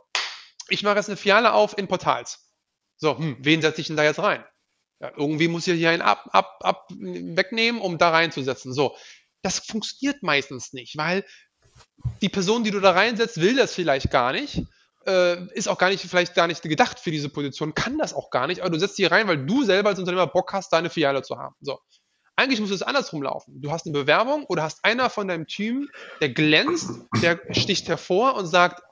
ich 0.68 0.84
mache 0.84 0.98
jetzt 0.98 1.10
eine 1.10 1.18
Filiale 1.18 1.54
auf 1.54 1.78
in 1.78 1.88
Portals. 1.88 2.52
So, 2.98 3.18
hm, 3.18 3.38
wen 3.40 3.62
setze 3.62 3.82
ich 3.82 3.88
denn 3.88 3.98
da 3.98 4.04
jetzt 4.04 4.20
rein? 4.20 4.44
Ja, 5.00 5.12
irgendwie 5.16 5.48
muss 5.48 5.68
ich 5.68 5.78
hier 5.78 5.90
einen 5.90 6.02
ab, 6.02 6.30
ab, 6.32 6.60
ab 6.62 6.88
wegnehmen, 6.92 7.82
um 7.82 7.98
da 7.98 8.10
reinzusetzen. 8.10 8.74
So, 8.74 8.96
das 9.42 9.60
funktioniert 9.60 10.22
meistens 10.22 10.74
nicht, 10.74 10.98
weil 10.98 11.26
die 12.22 12.30
Person, 12.30 12.64
die 12.64 12.72
du 12.72 12.80
da 12.80 12.92
reinsetzt, 12.92 13.40
will 13.40 13.56
das 13.56 13.74
vielleicht 13.74 14.12
gar 14.12 14.32
nicht. 14.32 14.64
Äh, 15.06 15.48
ist 15.56 15.68
auch 15.68 15.78
gar 15.78 15.90
nicht, 15.90 16.02
vielleicht 16.02 16.36
gar 16.36 16.48
nicht 16.48 16.62
gedacht 16.62 17.00
für 17.00 17.12
diese 17.12 17.30
Position, 17.30 17.74
kann 17.74 17.98
das 17.98 18.14
auch 18.14 18.30
gar 18.30 18.46
nicht, 18.46 18.62
aber 18.62 18.70
du 18.70 18.80
setzt 18.80 18.98
die 19.00 19.06
rein, 19.06 19.28
weil 19.28 19.46
du 19.46 19.64
selber 19.64 19.90
als 19.90 20.00
Unternehmer 20.00 20.28
Bock 20.28 20.54
hast, 20.54 20.72
deine 20.72 20.92
Filiale 20.92 21.24
zu 21.24 21.38
haben. 21.38 21.56
So. 21.60 21.80
Eigentlich 22.36 22.62
muss 22.62 22.72
es 22.72 22.84
andersrum 22.84 23.24
laufen. 23.24 23.62
Du 23.62 23.72
hast 23.72 23.86
eine 23.86 23.94
Bewerbung 23.94 24.46
oder 24.46 24.64
hast 24.64 24.86
einer 24.86 25.10
von 25.10 25.28
deinem 25.28 25.48
Team, 25.48 25.90
der 26.22 26.30
glänzt, 26.30 26.90
der 27.22 27.40
sticht 27.52 27.88
hervor 27.88 28.36
und 28.36 28.46
sagt, 28.48 28.84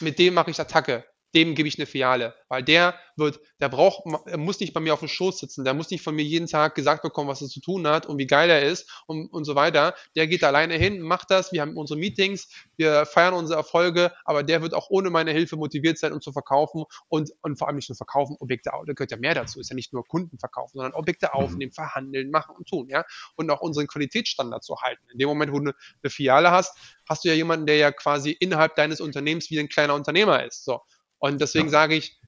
mit 0.00 0.18
dem 0.18 0.34
mache 0.34 0.50
ich 0.50 0.60
Attacke 0.60 1.04
dem 1.34 1.54
gebe 1.54 1.68
ich 1.68 1.78
eine 1.78 1.86
Filiale, 1.86 2.34
weil 2.48 2.62
der 2.62 2.94
wird, 3.16 3.40
der 3.60 3.68
braucht, 3.68 4.04
er 4.26 4.38
muss 4.38 4.60
nicht 4.60 4.72
bei 4.72 4.80
mir 4.80 4.92
auf 4.94 5.00
dem 5.00 5.08
Schoß 5.08 5.38
sitzen, 5.38 5.64
der 5.64 5.74
muss 5.74 5.90
nicht 5.90 6.02
von 6.02 6.14
mir 6.14 6.24
jeden 6.24 6.46
Tag 6.46 6.74
gesagt 6.74 7.02
bekommen, 7.02 7.28
was 7.28 7.42
er 7.42 7.48
zu 7.48 7.60
tun 7.60 7.86
hat 7.86 8.06
und 8.06 8.18
wie 8.18 8.26
geil 8.26 8.50
er 8.50 8.62
ist 8.62 8.90
und, 9.06 9.28
und 9.32 9.44
so 9.44 9.54
weiter. 9.54 9.94
Der 10.16 10.26
geht 10.26 10.44
alleine 10.44 10.74
hin, 10.74 11.00
macht 11.00 11.30
das, 11.30 11.52
wir 11.52 11.60
haben 11.60 11.76
unsere 11.76 11.98
Meetings, 11.98 12.48
wir 12.76 13.06
feiern 13.06 13.34
unsere 13.34 13.58
Erfolge, 13.58 14.12
aber 14.24 14.42
der 14.42 14.62
wird 14.62 14.74
auch 14.74 14.90
ohne 14.90 15.10
meine 15.10 15.32
Hilfe 15.32 15.56
motiviert 15.56 15.98
sein, 15.98 16.12
um 16.12 16.20
zu 16.20 16.32
verkaufen 16.32 16.84
und, 17.08 17.30
und 17.42 17.58
vor 17.58 17.68
allem 17.68 17.76
nicht 17.76 17.88
nur 17.88 17.96
verkaufen, 17.96 18.36
Objekte, 18.40 18.70
da 18.86 18.92
gehört 18.92 19.10
ja 19.10 19.16
mehr 19.16 19.34
dazu, 19.34 19.60
ist 19.60 19.70
ja 19.70 19.76
nicht 19.76 19.92
nur 19.92 20.04
Kunden 20.04 20.38
verkaufen, 20.38 20.78
sondern 20.78 20.94
Objekte 20.94 21.30
mhm. 21.32 21.40
aufnehmen, 21.40 21.72
verhandeln, 21.72 22.30
machen 22.30 22.56
und 22.56 22.68
tun, 22.68 22.88
ja, 22.88 23.04
und 23.36 23.50
auch 23.50 23.60
unseren 23.60 23.86
Qualitätsstandard 23.86 24.62
zu 24.62 24.76
halten. 24.80 25.02
In 25.12 25.18
dem 25.18 25.28
Moment, 25.28 25.52
wo 25.52 25.58
du 25.58 25.72
eine 26.02 26.10
Filiale 26.10 26.50
hast, 26.50 26.76
hast 27.08 27.24
du 27.24 27.28
ja 27.28 27.34
jemanden, 27.34 27.66
der 27.66 27.76
ja 27.76 27.92
quasi 27.92 28.30
innerhalb 28.30 28.76
deines 28.76 29.00
Unternehmens 29.00 29.50
wie 29.50 29.58
ein 29.58 29.68
kleiner 29.68 29.94
Unternehmer 29.94 30.44
ist, 30.44 30.64
so. 30.64 30.80
Und 31.24 31.40
deswegen 31.40 31.68
ja. 31.68 31.70
sage 31.70 31.94
ich, 31.94 32.20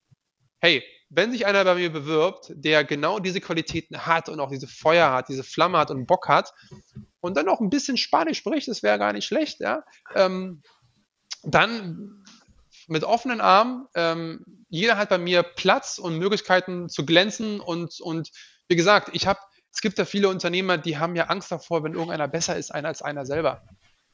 hey, 0.59 0.83
wenn 1.11 1.31
sich 1.31 1.45
einer 1.45 1.63
bei 1.65 1.75
mir 1.75 1.93
bewirbt, 1.93 2.51
der 2.55 2.83
genau 2.83 3.19
diese 3.19 3.43
Qualitäten 3.43 4.07
hat 4.07 4.31
und 4.31 4.41
auch 4.41 4.49
diese 4.49 4.67
Feuer 4.67 5.13
hat, 5.13 5.29
diese 5.29 5.45
Flamme 5.45 5.77
hat 5.77 5.91
und 5.91 6.07
Bock 6.07 6.29
hat 6.29 6.55
und 7.21 7.37
dann 7.37 7.51
auch 7.51 7.61
ein 7.61 7.69
bisschen 7.69 7.99
Spanisch 7.99 8.39
spricht, 8.39 8.69
das 8.69 8.83
wäre 8.83 8.99
gar 8.99 9.13
nicht 9.13 9.27
schlecht, 9.27 9.61
ja, 9.61 9.85
ähm, 10.15 10.63
dann 11.43 12.25
mit 12.89 13.05
offenen 13.05 13.43
Armen, 13.43 13.87
ähm, 13.95 14.43
jeder 14.71 14.97
hat 14.97 15.11
bei 15.11 15.19
mir 15.19 15.43
Platz 15.43 15.99
und 15.99 16.17
Möglichkeiten 16.17 16.89
zu 16.89 17.05
glänzen 17.05 17.61
und, 17.61 18.01
und 18.01 18.31
wie 18.69 18.77
gesagt, 18.77 19.11
ich 19.13 19.27
habe, 19.27 19.41
es 19.75 19.83
gibt 19.83 19.99
ja 19.99 20.07
viele 20.07 20.31
Unternehmer, 20.31 20.79
die 20.79 20.97
haben 20.97 21.17
ja 21.17 21.25
Angst 21.25 21.53
davor, 21.53 21.85
wenn 21.85 21.93
irgendeiner 21.93 22.29
besser 22.29 22.57
ist 22.57 22.71
als 22.75 23.03
einer 23.03 23.27
selber. 23.27 23.63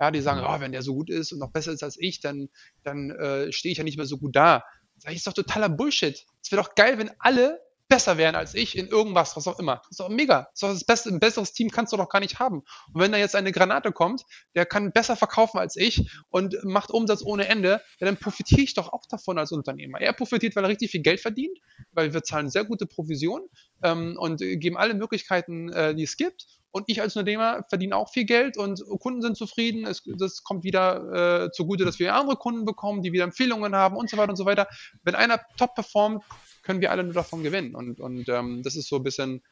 Ja, 0.03 0.11
die 0.11 0.20
sagen, 0.20 0.44
oh, 0.44 0.59
wenn 0.59 0.72
der 0.72 0.82
so 0.82 0.94
gut 0.94 1.11
ist 1.11 1.30
und 1.30 1.38
noch 1.38 1.53
besser 1.53 1.70
ist 1.70 1.84
als 1.84 1.96
ich, 1.96 2.18
dann, 2.18 2.48
dann 2.82 3.12
äh, 3.12 3.53
stehe 3.53 3.70
ich 3.70 3.78
ja 3.78 3.84
nicht 3.84 3.98
mehr 3.98 4.07
so 4.07 4.18
gut 4.18 4.34
da. 4.34 4.64
Sag 4.98 5.12
ich, 5.12 5.18
ist 5.18 5.28
doch 5.28 5.32
totaler 5.32 5.68
Bullshit. 5.68 6.26
Es 6.42 6.50
wäre 6.50 6.61
doch 6.61 6.74
geil, 6.74 6.98
wenn 6.98 7.12
alle 7.20 7.61
besser 7.86 8.18
wären 8.18 8.34
als 8.34 8.55
ich 8.55 8.76
in 8.76 8.88
irgendwas, 8.88 9.36
was 9.36 9.46
auch 9.46 9.61
immer. 9.61 9.76
Das 9.76 9.92
ist 9.92 10.00
doch 10.00 10.09
mega. 10.09 10.48
Das 10.59 10.70
ist 10.70 10.80
das 10.80 10.84
Beste, 10.84 11.11
ein 11.11 11.20
besseres 11.20 11.53
Team 11.53 11.70
kannst 11.70 11.92
du 11.92 11.96
doch 11.96 12.09
gar 12.09 12.18
nicht 12.18 12.40
haben. 12.40 12.62
Und 12.92 13.00
wenn 13.00 13.12
da 13.12 13.18
jetzt 13.18 13.36
eine 13.36 13.53
Granate 13.53 13.92
kommt, 13.92 14.24
der 14.57 14.66
kann 14.66 14.90
besser 14.90 15.14
verkaufen 15.14 15.59
als 15.59 15.76
ich 15.76 16.11
und 16.30 16.57
macht 16.64 16.90
Umsatz 16.90 17.22
ohne 17.22 17.46
Ende, 17.46 17.80
ja, 18.00 18.07
dann 18.07 18.16
profitiere 18.16 18.62
ich 18.62 18.74
doch 18.74 18.92
auch 18.92 19.07
davon 19.09 19.38
als 19.38 19.53
Unternehmer. 19.53 20.00
Er 20.00 20.14
profitiert, 20.14 20.57
weil 20.57 20.64
er 20.64 20.70
richtig 20.70 20.90
viel 20.90 21.03
Geld 21.03 21.20
verdient, 21.20 21.57
weil 21.92 22.12
wir 22.12 22.24
zahlen 22.24 22.50
sehr 22.50 22.64
gute 22.64 22.86
Provisionen 22.86 23.46
ähm, 23.84 24.16
und 24.18 24.38
geben 24.38 24.76
alle 24.76 24.94
Möglichkeiten, 24.94 25.68
äh, 25.68 25.94
die 25.94 26.03
es 26.03 26.16
gibt. 26.16 26.46
Und 26.72 26.84
ich 26.88 27.02
als 27.02 27.14
Unternehmer 27.14 27.64
verdiene 27.68 27.96
auch 27.96 28.10
viel 28.10 28.24
Geld 28.24 28.56
und 28.56 28.82
Kunden 28.98 29.20
sind 29.20 29.36
zufrieden. 29.36 29.86
Es, 29.86 30.02
das 30.16 30.42
kommt 30.42 30.64
wieder 30.64 31.44
äh, 31.44 31.50
zugute, 31.52 31.84
dass 31.84 31.98
wir 31.98 32.14
andere 32.14 32.36
Kunden 32.36 32.64
bekommen, 32.64 33.02
die 33.02 33.12
wieder 33.12 33.24
Empfehlungen 33.24 33.76
haben 33.76 33.96
und 33.96 34.08
so 34.08 34.16
weiter 34.16 34.30
und 34.30 34.36
so 34.36 34.46
weiter. 34.46 34.66
Wenn 35.02 35.14
einer 35.14 35.38
top 35.58 35.74
performt, 35.74 36.24
können 36.62 36.80
wir 36.80 36.90
alle 36.90 37.04
nur 37.04 37.12
davon 37.12 37.42
gewinnen. 37.42 37.74
Und, 37.74 38.00
und 38.00 38.28
ähm, 38.28 38.62
das 38.62 38.74
ist 38.76 38.88
so 38.88 38.96
ein 38.96 39.02
bisschen 39.02 39.42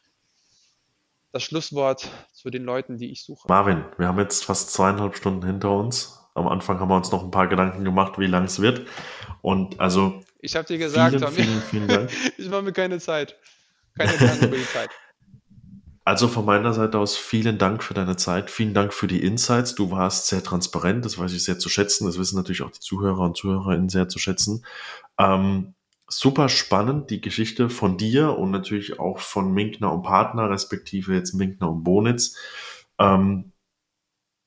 das 1.31 1.43
Schlusswort 1.43 2.09
zu 2.33 2.49
den 2.49 2.63
Leuten, 2.63 2.97
die 2.97 3.11
ich 3.11 3.23
suche. 3.23 3.47
Marvin, 3.47 3.85
wir 3.97 4.07
haben 4.07 4.19
jetzt 4.19 4.43
fast 4.43 4.73
zweieinhalb 4.73 5.15
Stunden 5.15 5.45
hinter 5.45 5.71
uns. 5.71 6.17
Am 6.33 6.47
Anfang 6.47 6.79
haben 6.79 6.89
wir 6.89 6.95
uns 6.95 7.11
noch 7.11 7.23
ein 7.23 7.31
paar 7.31 7.47
Gedanken 7.47 7.83
gemacht, 7.83 8.17
wie 8.17 8.25
lang 8.25 8.45
es 8.45 8.61
wird. 8.61 8.87
Und 9.41 9.79
also. 9.79 10.21
Ich 10.39 10.55
habe 10.55 10.65
dir 10.65 10.77
gesagt, 10.77 11.15
vielen, 11.15 11.31
vielen, 11.31 11.61
vielen 11.61 11.87
Dank. 11.87 12.09
ich 12.37 12.49
mache 12.49 12.63
mir 12.63 12.73
keine 12.73 12.99
Zeit. 12.99 13.37
Keine 13.97 14.13
Gedanken 14.13 14.45
über 14.45 14.57
die 14.57 14.65
Zeit. 14.65 14.89
Also 16.03 16.27
von 16.27 16.45
meiner 16.45 16.73
Seite 16.73 16.97
aus 16.97 17.15
vielen 17.15 17.59
Dank 17.59 17.83
für 17.83 17.93
deine 17.93 18.15
Zeit, 18.15 18.49
vielen 18.49 18.73
Dank 18.73 18.91
für 18.91 19.07
die 19.07 19.23
Insights. 19.23 19.75
Du 19.75 19.91
warst 19.91 20.27
sehr 20.27 20.43
transparent, 20.43 21.05
das 21.05 21.19
weiß 21.19 21.31
ich 21.33 21.43
sehr 21.43 21.59
zu 21.59 21.69
schätzen. 21.69 22.05
Das 22.05 22.17
wissen 22.17 22.37
natürlich 22.37 22.63
auch 22.63 22.71
die 22.71 22.79
Zuhörer 22.79 23.21
und 23.21 23.37
Zuhörerinnen 23.37 23.89
sehr 23.89 24.09
zu 24.09 24.17
schätzen. 24.17 24.65
Ähm, 25.19 25.75
super 26.07 26.49
spannend, 26.49 27.11
die 27.11 27.21
Geschichte 27.21 27.69
von 27.69 27.97
dir 27.97 28.37
und 28.37 28.49
natürlich 28.49 28.99
auch 28.99 29.19
von 29.19 29.53
Minkner 29.53 29.93
und 29.93 30.01
Partner, 30.01 30.49
respektive 30.49 31.13
jetzt 31.13 31.33
Minkner 31.33 31.69
und 31.69 31.83
Bonitz. 31.83 32.35
Ähm, 32.97 33.51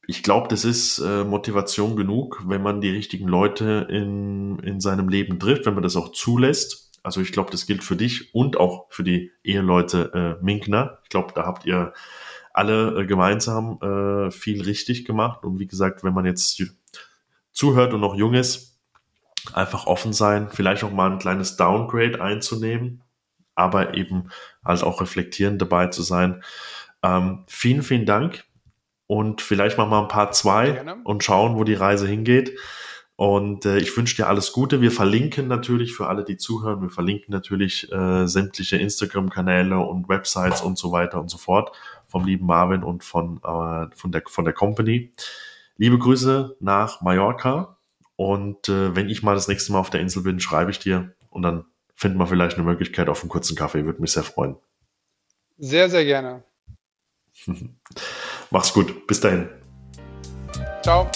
ich 0.09 0.24
glaube, 0.24 0.48
das 0.48 0.64
ist 0.64 0.98
äh, 0.98 1.22
Motivation 1.22 1.94
genug, 1.96 2.42
wenn 2.46 2.62
man 2.62 2.80
die 2.80 2.90
richtigen 2.90 3.28
Leute 3.28 3.86
in, 3.88 4.59
in 4.59 4.80
seinem 4.80 5.09
Leben 5.09 5.38
trifft, 5.38 5.66
wenn 5.66 5.74
man 5.74 5.84
das 5.84 5.96
auch 5.96 6.11
zulässt 6.11 6.84
also 7.05 7.20
ich 7.20 7.32
glaube, 7.32 7.50
das 7.50 7.66
gilt 7.66 7.84
für 7.84 7.96
dich 7.96 8.34
und 8.34 8.57
auch 8.57 8.86
für 8.88 9.05
die 9.05 9.30
Eheleute 9.44 10.38
äh, 10.40 10.44
Minkner. 10.44 10.98
Ich 11.05 11.11
glaube, 11.11 11.32
da 11.34 11.44
habt 11.44 11.66
ihr 11.66 11.92
alle 12.55 13.02
äh, 13.02 13.07
gemeinsam 13.07 13.78
äh, 13.82 14.30
viel 14.30 14.62
richtig 14.62 15.05
gemacht. 15.05 15.44
Und 15.44 15.59
wie 15.59 15.66
gesagt, 15.66 16.02
wenn 16.02 16.14
man 16.14 16.24
jetzt 16.24 16.62
zuhört 17.52 17.92
und 17.92 18.00
noch 18.00 18.14
jung 18.14 18.32
ist, 18.32 18.80
einfach 19.52 19.86
offen 19.86 20.14
sein, 20.14 20.48
vielleicht 20.50 20.82
auch 20.82 20.92
mal 20.92 21.12
ein 21.12 21.18
kleines 21.18 21.57
Downgrade 21.57 22.22
einzunehmen, 22.22 23.02
aber 23.55 23.94
eben 23.94 24.30
halt 24.64 24.82
auch 24.82 25.02
reflektierend 25.02 25.61
dabei 25.61 25.88
zu 25.88 26.02
sein. 26.02 26.42
Ähm, 27.02 27.44
vielen, 27.48 27.82
vielen 27.82 28.07
Dank. 28.07 28.44
Und 29.07 29.42
vielleicht 29.42 29.76
machen 29.76 29.90
wir 29.90 30.00
ein 30.00 30.09
paar 30.09 30.30
zwei 30.30 30.82
und 31.05 31.22
schauen, 31.22 31.57
wo 31.57 31.64
die 31.64 31.74
Reise 31.74 32.09
hingeht. 32.09 32.57
Und 33.16 33.64
äh, 33.64 33.78
ich 33.78 33.96
wünsche 33.96 34.16
dir 34.16 34.26
alles 34.26 34.52
Gute. 34.52 34.80
Wir 34.80 34.90
verlinken 34.90 35.46
natürlich 35.46 35.94
für 35.94 36.08
alle, 36.08 36.24
die 36.24 36.36
zuhören, 36.36 36.82
wir 36.82 36.90
verlinken 36.90 37.32
natürlich 37.32 37.90
äh, 37.92 38.26
sämtliche 38.26 38.76
Instagram-Kanäle 38.76 39.78
und 39.78 40.08
Websites 40.08 40.62
und 40.62 40.78
so 40.78 40.90
weiter 40.90 41.20
und 41.20 41.30
so 41.30 41.38
fort 41.38 41.70
vom 42.08 42.24
lieben 42.24 42.46
Marvin 42.46 42.82
und 42.82 43.04
von, 43.04 43.38
äh, 43.38 43.94
von, 43.94 44.12
der, 44.12 44.22
von 44.26 44.44
der 44.44 44.54
Company. 44.54 45.12
Liebe 45.76 45.98
Grüße 45.98 46.56
nach 46.60 47.00
Mallorca. 47.00 47.76
Und 48.16 48.68
äh, 48.68 48.94
wenn 48.94 49.08
ich 49.08 49.22
mal 49.22 49.34
das 49.34 49.48
nächste 49.48 49.72
Mal 49.72 49.80
auf 49.80 49.90
der 49.90 50.00
Insel 50.00 50.22
bin, 50.22 50.40
schreibe 50.40 50.70
ich 50.70 50.78
dir 50.78 51.12
und 51.30 51.42
dann 51.42 51.64
finden 51.94 52.18
wir 52.18 52.26
vielleicht 52.26 52.56
eine 52.56 52.64
Möglichkeit 52.64 53.08
auf 53.08 53.22
einen 53.22 53.30
kurzen 53.30 53.56
Kaffee. 53.56 53.84
Würde 53.84 54.00
mich 54.00 54.12
sehr 54.12 54.22
freuen. 54.22 54.56
Sehr, 55.58 55.88
sehr 55.88 56.04
gerne. 56.04 56.44
Mach's 58.50 58.72
gut. 58.72 59.06
Bis 59.06 59.20
dahin. 59.20 59.48
Ciao. 60.82 61.10